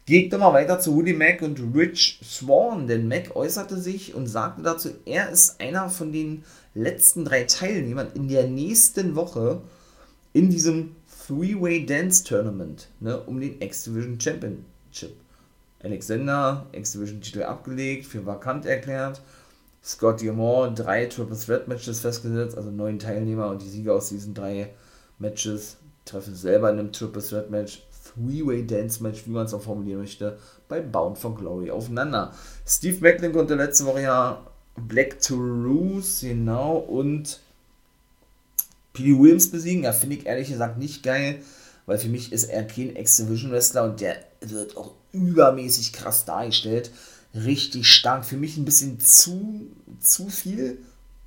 geht 0.07 0.31
doch 0.31 0.39
mal 0.39 0.53
weiter 0.53 0.79
zu 0.79 0.95
Woody 0.95 1.13
Mac 1.13 1.41
und 1.41 1.61
Rich 1.75 2.21
Swan, 2.23 2.87
denn 2.87 3.09
Mac 3.09 3.35
äußerte 3.35 3.77
sich 3.77 4.15
und 4.15 4.25
sagte 4.25 4.63
dazu, 4.63 4.89
er 5.05 5.29
ist 5.29 5.59
einer 5.59 5.89
von 5.89 6.13
den 6.13 6.45
letzten 6.73 7.25
drei 7.25 7.43
Teilnehmern 7.43 8.07
in 8.15 8.29
der 8.29 8.47
nächsten 8.47 9.15
Woche 9.15 9.61
in 10.31 10.49
diesem 10.49 10.95
Three-Way 11.27 11.85
Dance 11.85 12.23
Tournament 12.23 12.87
ne, 13.01 13.19
um 13.19 13.41
den 13.41 13.61
X-Division 13.61 14.17
Championship. 14.19 15.13
Alexander, 15.83 16.65
X-Division 16.71 17.19
Titel 17.19 17.43
abgelegt, 17.43 18.05
für 18.05 18.25
vakant 18.25 18.65
erklärt 18.65 19.21
Scott 19.83 20.21
Diamond 20.21 20.79
drei 20.79 21.07
Triple 21.07 21.37
Threat 21.37 21.67
Matches 21.67 21.99
festgesetzt, 21.99 22.55
also 22.55 22.71
neun 22.71 22.97
Teilnehmer 22.97 23.49
und 23.49 23.61
die 23.61 23.69
Sieger 23.69 23.95
aus 23.95 24.07
diesen 24.07 24.33
drei 24.33 24.69
Matches 25.19 25.75
treffen 26.05 26.33
selber 26.33 26.71
in 26.71 26.79
einem 26.79 26.93
Triple 26.93 27.21
Threat 27.21 27.49
Match, 27.49 27.83
Three-Way 28.13 28.65
Dance 28.67 29.01
Match, 29.01 29.25
wie 29.25 29.31
man 29.31 29.45
es 29.45 29.53
auch 29.53 29.61
formulieren 29.61 29.99
möchte, 29.99 30.37
bei 30.67 30.81
Bound 30.81 31.17
for 31.17 31.35
Glory 31.35 31.71
aufeinander. 31.71 32.33
Steve 32.65 32.97
Macklin 33.01 33.33
konnte 33.33 33.55
letzte 33.55 33.85
Woche 33.85 34.01
ja 34.01 34.45
Black 34.75 35.21
to 35.21 35.35
Roos, 35.35 36.21
genau, 36.21 36.77
und 36.77 37.39
P.D. 38.93 39.17
Williams 39.19 39.49
besiegen. 39.49 39.83
Ja, 39.83 39.93
finde 39.93 40.17
ich 40.17 40.25
ehrlich 40.25 40.49
gesagt 40.49 40.77
nicht 40.77 41.03
geil, 41.03 41.41
weil 41.85 41.97
für 41.97 42.09
mich 42.09 42.31
ist 42.31 42.45
er 42.45 42.65
kein 42.65 42.95
X-Division 42.95 43.51
Wrestler 43.51 43.85
und 43.85 44.01
der 44.01 44.17
wird 44.41 44.77
auch 44.77 44.91
übermäßig 45.11 45.93
krass 45.93 46.25
dargestellt 46.25 46.91
richtig 47.45 47.87
stark. 47.87 48.25
Für 48.25 48.37
mich 48.37 48.57
ein 48.57 48.65
bisschen 48.65 48.99
zu, 48.99 49.67
zu 49.99 50.29
viel, 50.29 50.79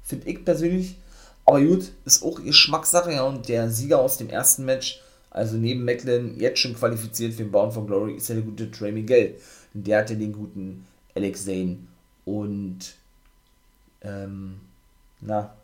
finde 0.02 0.28
ich 0.28 0.44
persönlich. 0.44 0.96
Aber 1.44 1.60
gut, 1.60 1.90
ist 2.04 2.22
auch 2.22 2.42
Geschmackssache. 2.42 3.12
Ja, 3.12 3.22
und 3.22 3.48
der 3.48 3.70
Sieger 3.70 4.00
aus 4.00 4.18
dem 4.18 4.28
ersten 4.28 4.64
Match, 4.64 5.00
also 5.30 5.56
neben 5.56 5.84
Macklin, 5.84 6.38
jetzt 6.38 6.58
schon 6.58 6.74
qualifiziert 6.74 7.32
für 7.34 7.44
den 7.44 7.52
Bound 7.52 7.72
for 7.72 7.86
Glory, 7.86 8.14
ist 8.14 8.28
ja 8.28 8.34
der 8.34 8.44
gute 8.44 8.70
Trey 8.70 8.92
Miguel. 8.92 9.36
Der 9.72 9.98
hatte 9.98 10.16
den 10.16 10.32
guten 10.32 10.84
Alex 11.14 11.44
Zane 11.44 11.78
und 12.24 12.78
ähm, 14.02 14.60
na, 15.20 15.54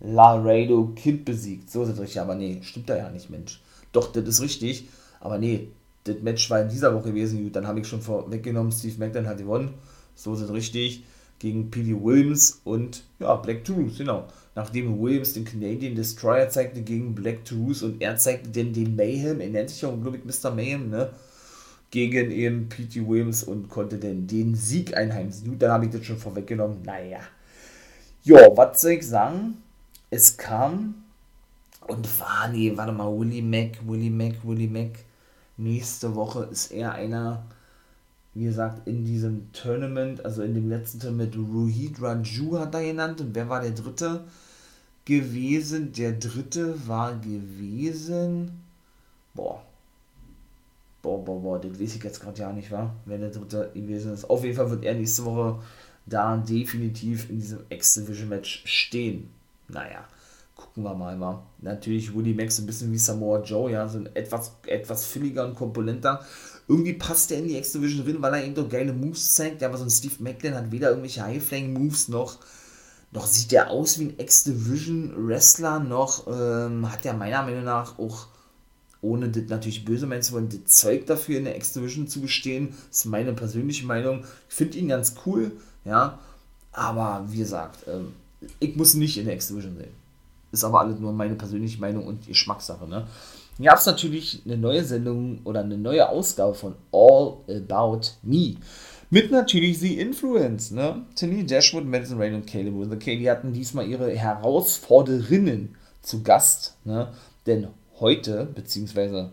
Laredo 0.00 0.92
Kid 0.96 1.24
besiegt. 1.24 1.70
So 1.70 1.84
ist 1.84 1.90
es 1.90 2.00
richtig, 2.00 2.20
aber 2.20 2.34
nee, 2.34 2.58
stimmt 2.62 2.88
da 2.88 2.96
ja 2.96 3.08
nicht, 3.10 3.30
Mensch. 3.30 3.60
Doch, 3.92 4.12
das 4.12 4.24
ist 4.24 4.40
richtig, 4.40 4.88
aber 5.20 5.38
nee, 5.38 5.68
das 6.04 6.20
Match 6.22 6.50
war 6.50 6.62
in 6.62 6.68
dieser 6.68 6.94
Woche 6.94 7.10
gewesen, 7.10 7.44
gut, 7.44 7.54
dann 7.54 7.66
habe 7.66 7.80
ich 7.80 7.86
schon 7.86 8.00
vorweggenommen, 8.02 8.72
Steve 8.72 8.98
McLean 8.98 9.28
hat 9.28 9.38
gewonnen, 9.38 9.74
so 10.14 10.34
sind 10.34 10.50
richtig, 10.50 11.04
gegen 11.42 11.70
P.D. 11.72 12.00
Williams 12.02 12.60
und 12.62 13.02
ja, 13.18 13.34
Black 13.34 13.64
Truth, 13.64 13.98
genau. 13.98 14.28
Nachdem 14.54 15.00
Williams 15.02 15.32
den 15.32 15.44
Canadian 15.44 15.96
Destroyer 15.96 16.48
zeigte 16.48 16.82
gegen 16.82 17.16
Black 17.16 17.44
Truth 17.44 17.82
und 17.82 18.00
er 18.00 18.16
zeigte 18.16 18.48
den, 18.48 18.72
den 18.72 18.94
Mayhem, 18.94 19.40
er 19.40 19.48
nennt 19.48 19.70
sich 19.70 19.82
ja 19.82 19.90
glaube 19.90 20.18
ich 20.18 20.24
Mr. 20.24 20.52
Mayhem, 20.52 20.88
ne? 20.88 21.10
gegen 21.90 22.30
eben 22.30 22.68
P.T. 22.68 23.06
Williams 23.06 23.42
und 23.42 23.68
konnte 23.68 23.98
dann 23.98 24.26
den 24.26 24.54
Sieg 24.54 24.96
einheimsen. 24.96 25.58
Dann 25.58 25.72
habe 25.72 25.86
ich 25.86 25.90
das 25.90 26.06
schon 26.06 26.16
vorweggenommen. 26.16 26.82
Naja. 26.84 27.18
Ja, 28.22 28.56
was 28.56 28.80
soll 28.80 28.92
ich 28.92 29.06
sagen? 29.06 29.58
Es 30.10 30.36
kam 30.36 30.94
und 31.88 32.20
war, 32.20 32.48
nee, 32.48 32.72
warte 32.76 32.92
mal, 32.92 33.12
Willie 33.18 33.42
Mac, 33.42 33.78
Willie 33.84 34.10
Mac, 34.10 34.36
Willie 34.44 34.68
Mac. 34.68 34.92
Nächste 35.56 36.14
Woche 36.14 36.44
ist 36.44 36.70
er 36.70 36.92
einer, 36.92 37.44
wie 38.34 38.44
gesagt, 38.44 38.86
in 38.88 39.04
diesem 39.04 39.52
Tournament, 39.52 40.24
also 40.24 40.42
in 40.42 40.54
dem 40.54 40.68
letzten 40.68 41.00
Tournament, 41.00 41.36
Ruhid 41.36 42.00
Raju 42.00 42.58
hat 42.58 42.74
er 42.74 42.82
genannt. 42.82 43.20
Und 43.20 43.34
wer 43.34 43.48
war 43.48 43.60
der 43.60 43.72
dritte 43.72 44.24
gewesen? 45.04 45.92
Der 45.92 46.12
dritte 46.12 46.86
war 46.86 47.14
gewesen. 47.16 48.62
Boah. 49.34 49.62
Boah, 51.02 51.22
boah, 51.22 51.40
boah, 51.40 51.60
das 51.60 51.78
weiß 51.78 51.96
ich 51.96 52.04
jetzt 52.04 52.20
gerade 52.20 52.40
ja 52.40 52.52
nicht, 52.52 52.70
wa? 52.70 52.94
Wer 53.04 53.18
der 53.18 53.30
dritte 53.30 53.70
gewesen 53.74 54.14
ist. 54.14 54.30
Auf 54.30 54.44
jeden 54.44 54.56
Fall 54.56 54.70
wird 54.70 54.84
er 54.84 54.94
nächste 54.94 55.24
Woche 55.24 55.60
da 56.06 56.36
definitiv 56.36 57.28
in 57.28 57.38
diesem 57.38 57.60
X-Division-Match 57.68 58.62
stehen. 58.64 59.28
Naja, 59.68 60.04
gucken 60.56 60.84
wir 60.84 60.94
mal, 60.94 61.18
wa? 61.20 61.42
Natürlich 61.60 62.14
Woody 62.14 62.34
Max 62.34 62.58
ein 62.58 62.66
bisschen 62.66 62.92
wie 62.92 62.98
Samoa 62.98 63.42
Joe, 63.42 63.70
ja, 63.70 63.88
so 63.88 63.98
ein 63.98 64.08
etwas, 64.14 64.52
etwas 64.66 65.06
fülliger 65.06 65.44
und 65.46 65.56
komponenter 65.56 66.24
irgendwie 66.68 66.94
passt 66.94 67.30
er 67.32 67.38
in 67.38 67.48
die 67.48 67.56
X-Division 67.56 68.04
drin, 68.04 68.22
weil 68.22 68.34
er 68.34 68.44
eben 68.44 68.54
doch 68.54 68.68
geile 68.68 68.92
Moves 68.92 69.34
zeigt. 69.34 69.62
Aber 69.62 69.76
so 69.76 69.84
ein 69.84 69.90
Steve 69.90 70.14
Macklin 70.20 70.54
hat 70.54 70.70
weder 70.70 70.90
irgendwelche 70.90 71.22
High-Flying-Moves 71.22 72.08
noch, 72.08 72.38
noch 73.10 73.26
sieht 73.26 73.52
er 73.52 73.70
aus 73.70 73.98
wie 73.98 74.04
ein 74.04 74.18
X-Division-Wrestler, 74.18 75.80
noch 75.80 76.26
ähm, 76.28 76.90
hat 76.90 77.04
er 77.04 77.14
meiner 77.14 77.42
Meinung 77.42 77.64
nach 77.64 77.98
auch, 77.98 78.28
ohne 79.00 79.28
das 79.28 79.44
natürlich 79.48 79.84
böse 79.84 80.06
meinen 80.06 80.22
zu 80.22 80.32
wollen, 80.32 80.48
das 80.48 80.72
Zeug 80.72 81.06
dafür 81.06 81.38
in 81.38 81.44
der 81.44 81.56
X-Division 81.56 82.06
zu 82.06 82.20
bestehen. 82.20 82.74
Das 82.88 82.98
ist 82.98 83.04
meine 83.06 83.32
persönliche 83.32 83.84
Meinung. 83.84 84.24
Ich 84.48 84.54
finde 84.54 84.78
ihn 84.78 84.88
ganz 84.88 85.14
cool, 85.26 85.52
ja. 85.84 86.18
Aber 86.70 87.26
wie 87.28 87.38
gesagt, 87.38 87.80
ähm, 87.86 88.12
ich 88.60 88.76
muss 88.76 88.94
nicht 88.94 89.18
in 89.18 89.26
der 89.26 89.34
X-Division 89.34 89.76
sehen. 89.76 90.02
Ist 90.52 90.64
aber 90.64 90.80
alles 90.80 90.98
nur 90.98 91.12
meine 91.12 91.34
persönliche 91.34 91.80
Meinung 91.80 92.06
und 92.06 92.26
Geschmackssache, 92.26 92.86
ne? 92.86 93.06
Gab 93.62 93.78
es 93.78 93.86
natürlich 93.86 94.42
eine 94.44 94.56
neue 94.56 94.84
Sendung 94.84 95.40
oder 95.44 95.60
eine 95.60 95.78
neue 95.78 96.08
Ausgabe 96.08 96.54
von 96.54 96.74
All 96.92 97.36
About 97.48 98.00
Me. 98.22 98.56
Mit 99.10 99.30
natürlich 99.30 99.78
The 99.78 99.98
Influence, 99.98 100.70
ne? 100.70 101.04
Tilly 101.14 101.44
Dashwood, 101.44 101.84
Madison 101.84 102.18
Rain 102.18 102.34
und 102.34 102.46
Caleb 102.46 102.74
Wither 102.74 102.96
Kay, 102.96 103.18
die 103.18 103.30
hatten 103.30 103.52
diesmal 103.52 103.86
ihre 103.86 104.10
Herausforderinnen 104.10 105.74
zu 106.00 106.22
Gast, 106.22 106.76
ne? 106.84 107.12
Denn 107.46 107.68
heute, 108.00 108.46
beziehungsweise 108.54 109.32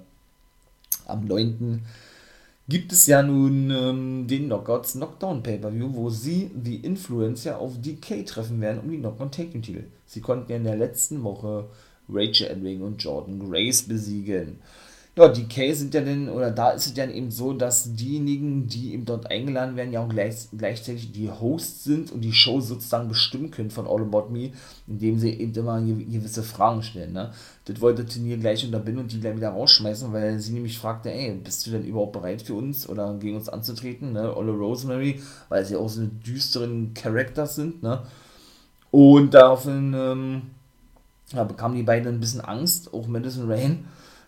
am 1.05 1.25
9. 1.25 1.81
gibt 2.67 2.91
es 2.91 3.07
ja 3.07 3.23
nun 3.23 3.71
ähm, 3.71 4.27
den 4.27 4.47
Knockouts 4.47 4.93
Knockdown 4.93 5.43
Pay-Per-View, 5.43 5.93
wo 5.93 6.09
sie 6.09 6.51
The 6.61 6.75
Influence 6.75 7.45
ja 7.45 7.57
auf 7.57 7.81
DK 7.81 8.25
treffen 8.25 8.59
werden 8.61 8.81
um 8.81 8.91
die 8.91 8.99
Knockdown 8.99 9.31
Take 9.31 9.61
Titel. 9.61 9.85
Sie 10.05 10.21
konnten 10.21 10.51
ja 10.51 10.57
in 10.57 10.65
der 10.65 10.75
letzten 10.75 11.23
Woche 11.23 11.69
Rachel 12.11 12.47
Edwing 12.47 12.81
und 12.81 13.01
Jordan 13.03 13.39
Grace 13.39 13.83
besiegen. 13.83 14.59
Ja, 15.19 15.27
die 15.27 15.49
K 15.49 15.73
sind 15.73 15.93
ja 15.93 15.99
dann, 15.99 16.29
oder 16.29 16.49
da 16.49 16.69
ist 16.69 16.85
es 16.85 16.93
dann 16.93 17.11
eben 17.11 17.29
so, 17.29 17.51
dass 17.51 17.93
diejenigen, 17.93 18.67
die 18.67 18.93
eben 18.93 19.03
dort 19.03 19.29
eingeladen 19.29 19.75
werden, 19.75 19.91
ja 19.91 20.01
auch 20.01 20.07
gleich, 20.07 20.47
gleichzeitig 20.57 21.11
die 21.11 21.29
Hosts 21.29 21.83
sind 21.83 22.11
und 22.13 22.21
die 22.21 22.31
Show 22.31 22.61
sozusagen 22.61 23.09
bestimmen 23.09 23.51
können 23.51 23.69
von 23.69 23.85
All 23.85 24.03
About 24.03 24.29
Me, 24.29 24.51
indem 24.87 25.19
sie 25.19 25.31
eben 25.31 25.53
immer 25.53 25.81
gewisse 25.81 26.41
Fragen 26.41 26.83
stellen. 26.83 27.11
Ne? 27.11 27.33
Das 27.65 27.81
wollte 27.81 28.05
Turnier 28.05 28.37
gleich 28.37 28.63
unterbinden 28.63 29.03
und 29.03 29.11
die 29.11 29.19
gleich 29.19 29.35
wieder 29.35 29.49
rausschmeißen, 29.49 30.13
weil 30.13 30.39
sie 30.39 30.53
nämlich 30.53 30.77
fragte, 30.77 31.11
ey, 31.11 31.33
bist 31.33 31.67
du 31.67 31.71
denn 31.71 31.83
überhaupt 31.83 32.13
bereit 32.13 32.41
für 32.41 32.53
uns 32.53 32.87
oder 32.87 33.13
gegen 33.15 33.35
uns 33.35 33.49
anzutreten, 33.49 34.13
ne? 34.13 34.33
Olle 34.37 34.53
Rosemary, 34.53 35.21
weil 35.49 35.65
sie 35.65 35.75
auch 35.75 35.89
so 35.89 35.99
eine 35.99 36.09
düsteren 36.09 36.93
Charakter 36.93 37.45
sind, 37.45 37.83
ne? 37.83 38.03
Und 38.91 39.33
daraufhin, 39.33 39.93
ähm, 39.93 40.41
da 41.31 41.43
bekamen 41.43 41.77
die 41.77 41.83
beiden 41.83 42.15
ein 42.15 42.19
bisschen 42.19 42.41
Angst, 42.41 42.93
auch 42.93 43.07
Madison 43.07 43.51
Rain. 43.51 43.85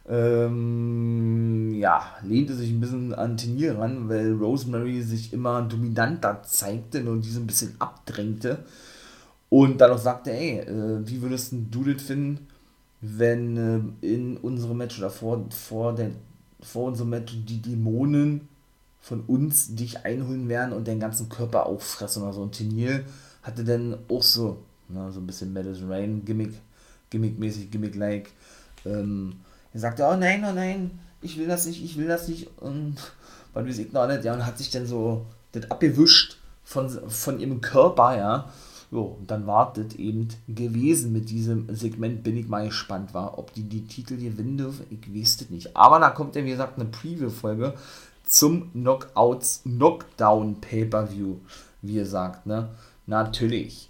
Ähm, 0.08 1.74
ja, 1.76 2.04
lehnte 2.24 2.56
sich 2.56 2.72
ein 2.72 2.82
bisschen 2.82 3.14
an 3.14 3.38
Tenier 3.38 3.78
ran, 3.78 4.10
weil 4.10 4.34
Rosemary 4.34 5.02
sich 5.02 5.32
immer 5.32 5.62
dominanter 5.62 6.42
zeigte 6.44 7.08
und 7.10 7.24
diese 7.24 7.40
ein 7.40 7.48
bisschen 7.48 7.76
abdrängte. 7.80 8.60
Und 9.50 9.82
dann 9.82 9.92
auch 9.92 9.98
sagte, 9.98 10.32
ey, 10.32 10.60
äh, 10.60 11.08
wie 11.08 11.22
würdest 11.22 11.54
du 11.72 11.84
das 11.84 12.02
finden, 12.02 12.48
wenn 13.02 13.96
äh, 14.02 14.06
in 14.14 14.38
unserem 14.38 14.78
Match 14.78 14.98
oder 15.00 15.10
vor, 15.10 15.46
vor, 15.50 15.94
der, 15.94 16.12
vor 16.62 16.86
unserem 16.86 17.10
Match 17.10 17.36
die 17.48 17.62
Dämonen 17.62 18.48
von 19.00 19.22
uns 19.22 19.76
dich 19.76 20.06
einholen 20.06 20.48
werden 20.48 20.74
und 20.74 20.88
deinen 20.88 21.00
ganzen 21.00 21.28
Körper 21.28 21.66
auffressen 21.66 22.24
oder 22.24 22.34
so. 22.34 22.44
Und 22.44 22.54
Tenier 22.54 23.04
hatte 23.42 23.64
dann 23.64 23.98
auch 24.08 24.24
so, 24.24 24.58
na, 24.88 25.12
so 25.12 25.20
ein 25.20 25.28
bisschen 25.28 25.52
Madison 25.52 25.92
Rain 25.92 26.24
Gimmick 26.24 26.54
gimmickmäßig, 27.12 27.70
gimmick-like. 27.70 28.32
Ähm, 28.86 29.36
er 29.74 29.80
sagte, 29.80 30.04
oh 30.04 30.16
nein, 30.16 30.44
oh 30.44 30.54
nein, 30.54 31.00
ich 31.22 31.38
will 31.38 31.48
das 31.48 31.68
nicht, 31.68 31.84
ich 31.84 31.98
will 31.98 32.08
das 32.08 32.28
nicht. 32.28 32.50
Und 32.60 32.96
man 33.54 33.68
ich 33.68 33.92
noch 33.94 34.08
nicht, 34.08 34.24
ja, 34.24 34.34
und 34.34 34.46
hat 34.46 34.58
sich 34.58 34.72
dann 34.72 34.88
so 34.88 35.28
das 35.52 35.70
abgewischt 35.70 36.38
von, 36.64 36.90
von 36.90 37.40
ihrem 37.40 37.62
Körper, 37.62 38.18
ja. 38.18 38.50
Jo, 38.90 39.16
und 39.20 39.32
dann 39.32 39.48
war 39.48 39.72
das 39.74 39.96
eben 39.96 40.28
gewesen 40.50 41.14
mit 41.14 41.30
diesem 41.30 41.74
Segment, 41.74 42.24
bin 42.24 42.36
ich 42.36 42.50
mal 42.50 42.66
gespannt 42.66 43.14
war, 43.14 43.38
ob 43.38 43.54
die 43.54 43.64
die 43.64 43.86
Titel 43.86 44.18
gewinnen 44.18 44.58
dürfen, 44.58 44.86
ich 44.90 45.16
weiß 45.16 45.38
das 45.38 45.50
nicht. 45.50 45.78
Aber 45.78 45.98
da 46.00 46.10
kommt 46.10 46.36
ja, 46.36 46.44
wie 46.44 46.50
gesagt, 46.50 46.78
eine 46.78 46.90
Preview-Folge 46.90 47.74
zum 48.26 48.70
Knockouts 48.74 49.62
Knockdown 49.64 50.60
Pay-Per-View, 50.60 51.38
wie 51.82 51.94
gesagt, 51.94 52.46
ne? 52.46 52.70
Natürlich 53.08 53.90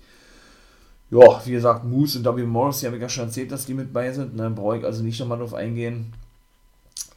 ja, 1.11 1.45
wie 1.45 1.51
gesagt, 1.51 1.83
Moose 1.83 2.19
und 2.19 2.25
W. 2.25 2.43
Morris, 2.43 2.85
habe 2.85 2.95
ich 2.95 3.01
ja 3.01 3.09
schon 3.09 3.25
erzählt, 3.25 3.51
dass 3.51 3.65
die 3.65 3.73
mit 3.73 3.91
bei 3.91 4.11
sind. 4.13 4.35
Ne? 4.35 4.49
Brauche 4.49 4.77
ich 4.77 4.85
also 4.85 5.03
nicht 5.03 5.19
nochmal 5.19 5.39
drauf 5.39 5.53
eingehen. 5.53 6.13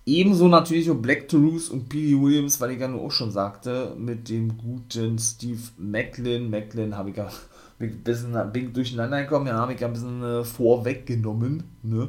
Ebenso 0.04 0.48
natürlich 0.48 0.90
auch 0.90 0.96
Black 0.96 1.28
Toulouse 1.28 1.70
und 1.70 1.88
P.D. 1.88 2.20
Williams, 2.20 2.60
weil 2.60 2.72
ich 2.72 2.80
ja 2.80 2.88
nur 2.88 3.02
auch 3.02 3.12
schon 3.12 3.30
sagte, 3.30 3.94
mit 3.96 4.28
dem 4.28 4.58
guten 4.58 5.18
Steve 5.18 5.60
Macklin. 5.78 6.50
Macklin 6.50 6.96
habe 6.96 7.10
ich 7.10 7.16
ja 7.16 7.28
ein 7.78 8.02
bisschen 8.02 8.52
bin 8.52 8.72
durcheinander 8.72 9.22
gekommen, 9.22 9.46
ja, 9.46 9.54
habe 9.54 9.74
ich 9.74 9.80
ja 9.80 9.86
ein 9.86 9.92
bisschen 9.92 10.22
äh, 10.22 10.44
vorweggenommen, 10.44 11.62
ne? 11.82 12.08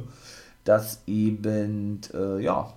dass 0.64 1.02
eben, 1.06 2.00
äh, 2.12 2.42
ja, 2.42 2.72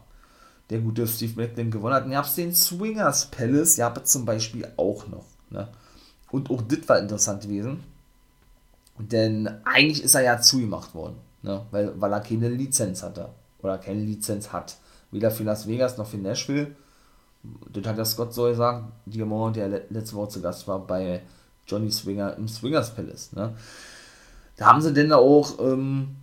der 0.69 0.79
gute 0.79 1.07
Steve 1.07 1.41
Macklin 1.41 1.71
gewonnen 1.71 1.95
hat. 1.95 2.05
Und 2.05 2.11
ihr 2.11 2.17
habt 2.19 2.37
den 2.37 2.53
Swingers 2.53 3.25
Palace, 3.31 3.79
ihr 3.79 3.85
habt 3.85 4.07
zum 4.07 4.23
Beispiel 4.23 4.67
auch 4.77 5.07
noch. 5.07 5.25
Ne? 5.49 5.67
Und 6.29 6.51
auch 6.51 6.61
das 6.61 6.87
war 6.87 6.99
interessant 6.99 7.41
gewesen 7.41 7.79
denn 8.99 9.49
eigentlich 9.63 10.03
ist 10.03 10.15
er 10.15 10.21
ja 10.21 10.41
zugemacht 10.41 10.93
worden, 10.93 11.15
ne? 11.41 11.65
weil, 11.71 11.99
weil 11.99 12.11
er 12.11 12.19
keine 12.19 12.49
Lizenz 12.49 13.01
hatte. 13.01 13.29
Oder 13.61 13.77
keine 13.77 14.01
Lizenz 14.01 14.51
hat. 14.51 14.77
Weder 15.11 15.31
für 15.31 15.43
Las 15.43 15.67
Vegas 15.67 15.97
noch 15.97 16.07
für 16.07 16.17
Nashville. 16.17 16.75
Das 17.71 17.85
hat 17.85 17.97
der 17.97 18.05
Scott 18.05 18.33
so 18.33 18.43
gesagt, 18.43 18.91
Diamond, 19.05 19.55
der 19.55 19.67
letzte 19.89 20.15
Woche 20.15 20.29
zu 20.29 20.41
Gast 20.41 20.67
war 20.67 20.79
bei 20.85 21.21
Johnny 21.67 21.91
Swinger 21.91 22.35
im 22.35 22.47
Swingers 22.47 22.93
Palace. 22.93 23.31
Ne? 23.33 23.55
Da 24.57 24.65
haben 24.65 24.81
sie 24.81 24.93
denn 24.93 25.11
auch 25.13 25.59
ähm, 25.59 26.15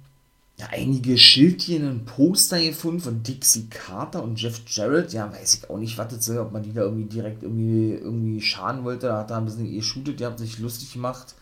ja, 0.59 0.67
einige 0.71 1.17
Schildchen 1.17 1.89
und 1.89 2.05
Poster 2.05 2.61
gefunden 2.61 3.01
von 3.01 3.23
Dixie 3.23 3.69
Carter 3.69 4.23
und 4.23 4.41
Jeff 4.41 4.61
Jarrett. 4.67 5.13
Ja, 5.15 5.33
weiß 5.33 5.55
ich 5.55 5.71
auch 5.71 5.79
nicht, 5.79 5.97
was 5.97 6.09
das 6.09 6.25
soll, 6.27 6.39
ob 6.39 6.53
man 6.53 6.63
die 6.63 6.73
da 6.73 6.83
irgendwie 6.83 7.09
direkt 7.09 7.43
irgendwie, 7.43 7.95
irgendwie 7.95 8.43
schaden 8.43 8.85
wollte. 8.85 9.07
Da 9.09 9.19
hat 9.19 9.31
er 9.31 9.39
ein 9.39 9.47
bisschen 9.47 9.73
geshootet, 9.73 10.21
die 10.21 10.27
haben 10.27 10.37
sich 10.37 10.59
lustig 10.59 10.93
gemacht 10.93 11.35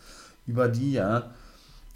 über 0.47 0.67
die, 0.67 0.93
ja. 0.93 1.31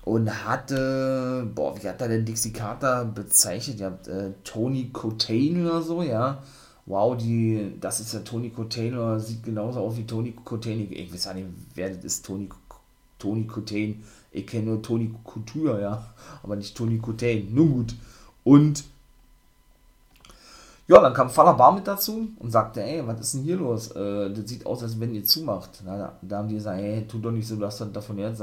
Und 0.03 0.45
hatte, 0.45 1.49
boah, 1.53 1.75
wie 1.77 1.87
hat 1.87 2.01
er 2.01 2.07
denn 2.07 2.25
Dixie 2.25 2.53
Carter 2.53 3.05
bezeichnet? 3.05 3.79
Ihr 3.79 3.85
habt 3.87 4.07
äh, 4.07 4.31
Tony 4.43 4.89
Cotain 4.91 5.65
oder 5.65 5.81
so, 5.81 6.01
ja. 6.01 6.41
Wow, 6.85 7.15
die, 7.15 7.73
das 7.79 7.99
ist 7.99 8.13
ja 8.13 8.21
Tony 8.21 8.49
Cotain 8.49 8.97
oder 8.97 9.19
sieht 9.19 9.43
genauso 9.43 9.81
aus 9.81 9.97
wie 9.97 10.07
Tony 10.07 10.31
Cotain. 10.43 10.79
Ich, 10.79 10.91
ich 10.97 11.13
weiß 11.13 11.25
ja 11.25 11.33
nicht, 11.35 11.47
wer 11.75 11.89
das 11.89 12.03
ist, 12.03 12.25
Tony, 12.25 12.49
Tony 13.19 13.43
Cotain. 13.45 14.03
Ich 14.31 14.47
kenne 14.47 14.67
nur 14.67 14.81
Tony 14.81 15.13
Couture, 15.23 15.81
ja. 15.81 16.13
Aber 16.41 16.55
nicht 16.55 16.75
Tony 16.75 16.97
Cotain. 16.97 17.53
Nun 17.53 17.71
gut. 17.71 17.95
Und 18.43 18.83
ja, 20.89 20.99
dann 20.99 21.13
kam 21.13 21.29
Falabar 21.29 21.71
mit 21.71 21.87
dazu 21.87 22.29
und 22.39 22.49
sagte, 22.49 22.81
ey, 22.81 23.05
was 23.05 23.19
ist 23.19 23.35
denn 23.35 23.43
hier 23.43 23.57
los? 23.57 23.91
Äh, 23.91 24.31
das 24.31 24.49
sieht 24.49 24.65
aus, 24.65 24.81
als 24.81 24.99
wenn 24.99 25.13
ihr 25.13 25.23
zumacht. 25.23 25.83
Da, 25.85 26.13
da 26.19 26.37
haben 26.37 26.47
die 26.47 26.55
gesagt, 26.55 26.81
ey, 26.81 27.05
tu 27.07 27.19
doch 27.19 27.29
nicht 27.29 27.47
so, 27.47 27.57
du 27.57 27.65
hast 27.65 27.79
davon 27.93 28.17
gehört, 28.17 28.41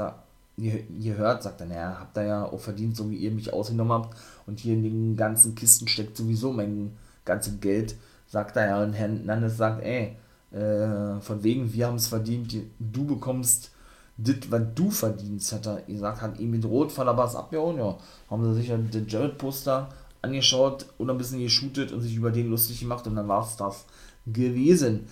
ihr, 0.55 0.89
ihr 0.97 1.17
hört, 1.17 1.43
sagt 1.43 1.59
er, 1.59 1.67
naja, 1.67 1.97
habt 1.99 2.15
ihr 2.17 2.23
ja 2.23 2.45
auch 2.45 2.59
verdient, 2.59 2.95
so 2.95 3.11
wie 3.11 3.17
ihr 3.17 3.31
mich 3.31 3.51
ausgenommen 3.51 3.91
habt. 3.91 4.17
Und 4.45 4.61
hier 4.61 4.75
in 4.75 4.83
den 4.83 5.17
ganzen 5.17 5.55
Kisten 5.55 5.89
steckt 5.89 6.15
sowieso 6.15 6.53
mein 6.53 6.95
ganzes 7.25 7.59
Geld, 7.59 7.95
sagt 8.27 8.55
er 8.55 8.67
ja. 8.67 8.81
Und 8.81 8.93
Herr 8.93 9.09
Nandes 9.09 9.57
sagt, 9.57 9.83
ey, 9.83 10.15
äh, 10.53 11.19
von 11.19 11.43
wegen, 11.43 11.73
wir 11.73 11.87
haben 11.87 11.97
es 11.97 12.07
verdient, 12.07 12.55
du 12.79 13.05
bekommst 13.05 13.71
das, 14.15 14.37
was 14.49 14.61
du 14.73 14.89
verdienst, 14.89 15.51
hat 15.51 15.67
er 15.67 15.81
gesagt, 15.81 16.21
hat 16.21 16.39
ihm 16.39 16.51
mit 16.51 16.63
Rot 16.63 16.93
Falabas 16.93 17.35
abgehauen, 17.35 17.77
ja. 17.77 17.97
Haben 18.31 18.45
sie 18.45 18.53
sich 18.53 18.69
ja 18.69 18.77
den 18.77 19.05
Jared-Poster 19.05 19.89
angeschaut 20.21 20.85
und 20.97 21.09
ein 21.09 21.17
bisschen 21.17 21.39
geshootet 21.39 21.91
und 21.91 22.01
sich 22.01 22.15
über 22.15 22.31
den 22.31 22.49
lustig 22.49 22.79
gemacht 22.79 23.07
und 23.07 23.15
dann 23.15 23.27
war 23.27 23.43
es 23.43 23.55
das. 23.55 23.85
gewesen. 24.25 25.07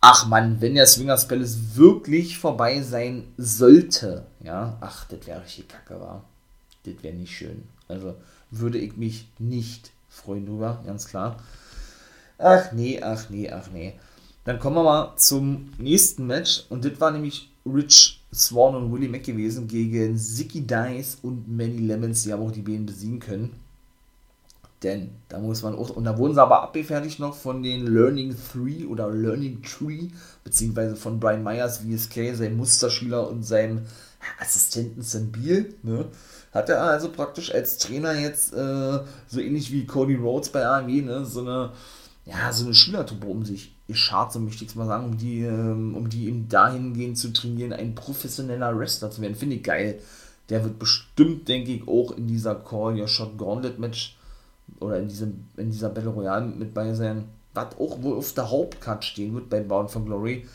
Ach 0.00 0.26
man, 0.26 0.60
wenn 0.60 0.74
der 0.74 0.86
Swingers 0.86 1.26
Palace 1.26 1.76
wirklich 1.76 2.36
vorbei 2.36 2.82
sein 2.82 3.24
sollte, 3.38 4.26
ja, 4.42 4.76
ach, 4.80 5.06
das 5.06 5.26
wäre 5.26 5.42
richtig 5.42 5.68
kacke, 5.68 5.98
war. 5.98 6.24
Das 6.84 7.02
wäre 7.02 7.14
nicht 7.14 7.32
schön. 7.34 7.62
Also 7.88 8.14
würde 8.50 8.78
ich 8.78 8.96
mich 8.96 9.28
nicht 9.38 9.92
freuen 10.08 10.46
drüber, 10.46 10.82
ganz 10.84 11.06
klar. 11.06 11.42
Ach 12.38 12.72
nee, 12.72 13.00
ach 13.02 13.30
nee, 13.30 13.50
ach 13.50 13.70
nee. 13.72 13.94
Dann 14.44 14.58
kommen 14.58 14.76
wir 14.76 14.84
mal 14.84 15.16
zum 15.16 15.72
nächsten 15.78 16.26
Match 16.26 16.64
und 16.68 16.84
das 16.84 17.00
war 17.00 17.10
nämlich 17.10 17.50
Rich 17.64 18.22
Swan 18.32 18.74
und 18.74 18.92
Willie 18.92 19.08
Mack 19.08 19.24
gewesen 19.24 19.68
gegen 19.68 20.18
Zicky 20.18 20.66
Dice 20.66 21.16
und 21.22 21.48
Manny 21.48 21.78
Lemons. 21.78 22.24
Die 22.24 22.32
haben 22.32 22.42
auch 22.42 22.52
die 22.52 22.60
beiden 22.60 22.84
besiegen 22.84 23.20
können. 23.20 23.58
Denn 24.84 25.12
da 25.28 25.38
muss 25.38 25.62
man 25.62 25.74
auch, 25.74 25.88
und 25.90 26.04
da 26.04 26.18
wurden 26.18 26.34
sie 26.34 26.42
aber 26.42 26.62
abgefertigt 26.62 27.18
noch 27.18 27.34
von 27.34 27.62
den 27.62 27.86
Learning 27.86 28.36
3 28.52 28.86
oder 28.86 29.10
Learning 29.10 29.62
Tree, 29.62 30.08
beziehungsweise 30.44 30.94
von 30.94 31.18
Brian 31.18 31.42
Myers, 31.42 31.78
VSK, 31.78 32.34
seinem 32.34 32.58
Musterschüler 32.58 33.28
und 33.28 33.44
seinem 33.44 33.86
Assistenten 34.38 35.00
Sam 35.00 35.32
Beal. 35.32 35.66
Ne? 35.82 36.04
Hat 36.52 36.68
er 36.68 36.82
also 36.82 37.10
praktisch 37.10 37.52
als 37.52 37.78
Trainer 37.78 38.12
jetzt, 38.12 38.52
äh, 38.52 39.00
so 39.26 39.40
ähnlich 39.40 39.72
wie 39.72 39.86
Cody 39.86 40.16
Rhodes 40.16 40.50
bei 40.50 40.66
AMW, 40.66 41.00
ne? 41.00 41.24
so 41.24 41.40
eine, 41.40 41.72
ja, 42.26 42.52
so 42.52 42.66
eine 42.66 42.74
Schülertruppe 42.74 43.26
um 43.26 43.42
sich 43.42 43.74
geschart, 43.88 44.34
so 44.34 44.38
möchte 44.38 44.64
ich 44.64 44.70
es 44.70 44.76
mal 44.76 44.86
sagen, 44.86 45.06
um 45.06 45.16
die, 45.16 45.40
ähm, 45.40 45.94
um 45.96 46.10
die 46.10 46.26
eben 46.26 46.48
dahingehend 46.50 47.16
zu 47.16 47.32
trainieren, 47.32 47.72
ein 47.72 47.94
professioneller 47.94 48.78
Wrestler 48.78 49.10
zu 49.10 49.22
werden. 49.22 49.34
Finde 49.34 49.56
ich 49.56 49.62
geil. 49.62 49.98
Der 50.50 50.62
wird 50.62 50.78
bestimmt, 50.78 51.48
denke 51.48 51.72
ich, 51.72 51.88
auch 51.88 52.12
in 52.12 52.26
dieser 52.26 52.54
Call 52.54 53.00
Your 53.00 53.08
Shot 53.08 53.38
Gauntlet 53.38 53.78
Match 53.78 54.18
oder 54.80 54.98
in, 54.98 55.08
diesem, 55.08 55.46
in 55.56 55.70
dieser 55.70 55.90
Battle 55.90 56.10
Royale 56.10 56.46
mit 56.46 56.74
bei 56.74 56.92
sein, 56.94 57.28
was 57.52 57.76
auch 57.78 58.02
wohl 58.02 58.18
auf 58.18 58.32
der 58.34 58.50
Hauptcard 58.50 59.04
stehen 59.04 59.34
wird 59.34 59.48
bei 59.48 59.60
Bound 59.60 59.90
for 59.90 60.04
Glory. 60.04 60.46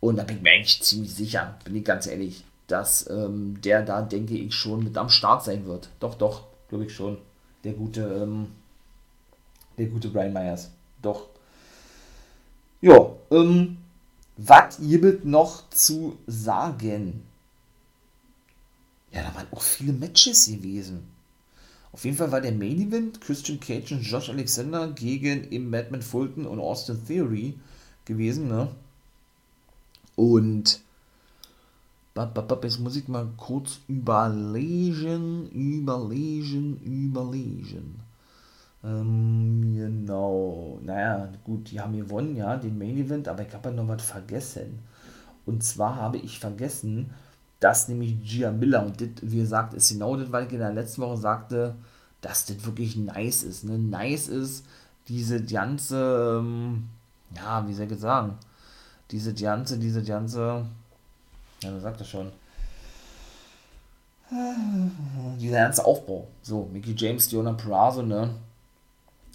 Und 0.00 0.16
da 0.16 0.24
bin 0.24 0.36
ich 0.38 0.42
mir 0.42 0.50
eigentlich 0.50 0.82
ziemlich 0.82 1.14
sicher, 1.14 1.56
bin 1.64 1.76
ich 1.76 1.84
ganz 1.84 2.06
ehrlich, 2.06 2.44
dass 2.66 3.08
ähm, 3.08 3.60
der 3.62 3.82
da, 3.82 4.02
denke 4.02 4.34
ich, 4.34 4.54
schon 4.54 4.84
mit 4.84 4.96
am 4.96 5.08
Start 5.08 5.44
sein 5.44 5.66
wird. 5.66 5.88
Doch, 6.00 6.14
doch, 6.14 6.44
glaube 6.68 6.86
ich 6.86 6.94
schon. 6.94 7.18
Der 7.64 7.72
gute, 7.72 8.02
ähm, 8.02 8.48
der 9.78 9.86
gute 9.86 10.08
Brian 10.08 10.32
Myers. 10.32 10.70
Doch. 11.00 11.28
Ja, 12.80 13.10
ähm, 13.30 13.78
was 14.36 14.78
gibt 14.80 15.24
noch 15.24 15.68
zu 15.70 16.18
sagen? 16.26 17.22
Ja, 19.12 19.22
da 19.22 19.34
waren 19.34 19.46
auch 19.52 19.62
viele 19.62 19.92
Matches 19.92 20.46
gewesen. 20.46 21.11
Auf 21.92 22.04
jeden 22.04 22.16
Fall 22.16 22.32
war 22.32 22.40
der 22.40 22.52
Main 22.52 22.80
Event 22.80 23.20
Christian 23.20 23.60
Cage 23.60 23.92
und 23.92 24.02
Josh 24.02 24.30
Alexander 24.30 24.88
gegen 24.88 25.44
im 25.44 25.68
Madman 25.68 26.02
Fulton 26.02 26.46
und 26.46 26.58
Austin 26.58 26.98
Theory 27.06 27.54
gewesen, 28.06 28.48
ne? 28.48 28.68
Und 30.16 30.80
jetzt 32.14 32.80
muss 32.80 32.96
ich 32.96 33.08
mal 33.08 33.28
kurz 33.36 33.80
überlegen, 33.88 35.48
überlegen, 35.50 36.78
überlegen. 36.82 38.00
Ähm, 38.84 39.74
genau. 39.74 40.80
Naja, 40.82 41.28
gut, 41.44 41.70
die 41.70 41.80
haben 41.80 41.96
gewonnen, 41.96 42.36
ja, 42.36 42.56
den 42.56 42.78
Main 42.78 42.96
Event, 42.96 43.28
aber 43.28 43.46
ich 43.46 43.52
habe 43.52 43.68
ja 43.68 43.74
noch 43.74 43.88
was 43.88 44.02
vergessen. 44.02 44.78
Und 45.46 45.62
zwar 45.62 45.96
habe 45.96 46.18
ich 46.18 46.38
vergessen, 46.38 47.10
dass 47.62 47.86
nämlich 47.86 48.16
Gia 48.24 48.50
Miller, 48.50 48.84
und 48.84 49.00
das, 49.00 49.08
wie 49.22 49.38
gesagt, 49.38 49.72
ist 49.74 49.90
genau 49.90 50.16
das, 50.16 50.32
weil 50.32 50.46
ich 50.46 50.52
in 50.52 50.58
der 50.58 50.72
letzten 50.72 51.02
Woche 51.02 51.16
sagte, 51.16 51.76
dass 52.20 52.46
das 52.46 52.64
wirklich 52.66 52.96
nice 52.96 53.44
ist. 53.44 53.64
Ne? 53.64 53.78
Nice 53.78 54.28
ist 54.28 54.64
diese 55.08 55.42
ganze, 55.44 56.40
ähm, 56.40 56.88
ja, 57.36 57.66
wie 57.66 57.72
soll 57.72 57.90
ich 57.90 57.98
sagen, 58.00 58.36
diese 59.12 59.32
ganze, 59.32 59.78
diese 59.78 60.02
ganze, 60.02 60.66
ja, 61.62 61.70
du 61.70 61.80
sagt 61.80 62.00
das 62.00 62.08
schon, 62.08 62.32
dieser 65.38 65.58
ganze 65.58 65.84
Aufbau. 65.84 66.26
So, 66.42 66.68
Mickey 66.72 66.94
James, 66.96 67.28
Diona 67.28 67.52
Perazo, 67.52 68.02
ne? 68.02 68.30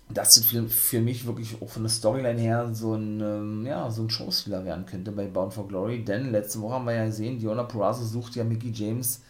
Das 0.09 0.37
ist 0.37 0.45
für, 0.45 0.67
für 0.67 1.01
mich 1.01 1.25
wirklich 1.25 1.61
auch 1.61 1.69
von 1.69 1.83
der 1.83 1.89
Storyline 1.89 2.39
her 2.39 2.69
so 2.73 2.95
ein, 2.95 3.19
ähm, 3.19 3.65
ja, 3.65 3.91
so 3.91 4.03
ein 4.03 4.09
Showstealer 4.09 4.63
werden 4.63 4.85
könnte 4.85 5.11
bei 5.11 5.27
Bound 5.27 5.53
for 5.53 5.67
Glory, 5.67 6.03
denn 6.03 6.31
letzte 6.31 6.61
Woche 6.61 6.75
haben 6.75 6.85
wir 6.85 6.93
ja 6.93 7.05
gesehen, 7.05 7.39
Diona 7.39 7.63
Perazo 7.63 8.05
sucht 8.05 8.35
ja 8.35 8.45
Mickey 8.45 8.71
James, 8.71 9.21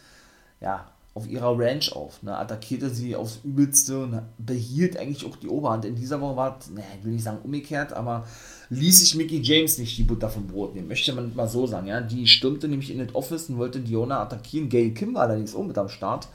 ja, 0.60 0.86
auf 1.18 1.28
ihrer 1.28 1.58
Ranch 1.58 1.90
auf, 1.92 2.22
ne, 2.22 2.36
attackierte 2.36 2.90
sie 2.90 3.16
aufs 3.16 3.40
Übelste 3.42 4.04
und 4.04 4.22
behielt 4.38 4.96
eigentlich 4.96 5.26
auch 5.26 5.34
die 5.34 5.48
Oberhand. 5.48 5.84
In 5.84 5.96
dieser 5.96 6.20
Woche 6.20 6.36
war 6.36 6.58
es, 6.60 6.70
ne, 6.70 6.84
ich 6.96 7.04
will 7.04 7.12
nicht 7.12 7.24
sagen 7.24 7.38
umgekehrt, 7.42 7.92
aber 7.92 8.24
ließ 8.70 9.00
sich 9.00 9.16
Mickey 9.16 9.40
James 9.42 9.78
nicht 9.78 9.98
die 9.98 10.04
Butter 10.04 10.28
vom 10.28 10.46
Brot 10.46 10.76
nehmen, 10.76 10.86
möchte 10.86 11.12
man 11.12 11.34
mal 11.34 11.48
so 11.48 11.66
sagen, 11.66 11.88
ja. 11.88 12.00
Die 12.00 12.28
stürmte 12.28 12.68
nämlich 12.68 12.92
in 12.92 12.98
das 12.98 13.16
Office 13.16 13.48
und 13.48 13.58
wollte 13.58 13.80
Diona 13.80 14.22
attackieren. 14.22 14.68
Gail 14.68 14.92
Kim 14.92 15.14
war 15.14 15.22
allerdings 15.22 15.56
auch 15.56 15.64
mit 15.64 15.76
am 15.76 15.88
Start. 15.88 16.28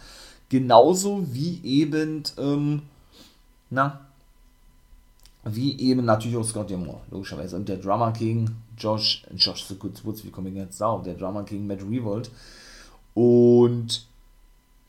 Genauso 0.50 1.26
wie 1.32 1.62
eben, 1.64 2.24
ähm, 2.38 2.82
na, 3.70 4.02
wie 5.46 5.80
eben 5.80 6.06
natürlich 6.06 6.38
auch 6.38 6.44
Scott 6.44 6.72
Moore, 6.72 7.02
logischerweise. 7.12 7.56
Und 7.56 7.68
der 7.68 7.78
Drummer 7.78 8.12
King, 8.14 8.50
Josh, 8.78 9.24
Josh 9.36 9.64
so 9.64 9.76
gut, 9.76 10.04
wie 10.04 10.30
komme 10.30 10.50
ich 10.50 10.56
jetzt 10.56 10.80
da 10.80 10.98
Der 11.00 11.16
Drummer 11.16 11.44
King 11.44 11.68
Matt 11.68 11.82
Revolt. 11.82 12.32
Und 13.14 14.08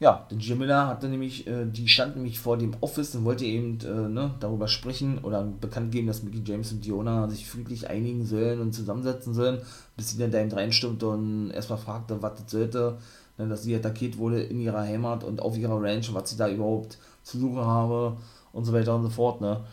ja, 0.01 0.27
der 0.31 0.39
Jim 0.39 0.59
Miller 0.59 0.87
hatte 0.87 1.09
nämlich, 1.09 1.47
äh, 1.47 1.67
die 1.67 1.89
stand 1.89 2.17
nämlich 2.17 2.39
vor 2.39 2.59
dem 2.59 2.75
Office 2.81 3.15
und 3.15 3.25
wollte 3.25 3.45
eben 3.45 3.79
äh, 3.81 4.09
ne, 4.09 4.35
darüber 4.41 4.69
sprechen 4.69 5.19
oder 5.23 5.43
bekannt 5.43 5.93
geben, 5.93 6.09
dass 6.09 6.23
Mickey 6.23 6.43
James 6.45 6.73
und 6.73 6.85
Diona 6.85 7.29
sich 7.29 7.47
friedlich 7.47 7.89
einigen 7.89 8.27
sollen 8.27 8.61
und 8.61 8.75
zusammensetzen 8.75 9.35
sollen, 9.35 9.61
bis 9.97 10.11
sie 10.11 10.19
dann 10.19 10.33
da 10.33 10.41
eben 10.41 10.53
reinstimmte 10.53 11.07
und 11.07 11.53
erstmal 11.53 11.79
fragte, 11.79 12.21
was 12.21 12.35
das 12.35 12.51
sollte, 12.51 12.99
ne, 13.39 13.49
dass 13.49 13.63
sie 13.63 13.75
attackiert 13.75 14.19
wurde 14.19 14.43
in 14.43 14.61
ihrer 14.61 14.83
Heimat 14.83 15.25
und 15.25 15.41
auf 15.41 15.57
ihrer 15.57 15.81
Ranch, 15.81 16.13
was 16.13 16.29
sie 16.31 16.37
da 16.37 16.49
überhaupt 16.49 16.99
zu 17.23 17.39
suchen 17.39 17.65
habe 17.65 18.17
und 18.53 18.65
so 18.65 18.73
weiter 18.73 18.97
und 18.97 19.05
so 19.05 19.11
fort, 19.11 19.41
ne. 19.41 19.65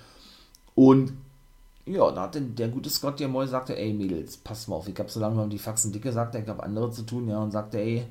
Und 0.82 1.14
ja, 1.86 2.10
da 2.10 2.24
hat 2.24 2.36
der 2.58 2.68
gute 2.70 2.90
Scott 2.90 3.20
ja 3.20 3.28
mal 3.28 3.48
sagte, 3.48 3.78
ey 3.78 3.94
Mädels, 3.94 4.38
passt 4.38 4.68
mal 4.68 4.78
auf, 4.78 4.88
ich 4.88 4.98
hab 4.98 5.12
so 5.12 5.20
lange 5.20 5.48
die 5.48 5.60
Faxen 5.60 5.92
dicke, 5.92 6.12
sagte 6.12 6.40
ich 6.40 6.48
habe 6.48 6.64
andere 6.64 6.90
zu 6.90 7.04
tun, 7.04 7.30
ja, 7.30 7.38
und 7.38 7.52
sagte, 7.52 7.80
ey, 7.80 8.08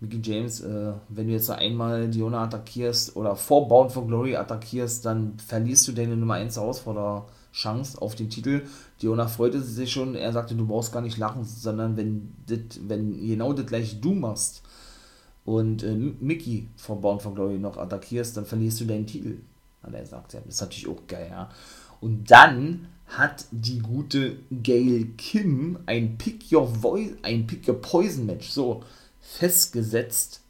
Mickey 0.00 0.20
James, 0.22 0.60
äh, 0.60 0.92
wenn 1.08 1.28
du 1.28 1.32
jetzt 1.32 1.48
einmal 1.50 2.08
Diona 2.08 2.44
attackierst 2.44 3.16
oder 3.16 3.36
vor 3.36 3.68
Bound 3.68 3.90
for 3.92 4.06
Glory 4.06 4.36
attackierst, 4.36 5.06
dann 5.06 5.38
verlierst 5.38 5.88
du 5.88 5.92
deine 5.92 6.14
Nummer 6.14 6.34
1 6.34 6.56
Herausforderer-Chance 6.56 8.02
auf 8.02 8.16
den 8.16 8.28
Titel. 8.28 8.66
Diona 9.00 9.26
freute 9.26 9.62
sich 9.62 9.90
schon, 9.90 10.14
er 10.14 10.34
sagte, 10.34 10.54
du 10.54 10.66
brauchst 10.66 10.92
gar 10.92 11.00
nicht 11.00 11.16
lachen, 11.16 11.44
sondern 11.44 11.96
wenn, 11.96 12.34
dit, 12.46 12.80
wenn 12.86 13.12
genau 13.26 13.54
das 13.54 13.64
gleiche 13.64 13.96
du 13.96 14.12
machst 14.12 14.62
und 15.46 15.82
äh, 15.84 15.94
Mickey 15.94 16.68
vor 16.76 17.00
Bound 17.00 17.22
for 17.22 17.34
Glory 17.34 17.58
noch 17.58 17.78
attackierst, 17.78 18.36
dann 18.36 18.44
verlierst 18.44 18.78
du 18.82 18.84
deinen 18.84 19.06
Titel. 19.06 19.38
Hat 19.82 19.94
er 19.94 20.00
gesagt, 20.00 20.34
ja, 20.34 20.40
das 20.40 20.56
ist 20.56 20.60
natürlich 20.60 20.88
auch 20.88 21.06
geil, 21.06 21.28
ja. 21.30 21.48
Und 22.00 22.30
dann 22.30 22.86
hat 23.06 23.46
die 23.50 23.80
gute 23.80 24.36
Gail 24.50 25.08
Kim 25.16 25.78
ein 25.86 26.16
Pick 26.16 26.52
Your 26.52 26.66
Voice, 26.68 27.12
ein 27.22 27.46
Pick 27.46 27.68
Your 27.68 27.80
Poison 27.80 28.26
Match, 28.26 28.48
so, 28.48 28.82
festgesetzt, 29.20 30.40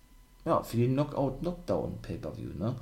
ja, 0.44 0.62
für 0.62 0.76
den 0.76 0.92
Knockout-Knockdown-Pay-Per-View, 0.92 2.58
ne? 2.58 2.76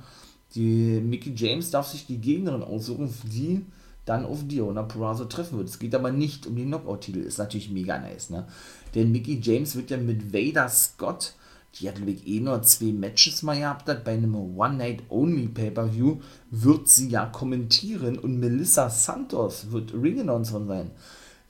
Die 0.55 0.99
Mickey 0.99 1.33
James 1.35 1.69
darf 1.69 1.87
sich 1.87 2.07
die 2.07 2.17
Gegnerin 2.17 2.63
aussuchen, 2.63 3.13
die 3.25 3.65
dann 4.05 4.25
auf 4.25 4.47
Diona 4.47 4.81
Purrazzo 4.81 5.25
treffen 5.25 5.59
wird. 5.59 5.69
Es 5.69 5.77
geht 5.77 5.93
aber 5.93 6.11
nicht 6.11 6.47
um 6.47 6.55
den 6.55 6.69
Knockout-Titel, 6.69 7.19
ist 7.19 7.37
natürlich 7.37 7.69
mega 7.69 7.99
nice, 7.99 8.31
ne? 8.31 8.47
Denn 8.95 9.11
Mickey 9.11 9.39
James 9.41 9.75
wird 9.75 9.91
ja 9.91 9.97
mit 9.97 10.33
Vader 10.33 10.67
Scott, 10.67 11.35
die 11.75 11.87
hat, 11.87 11.95
glaube 11.95 12.11
eh 12.11 12.39
nur 12.39 12.61
zwei 12.63 12.91
Matches 12.91 13.43
mal 13.43 13.57
gehabt 13.57 13.87
hat, 13.87 14.03
bei 14.03 14.13
einem 14.13 14.35
One-Night-Only-Pay-Per-View, 14.35 16.17
wird 16.51 16.87
sie 16.89 17.09
ja 17.09 17.25
kommentieren 17.25 18.17
und 18.17 18.39
Melissa 18.39 18.89
Santos 18.89 19.71
wird 19.71 19.93
Ring-Announcerin 19.93 20.67
sein. 20.67 20.91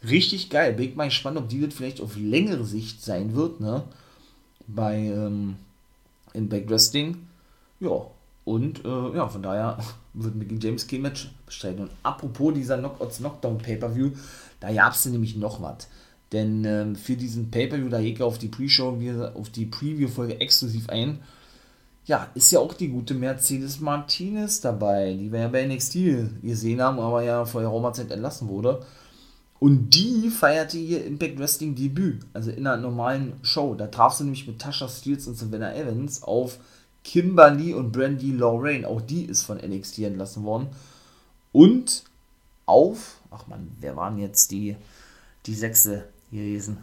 Richtig 0.07 0.49
geil. 0.49 0.73
Bin 0.73 0.89
ich 0.89 0.95
mal 0.95 1.05
gespannt, 1.05 1.37
ob 1.37 1.49
die 1.49 1.61
das 1.61 1.73
vielleicht 1.73 2.01
auf 2.01 2.15
längere 2.17 2.63
Sicht 2.63 3.03
sein 3.03 3.35
wird, 3.35 3.59
ne? 3.59 3.83
bei 4.67 4.97
ähm, 4.97 5.55
in 6.33 6.47
Backwrestling. 6.49 7.27
Ja, 7.79 8.05
und 8.45 8.85
äh, 8.85 9.15
ja, 9.15 9.27
von 9.27 9.41
daher 9.41 9.77
wird 10.13 10.35
Mickey 10.35 10.57
James 10.59 10.87
kein 10.87 11.01
Match 11.01 11.31
bestreiten. 11.45 11.83
Und 11.83 11.91
apropos 12.03 12.53
dieser 12.53 12.77
Knockouts 12.77 13.17
Knockdown 13.17 13.57
Pay-Per-View, 13.57 14.11
da 14.59 14.71
gab 14.73 14.93
es 14.93 15.05
nämlich 15.05 15.35
noch 15.35 15.61
was. 15.61 15.87
Denn 16.31 16.63
ähm, 16.65 16.95
für 16.95 17.15
diesen 17.15 17.49
Pay-Per-View, 17.49 17.89
da 17.89 18.01
geht 18.01 18.21
auf 18.21 18.37
die 18.37 18.49
Pre-Show, 18.49 18.97
auf 19.33 19.49
die 19.49 19.65
Preview-Folge 19.65 20.39
exklusiv 20.39 20.89
ein. 20.89 21.19
Ja, 22.05 22.27
ist 22.33 22.51
ja 22.51 22.59
auch 22.59 22.73
die 22.73 22.89
gute 22.89 23.13
Mercedes 23.13 23.79
Martinez 23.79 24.61
dabei, 24.61 25.13
die 25.13 25.31
wir 25.31 25.41
ja 25.41 25.47
bei 25.47 25.65
NXT 25.65 26.41
gesehen 26.41 26.81
haben, 26.81 26.99
aber 26.99 27.23
ja 27.23 27.45
vor 27.45 27.61
der 27.61 27.93
Zeit 27.93 28.11
entlassen 28.11 28.47
wurde. 28.47 28.85
Und 29.59 29.93
die 29.93 30.29
feierte 30.29 30.77
ihr 30.77 31.05
Impact 31.05 31.37
Wrestling 31.37 31.75
Debüt, 31.75 32.25
also 32.33 32.49
in 32.49 32.65
einer 32.65 32.77
normalen 32.77 33.33
Show. 33.41 33.75
Da 33.75 33.87
traf 33.87 34.13
sie 34.13 34.23
nämlich 34.23 34.47
mit 34.47 34.59
Tasha 34.59 34.87
Steels 34.87 35.27
und 35.27 35.35
Savannah 35.35 35.75
Evans 35.75 36.23
auf 36.23 36.59
Kimberly 37.03 37.73
und 37.73 37.91
Brandy 37.91 38.31
Lorraine. 38.31 38.87
Auch 38.87 39.01
die 39.01 39.25
ist 39.25 39.43
von 39.43 39.57
NXT 39.57 39.99
entlassen 39.99 40.43
worden. 40.43 40.69
Und 41.51 42.03
auf. 42.65 43.19
Ach 43.31 43.47
man, 43.47 43.69
wer 43.79 43.95
waren 43.95 44.17
jetzt 44.17 44.51
die, 44.51 44.77
die 45.45 45.55
sechste 45.55 46.07
gewesen? 46.31 46.77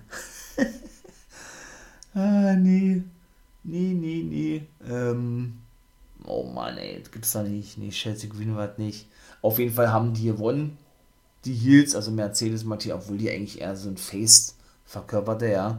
ah, 2.15 2.55
nee. 2.55 3.03
Nee, 3.65 3.95
nee, 3.95 4.23
nee. 4.23 4.67
Ähm, 4.89 5.59
oh 6.25 6.45
Mann, 6.45 6.79
ey, 6.79 7.01
das 7.01 7.11
gibt's 7.11 7.33
da 7.33 7.43
nicht. 7.43 7.79
Nee, 7.79 7.91
Chelsea 7.91 8.31
Greenwood 8.31 8.79
nicht. 8.79 9.07
Auf 9.43 9.59
jeden 9.59 9.75
Fall 9.75 9.91
haben 9.93 10.15
die 10.15 10.27
gewonnen. 10.27 10.79
Die 11.45 11.55
Heels, 11.55 11.95
also 11.95 12.11
Mercedes 12.11 12.65
Matthias, 12.65 12.99
obwohl 13.03 13.19
die 13.19 13.31
eigentlich 13.31 13.61
eher 13.61 13.77
so 13.77 13.89
ein 13.89 13.97
Face 13.97 14.55
verkörperte, 14.85 15.49
ja. 15.49 15.79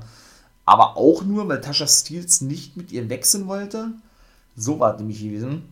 Aber 0.65 0.97
auch 0.97 1.23
nur, 1.23 1.47
weil 1.47 1.61
Tasha 1.61 1.87
Steels 1.87 2.41
nicht 2.41 2.75
mit 2.75 2.91
ihr 2.91 3.09
wechseln 3.09 3.47
wollte. 3.47 3.91
So 4.55 4.79
war 4.79 4.93
es 4.93 4.99
nämlich 4.99 5.21
gewesen. 5.21 5.63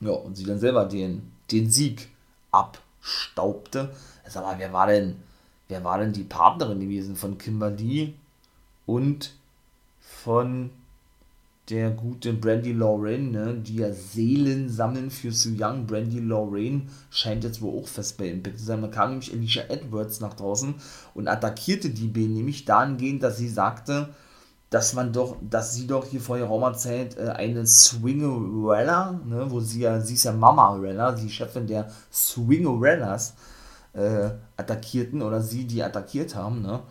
Ja, 0.00 0.12
und 0.12 0.36
sie 0.36 0.44
dann 0.44 0.58
selber 0.58 0.86
den, 0.86 1.30
den 1.50 1.70
Sieg 1.70 2.08
abstaubte. 2.50 3.94
Sag 4.26 4.44
mal, 4.44 4.58
wer 4.58 4.72
war 4.72 4.86
denn, 4.86 5.16
wer 5.72 5.84
war 5.84 5.98
denn 5.98 6.12
die 6.12 6.24
Partnerin 6.24 6.80
gewesen 6.80 7.16
von 7.16 7.38
Kimberly 7.38 8.14
und 8.84 9.34
von 10.00 10.70
der 11.70 11.90
gute 11.92 12.34
Brandy 12.34 12.72
Lorraine, 12.72 13.30
ne, 13.30 13.54
die 13.54 13.76
ja 13.76 13.90
Seelen 13.90 14.68
sammeln 14.68 15.10
für 15.10 15.32
Su 15.32 15.50
Young. 15.58 15.86
Brandy 15.86 16.18
Lorraine 16.18 16.82
scheint 17.10 17.44
jetzt 17.44 17.62
wohl 17.62 17.80
auch 17.80 17.88
fest 17.88 18.18
bei 18.18 18.28
Impact 18.28 18.58
zu 18.58 18.66
sein. 18.66 18.82
Da 18.82 18.88
kam 18.88 19.10
nämlich 19.10 19.32
Alicia 19.32 19.62
Edwards 19.68 20.20
nach 20.20 20.34
draußen 20.34 20.74
und 21.14 21.28
attackierte 21.28 21.88
die 21.88 22.08
B 22.08 22.26
nämlich 22.26 22.66
dahingehend, 22.66 23.22
dass 23.22 23.38
sie 23.38 23.48
sagte, 23.48 24.10
dass 24.68 24.92
man 24.92 25.12
doch, 25.14 25.36
dass 25.40 25.74
sie 25.74 25.86
doch 25.86 26.04
hier 26.04 26.20
vor 26.20 26.36
geraumer 26.36 26.74
Zeit 26.74 27.16
äh, 27.16 27.28
eine 27.30 27.66
Swingerella, 27.66 29.20
ne, 29.24 29.46
wo 29.48 29.60
sie 29.60 29.80
ja, 29.80 30.00
sie 30.00 30.14
ist 30.14 30.24
ja 30.24 30.32
Mama 30.32 30.74
Rella, 30.74 31.12
die 31.12 31.30
Chefin 31.30 31.66
der 31.66 31.90
Swingerellas, 32.12 33.30
äh, 33.30 33.51
attackierten 33.94 35.22
oder 35.22 35.42
sie 35.42 35.66
die 35.66 35.82
attackiert 35.82 36.34
haben, 36.34 36.62
ne? 36.62 36.82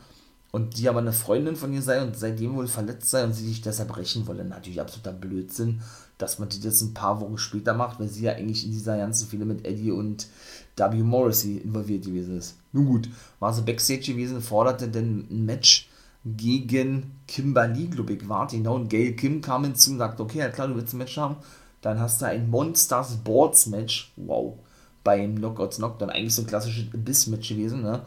und 0.52 0.78
die 0.78 0.90
aber 0.90 1.00
eine 1.00 1.14
Freundin 1.14 1.56
von 1.56 1.74
ihr 1.74 1.82
sei 1.82 2.02
und 2.02 2.18
seitdem 2.18 2.56
wohl 2.56 2.68
verletzt 2.68 3.10
sei 3.10 3.24
und 3.24 3.34
sie 3.34 3.48
sich 3.48 3.62
deshalb 3.62 3.96
rächen 3.96 4.28
wolle. 4.28 4.44
Natürlich 4.44 4.82
absoluter 4.82 5.14
Blödsinn, 5.14 5.82
dass 6.18 6.40
man 6.40 6.50
das 6.50 6.82
ein 6.82 6.94
paar 6.94 7.22
Wochen 7.22 7.38
später 7.38 7.74
macht, 7.74 8.00
weil 8.00 8.10
sie 8.10 8.26
ja 8.26 8.34
eigentlich 8.34 8.66
in 8.66 8.72
dieser 8.72 8.98
ganzen 8.98 9.30
Fehler 9.30 9.46
mit 9.46 9.66
Eddie 9.66 9.92
und 9.92 10.28
W. 10.76 11.04
Morrissey 11.04 11.58
involviert 11.58 12.06
gewesen 12.06 12.38
ist. 12.38 12.58
Nun 12.74 12.86
gut, 12.86 13.10
war 13.40 13.54
sie 13.54 13.62
Backstage 13.62 14.12
gewesen, 14.12 14.42
forderte 14.42 14.90
denn 14.90 15.28
ein 15.32 15.46
Match 15.46 15.90
gegen 16.26 17.20
Kimberly, 17.28 17.88
glaube 17.88 18.14
ich, 18.14 18.28
war 18.28 18.48
genau, 18.48 18.76
und 18.76 18.90
Gail 18.90 19.16
Kim 19.16 19.42
kam 19.42 19.64
hinzu 19.64 19.92
und 19.92 19.98
sagte, 19.98 20.22
okay, 20.22 20.40
ja 20.40 20.50
klar, 20.50 20.68
du 20.68 20.76
willst 20.76 20.94
ein 20.94 20.98
Match 20.98 21.18
haben, 21.18 21.38
dann 21.82 22.00
hast 22.00 22.22
du 22.22 22.26
ein 22.26 22.50
Monsters 22.50 23.18
Boards 23.18 23.68
Match, 23.68 24.12
wow, 24.18 24.58
beim 25.04 25.36
Knockouts 25.36 25.78
Knockdown, 25.78 26.10
eigentlich 26.10 26.36
so 26.36 26.44
ein 26.44 26.48
klassisches 26.48 26.86
Biss-Match 26.92 27.50
gewesen, 27.50 27.82
ne, 27.82 28.02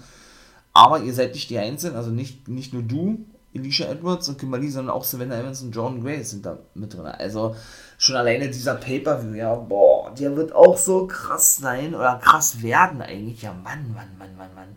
aber 0.73 1.01
ihr 1.01 1.15
seid 1.15 1.35
nicht 1.35 1.51
die 1.51 1.59
Einzigen, 1.59 1.97
also 1.97 2.11
nicht, 2.11 2.49
nicht 2.49 2.73
nur 2.73 2.83
du, 2.83 3.25
Alicia 3.55 3.87
Edwards 3.87 4.29
und 4.29 4.39
Kimberly, 4.39 4.69
sondern 4.69 4.95
auch 4.95 5.05
Savannah 5.05 5.39
Evans 5.39 5.63
und 5.63 5.71
Jordan 5.71 6.03
Gray 6.03 6.23
sind 6.25 6.45
da 6.45 6.59
mit 6.75 6.93
drin. 6.93 7.07
Also 7.07 7.55
schon 7.99 8.17
alleine 8.17 8.51
dieser 8.51 8.75
Pay-Per-View, 8.75 9.35
ja, 9.35 9.55
boah, 9.55 10.13
der 10.13 10.35
wird 10.35 10.53
auch 10.53 10.77
so 10.77 11.07
krass 11.07 11.57
sein 11.59 11.95
oder 11.95 12.19
krass 12.19 12.63
werden 12.63 13.01
eigentlich. 13.01 13.43
Ja, 13.43 13.53
Mann, 13.53 13.93
Mann, 13.95 14.19
Mann, 14.19 14.37
Mann, 14.37 14.55
Mann. 14.55 14.77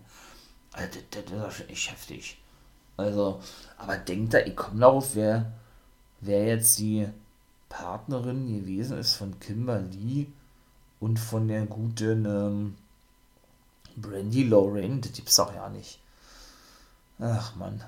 Also, 0.74 1.00
das, 1.10 1.24
das 1.26 1.48
ist 1.48 1.58
schon 1.58 1.70
echt 1.70 1.92
heftig. 1.92 2.38
Also, 2.98 3.42
aber 3.80 3.98
denkt 3.98 4.36
da, 4.36 4.40
ich 4.40 4.56
komme 4.56 4.80
darauf, 4.80 5.16
wer, 5.16 5.52
wer 6.22 6.46
jetzt 6.46 6.78
die 6.78 7.08
Partnerin 7.70 8.48
gewesen 8.48 9.00
ist 9.00 9.16
von 9.16 9.40
Kimberly 9.40 10.32
und 11.00 11.20
von 11.20 11.48
der 11.48 11.66
guten, 11.66 12.26
ähm, 12.26 12.76
Brandy 13.96 14.44
Lorraine, 14.44 15.02
das 15.02 15.14
gibt's 15.14 15.36
doch 15.36 15.54
ja 15.54 15.70
nicht. 15.70 16.00
Ach 17.20 17.56
man, 17.56 17.84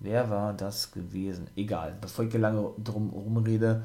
wer 0.00 0.30
war 0.30 0.54
das 0.54 0.90
gewesen? 0.90 1.48
Egal, 1.54 1.96
bevor 2.00 2.24
ich 2.24 2.32
lange 2.34 2.70
drum 2.82 3.10
rumrede, 3.10 3.84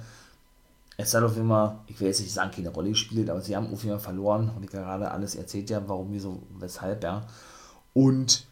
es 0.98 1.14
hat 1.14 1.24
auf 1.24 1.38
immer, 1.38 1.84
ich 1.88 2.00
will 2.00 2.08
jetzt 2.08 2.20
nicht 2.22 2.34
sagen, 2.34 2.52
keine 2.52 2.70
Rolle 2.70 2.90
gespielt, 2.90 3.30
aber 3.30 3.42
sie 3.42 3.56
haben 3.56 3.72
auf 3.72 3.84
jeden 3.84 4.00
Fall 4.00 4.14
verloren 4.14 4.52
und 4.56 4.64
ich 4.64 4.70
gerade 4.70 5.12
alles 5.12 5.36
erzählt 5.36 5.70
ja, 5.70 5.82
warum, 5.88 6.12
wieso, 6.12 6.42
weshalb, 6.58 7.04
ja. 7.04 7.26
Und 7.94 8.46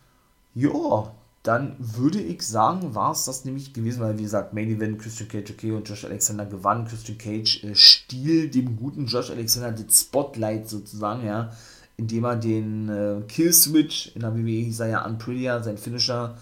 ja, 0.55 1.11
dann 1.43 1.75
würde 1.79 2.19
ich 2.19 2.41
sagen, 2.41 2.93
war 2.93 3.11
es 3.11 3.25
das 3.25 3.45
nämlich 3.45 3.73
gewesen, 3.73 4.01
weil 4.01 4.17
wie 4.17 4.23
gesagt, 4.23 4.53
Main 4.53 4.69
Event, 4.69 4.99
Christian 4.99 5.29
Cage, 5.29 5.51
okay, 5.51 5.71
und 5.71 5.87
Josh 5.87 6.03
Alexander 6.03 6.45
gewann. 6.45 6.85
Christian 6.85 7.17
Cage 7.17 7.63
äh, 7.63 7.75
stiel 7.75 8.49
dem 8.49 8.75
guten 8.75 9.05
Josh 9.05 9.31
Alexander 9.31 9.71
das 9.71 10.01
Spotlight 10.01 10.67
sozusagen, 10.67 11.25
ja 11.25 11.51
indem 11.97 12.25
er 12.25 12.35
den 12.35 12.89
äh, 12.89 13.21
Killswitch, 13.27 14.11
in 14.15 14.21
der 14.21 14.35
WWE 14.35 14.49
hieß 14.49 14.79
er 14.81 14.87
ja 14.87 15.05
Unprettier, 15.05 15.61
sein 15.63 15.77
Finisher, 15.77 16.37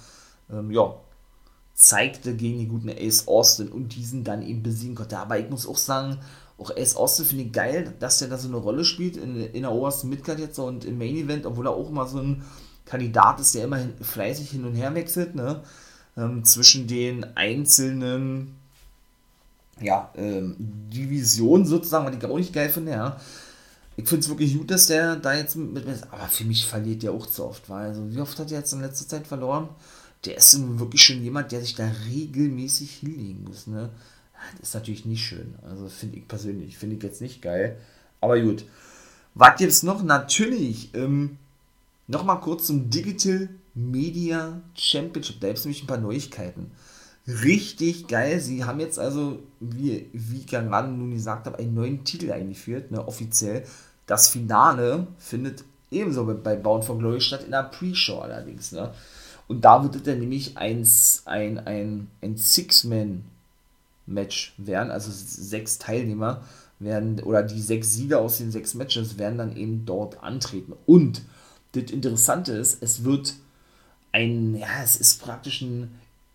ähm, 0.52 0.70
ja, 0.70 0.96
zeigte 1.74 2.36
gegen 2.36 2.60
den 2.60 2.70
guten 2.70 2.90
Ace 2.90 3.28
Austin 3.28 3.70
und 3.70 3.96
diesen 3.96 4.24
dann 4.24 4.42
eben 4.42 4.64
besiegen 4.64 4.96
konnte. 4.96 5.18
Aber 5.18 5.40
ich 5.40 5.50
muss 5.50 5.68
auch 5.68 5.78
sagen, 5.78 6.20
auch 6.58 6.72
Ace 6.76 6.96
Austin 6.96 7.26
finde 7.26 7.44
ich 7.46 7.52
geil, 7.54 7.94
dass 8.00 8.20
der 8.20 8.28
da 8.28 8.38
so 8.38 8.48
eine 8.48 8.58
Rolle 8.58 8.86
spielt 8.86 9.18
in, 9.18 9.38
in 9.38 9.62
der 9.64 9.72
obersten 9.72 10.10
Midcard 10.10 10.40
jetzt 10.40 10.60
und 10.60 10.86
im 10.86 10.98
Main 10.98 11.16
Event, 11.16 11.46
obwohl 11.46 11.68
er 11.68 11.74
auch 11.74 11.90
immer 11.90 12.06
so 12.06 12.20
ein 12.20 12.44
Kandidat 12.86 13.40
ist, 13.40 13.56
der 13.56 13.66
immer 13.66 13.80
fleißig 14.02 14.52
hin 14.52 14.66
und 14.66 14.76
her 14.76 14.94
wechselt, 14.96 15.36
ne? 15.36 15.62
Ähm, 16.18 16.46
zwischen 16.46 16.88
den 16.88 17.26
einzelnen 17.36 18.56
ja, 19.82 20.10
ähm, 20.16 20.56
Divisionen 20.60 21.66
sozusagen, 21.66 22.06
was 22.06 22.16
ich 22.16 22.24
auch 22.24 22.38
nicht 22.38 22.54
geil 22.54 22.70
finde, 22.70 22.92
ja 22.92 23.18
ich 23.98 24.08
finde 24.08 24.24
es 24.24 24.30
wirklich 24.30 24.58
gut, 24.58 24.72
dass 24.72 24.88
der 24.88 25.16
da 25.16 25.34
jetzt 25.34 25.56
mit, 25.56 25.86
mit 25.86 26.04
Aber 26.12 26.28
für 26.28 26.44
mich 26.44 26.66
verliert 26.66 27.04
der 27.04 27.12
auch 27.12 27.26
zu 27.28 27.46
oft, 27.46 27.70
weil 27.70 27.88
also 27.88 28.12
wie 28.12 28.20
oft 28.20 28.38
hat 28.40 28.52
er 28.52 28.60
jetzt 28.60 28.74
in 28.74 28.82
letzter 28.82 29.08
Zeit 29.08 29.28
verloren? 29.28 29.70
Der 30.26 30.38
ist 30.38 30.58
wirklich 30.80 31.04
schon 31.04 31.24
jemand, 31.24 31.52
der 31.52 31.62
sich 31.62 31.76
da 31.76 31.90
regelmäßig 32.10 32.92
hinlegen 32.92 33.44
muss, 33.44 33.68
ne? 33.68 33.90
Das 34.60 34.70
ist 34.70 34.76
natürlich 34.76 35.06
nicht 35.06 35.26
schön. 35.26 35.56
Also 35.68 35.88
finde 35.88 36.18
ich 36.18 36.28
persönlich, 36.28 36.78
finde 36.78 36.98
ich 36.98 37.04
jetzt 37.04 37.22
nicht 37.22 37.42
geil. 37.42 37.78
Aber 38.22 38.40
gut. 38.40 38.66
Was 39.34 39.58
gibt's 39.58 39.84
noch? 39.84 40.04
Natürlich, 40.04 40.94
ähm, 40.94 41.38
nochmal 42.08 42.40
kurz 42.40 42.68
zum 42.68 42.90
Digital 42.90 43.50
Media 43.74 44.62
Championship. 44.76 45.42
Da 45.42 45.48
gibt 45.48 45.60
es 45.60 45.66
nämlich 45.66 45.84
ein 45.84 45.88
paar 45.88 45.98
Neuigkeiten. 45.98 46.72
Richtig 47.28 48.08
geil. 48.08 48.40
Sie 48.40 48.64
haben 48.64 48.80
jetzt 48.80 49.00
also, 49.00 49.40
wie, 49.60 50.10
wie 50.14 50.38
ich 50.38 50.48
gerade 50.48 50.88
nun 50.88 51.12
gesagt 51.12 51.48
habe, 51.48 51.58
einen 51.58 51.74
neuen 51.74 52.04
Titel 52.04 52.32
eingeführt, 52.32 52.92
ne, 52.92 53.08
offiziell. 53.08 53.64
Das 54.06 54.28
Finale 54.28 55.08
findet 55.18 55.64
ebenso 55.90 56.26
bei 56.26 56.56
Bound 56.56 56.86
for 56.86 57.00
Glory 57.00 57.22
statt, 57.22 57.44
in 57.44 57.50
der 57.52 57.64
Pre-Show 57.64 58.20
allerdings. 58.20 58.72
Ne? 58.72 58.92
Und 59.48 59.66
da 59.66 59.84
wird 59.84 60.08
dann 60.08 60.20
nämlich 60.20 60.58
ein, 60.58 60.88
ein, 61.26 61.60
ein, 61.60 62.08
ein 62.22 62.38
Six-Man-Match 62.38 64.54
werden, 64.58 64.92
also 64.92 65.12
sechs 65.12 65.80
Teilnehmer 65.80 66.44
werden, 66.80 67.20
oder 67.22 67.44
die 67.44 67.62
sechs 67.62 67.94
Sieger 67.94 68.20
aus 68.20 68.38
den 68.38 68.52
sechs 68.52 68.76
Matches 68.76 69.18
werden 69.18 69.40
dann 69.40 69.56
eben 69.56 69.86
dort 69.86 70.22
antreten. 70.24 70.74
Und 70.86 71.22
das 71.76 71.92
Interessante 71.92 72.54
ist, 72.54 72.82
es 72.82 73.04
wird 73.04 73.36
ein, 74.12 74.56
ja, 74.56 74.84
es 74.84 74.96
ist 74.98 75.22
praktisch 75.22 75.62
ein 75.62 75.92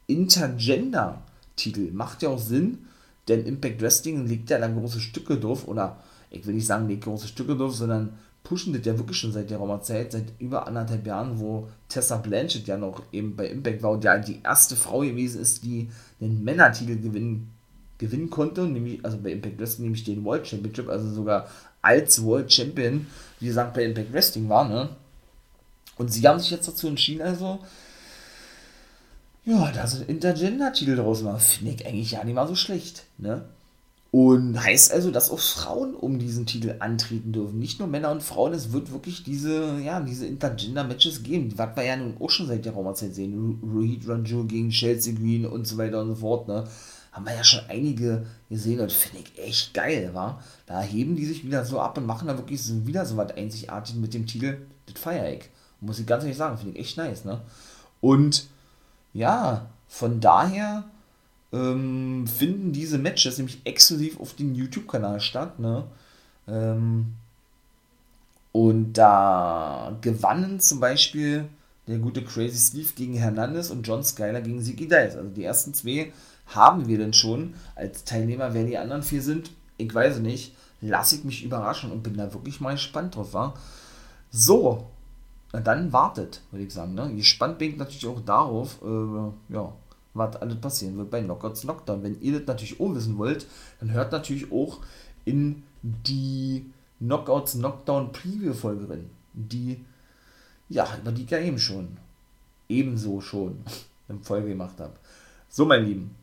Intergender-Titel. 0.06 1.90
Macht 1.92 2.22
ja 2.22 2.28
auch 2.28 2.38
Sinn, 2.38 2.86
denn 3.28 3.46
Impact 3.46 3.80
Wrestling 3.80 4.26
legt 4.26 4.50
ja 4.50 4.58
dann 4.58 4.78
große 4.78 5.00
Stücke 5.00 5.38
drauf, 5.38 5.66
oder 5.66 5.98
ich 6.30 6.46
will 6.46 6.54
nicht 6.54 6.66
sagen, 6.66 6.88
legt 6.88 7.04
große 7.04 7.28
Stücke 7.28 7.56
drauf, 7.56 7.74
sondern 7.74 8.10
pushen 8.42 8.72
das 8.72 8.84
ja 8.84 8.98
wirklich 8.98 9.16
schon 9.16 9.32
seit 9.32 9.50
der 9.50 9.58
Roma-Zeit, 9.58 10.12
seit 10.12 10.24
über 10.38 10.66
anderthalb 10.66 11.06
Jahren, 11.06 11.38
wo 11.38 11.68
Tessa 11.88 12.16
Blanchett 12.16 12.66
ja 12.66 12.76
noch 12.76 13.02
eben 13.12 13.36
bei 13.36 13.46
Impact 13.48 13.82
war 13.82 13.92
und 13.92 14.04
ja 14.04 14.18
die 14.18 14.40
erste 14.42 14.76
Frau 14.76 15.00
gewesen 15.00 15.40
ist, 15.40 15.64
die 15.64 15.90
den 16.20 16.42
Männertitel 16.42 16.96
gewinnen, 16.98 17.50
gewinnen 17.98 18.30
konnte, 18.30 18.62
nämlich, 18.62 19.04
also 19.04 19.18
bei 19.18 19.32
Impact 19.32 19.58
Wrestling, 19.58 19.84
nämlich 19.86 20.04
den 20.04 20.24
World 20.24 20.46
Championship, 20.46 20.88
also 20.88 21.10
sogar 21.12 21.48
als 21.82 22.22
World 22.24 22.52
Champion, 22.52 23.06
wie 23.38 23.46
gesagt, 23.46 23.74
bei 23.74 23.84
Impact 23.84 24.12
Wrestling 24.12 24.48
war, 24.48 24.68
ne? 24.68 24.88
Und 26.00 26.10
sie 26.10 26.26
haben 26.26 26.40
sich 26.40 26.50
jetzt 26.50 26.66
dazu 26.66 26.88
entschieden, 26.88 27.20
also 27.20 27.58
ja, 29.44 29.70
da 29.70 29.86
so 29.86 29.98
ein 29.98 30.06
Intergender-Titel 30.08 30.96
draus 30.96 31.20
machen, 31.20 31.40
finde 31.40 31.74
ich 31.74 31.86
eigentlich 31.86 32.12
ja 32.12 32.24
nicht 32.24 32.34
mal 32.34 32.48
so 32.48 32.54
schlecht, 32.54 33.04
ne? 33.18 33.44
Und 34.10 34.58
heißt 34.58 34.92
also, 34.92 35.10
dass 35.10 35.30
auch 35.30 35.38
Frauen 35.38 35.94
um 35.94 36.18
diesen 36.18 36.46
Titel 36.46 36.76
antreten 36.78 37.32
dürfen. 37.32 37.58
Nicht 37.58 37.80
nur 37.80 37.86
Männer 37.86 38.12
und 38.12 38.22
Frauen, 38.22 38.54
es 38.54 38.72
wird 38.72 38.90
wirklich 38.92 39.24
diese, 39.24 39.78
ja, 39.78 40.00
diese 40.00 40.26
Intergender-Matches 40.26 41.22
geben. 41.22 41.52
Was 41.56 41.76
wir 41.76 41.84
ja 41.84 41.96
nun 41.96 42.16
auch 42.18 42.30
schon 42.30 42.46
seit 42.46 42.64
der 42.64 42.72
Raumerzeit 42.72 43.14
sehen. 43.14 43.60
Rohit 43.62 44.08
Ranjul 44.08 44.46
gegen 44.46 44.70
Chelsea 44.70 45.12
Green 45.12 45.44
und 45.44 45.66
so 45.66 45.76
weiter 45.76 46.00
und 46.00 46.08
so 46.08 46.14
fort, 46.14 46.48
ne? 46.48 46.64
Haben 47.12 47.26
wir 47.26 47.34
ja 47.34 47.44
schon 47.44 47.60
einige 47.68 48.24
gesehen 48.48 48.80
und 48.80 48.90
finde 48.90 49.18
ich 49.18 49.38
echt 49.38 49.74
geil, 49.74 50.10
wa? 50.14 50.42
Da 50.64 50.80
heben 50.80 51.14
die 51.14 51.26
sich 51.26 51.44
wieder 51.44 51.66
so 51.66 51.78
ab 51.78 51.98
und 51.98 52.06
machen 52.06 52.26
da 52.26 52.38
wirklich 52.38 52.62
wieder 52.86 53.04
so 53.04 53.18
was 53.18 53.32
einzigartig 53.32 53.96
mit 53.96 54.14
dem 54.14 54.26
Titel, 54.26 54.62
das 54.86 54.98
feier 54.98 55.30
ich. 55.34 55.50
Muss 55.80 55.98
ich 55.98 56.06
ganz 56.06 56.24
ehrlich 56.24 56.36
sagen, 56.38 56.58
finde 56.58 56.78
ich 56.78 56.86
echt 56.86 56.96
nice, 56.96 57.24
ne? 57.24 57.40
Und 58.00 58.46
ja, 59.12 59.66
von 59.88 60.20
daher 60.20 60.84
ähm, 61.52 62.26
finden 62.26 62.72
diese 62.72 62.98
Matches 62.98 63.38
nämlich 63.38 63.60
exklusiv 63.64 64.20
auf 64.20 64.34
dem 64.34 64.54
YouTube-Kanal 64.54 65.20
statt, 65.20 65.58
ne? 65.58 65.84
Ähm, 66.48 67.14
Und 68.52 68.94
da 68.94 69.96
gewannen 70.00 70.60
zum 70.60 70.80
Beispiel 70.80 71.48
der 71.86 71.98
gute 71.98 72.24
Crazy 72.24 72.58
Steve 72.58 72.90
gegen 72.96 73.14
Hernandez 73.14 73.70
und 73.70 73.86
John 73.86 74.02
Skyler 74.02 74.40
gegen 74.40 74.62
Ziggy 74.62 74.86
Dice. 74.88 75.16
Also 75.16 75.30
die 75.30 75.44
ersten 75.44 75.72
zwei 75.74 76.12
haben 76.46 76.88
wir 76.88 76.98
denn 76.98 77.12
schon 77.12 77.54
als 77.76 78.04
Teilnehmer. 78.04 78.52
Wer 78.54 78.64
die 78.64 78.78
anderen 78.78 79.02
vier 79.02 79.22
sind, 79.22 79.50
ich 79.76 79.92
weiß 79.92 80.18
nicht. 80.18 80.54
Lasse 80.80 81.16
ich 81.16 81.24
mich 81.24 81.44
überraschen 81.44 81.92
und 81.92 82.02
bin 82.02 82.16
da 82.16 82.32
wirklich 82.32 82.60
mal 82.60 82.72
gespannt 82.72 83.14
drauf. 83.14 83.34
Wa? 83.34 83.54
So, 84.30 84.86
na 85.52 85.60
dann 85.60 85.92
wartet, 85.92 86.42
würde 86.50 86.64
ich 86.64 86.72
sagen. 86.72 86.94
Ne? 86.94 87.14
Gespannt 87.14 87.58
bin 87.58 87.72
ich 87.72 87.76
natürlich 87.76 88.06
auch 88.06 88.20
darauf, 88.20 88.80
äh, 88.82 89.52
ja, 89.52 89.72
was 90.14 90.36
alles 90.36 90.60
passieren 90.60 90.96
wird 90.96 91.10
bei 91.10 91.22
Knockouts 91.22 91.62
Knockdown. 91.62 92.02
Wenn 92.02 92.20
ihr 92.20 92.38
das 92.38 92.46
natürlich 92.46 92.80
auch 92.80 92.94
wissen 92.94 93.18
wollt, 93.18 93.46
dann 93.80 93.92
hört 93.92 94.12
natürlich 94.12 94.50
auch 94.52 94.80
in 95.24 95.62
die 95.82 96.70
Knockouts 96.98 97.52
Knockdown 97.52 98.12
Preview 98.12 98.52
Folge 98.52 98.88
rein, 98.88 99.10
die 99.32 99.84
ja, 100.68 100.86
über 101.00 101.12
die 101.12 101.24
ich 101.24 101.30
ja 101.30 101.38
eben 101.38 101.58
schon 101.58 101.96
ebenso 102.68 103.20
schon 103.20 103.58
in 104.08 104.22
Folge 104.22 104.48
gemacht 104.48 104.78
habe. 104.80 104.92
So, 105.48 105.64
mein 105.64 105.84
Lieben, 105.84 106.14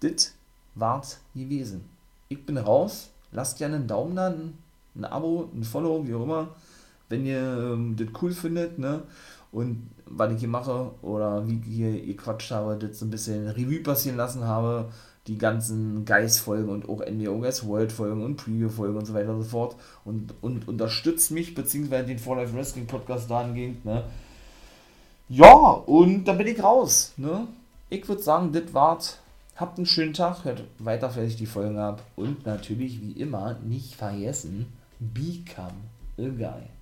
das 0.00 0.34
war's 0.74 1.20
gewesen. 1.34 1.84
Ich 2.28 2.44
bin 2.44 2.58
raus. 2.58 3.10
Lasst 3.32 3.58
gerne 3.58 3.76
einen 3.76 3.86
Daumen 3.86 4.16
da, 4.16 4.28
ein 4.28 5.04
Abo, 5.04 5.50
ein 5.54 5.62
Follow, 5.62 6.06
wie 6.06 6.14
auch 6.14 6.22
immer, 6.22 6.48
wenn 7.08 7.26
ihr 7.26 7.40
ähm, 7.40 7.96
das 7.96 8.08
cool 8.20 8.32
findet, 8.32 8.78
ne? 8.78 9.02
Und 9.52 9.90
was 10.06 10.32
ich 10.32 10.40
hier 10.40 10.48
mache 10.48 10.90
oder 11.02 11.46
wie 11.46 11.60
hier 11.64 11.92
gequatscht 12.04 12.50
habe, 12.50 12.76
das 12.76 12.98
so 12.98 13.06
ein 13.06 13.10
bisschen 13.10 13.48
Revue 13.48 13.80
passieren 13.80 14.16
lassen 14.16 14.44
habe, 14.44 14.90
die 15.26 15.38
ganzen 15.38 16.04
Geist-Folgen 16.04 16.68
und 16.68 16.88
auch 16.88 17.00
NWOS 17.04 17.66
World-Folgen 17.66 18.22
und 18.22 18.36
Preview-Folgen 18.36 18.96
und 18.96 19.06
so 19.06 19.14
weiter 19.14 19.30
und 19.30 19.42
so 19.42 19.48
fort 19.48 19.76
und, 20.04 20.34
und 20.40 20.68
unterstützt 20.68 21.32
mich, 21.32 21.54
beziehungsweise 21.54 22.06
den 22.06 22.18
For 22.18 22.36
Life 22.36 22.54
Wrestling 22.54 22.86
Podcast 22.86 23.30
dahingehend, 23.30 23.84
ne? 23.84 24.04
Ja, 25.28 25.52
und 25.52 26.24
da 26.24 26.34
bin 26.34 26.46
ich 26.46 26.62
raus, 26.62 27.12
ne? 27.16 27.48
Ich 27.90 28.08
würde 28.08 28.22
sagen, 28.22 28.52
das 28.52 28.72
war's. 28.74 29.18
Habt 29.56 29.78
einen 29.78 29.86
schönen 29.86 30.12
Tag, 30.12 30.44
hört 30.44 30.64
weiter 30.78 31.08
fertig 31.08 31.36
die 31.36 31.46
Folgen 31.46 31.78
ab 31.78 32.02
und 32.14 32.44
natürlich 32.44 33.00
wie 33.00 33.12
immer 33.12 33.54
nicht 33.64 33.94
vergessen, 33.94 34.66
become 35.00 35.72
a 36.18 36.28
guy. 36.28 36.75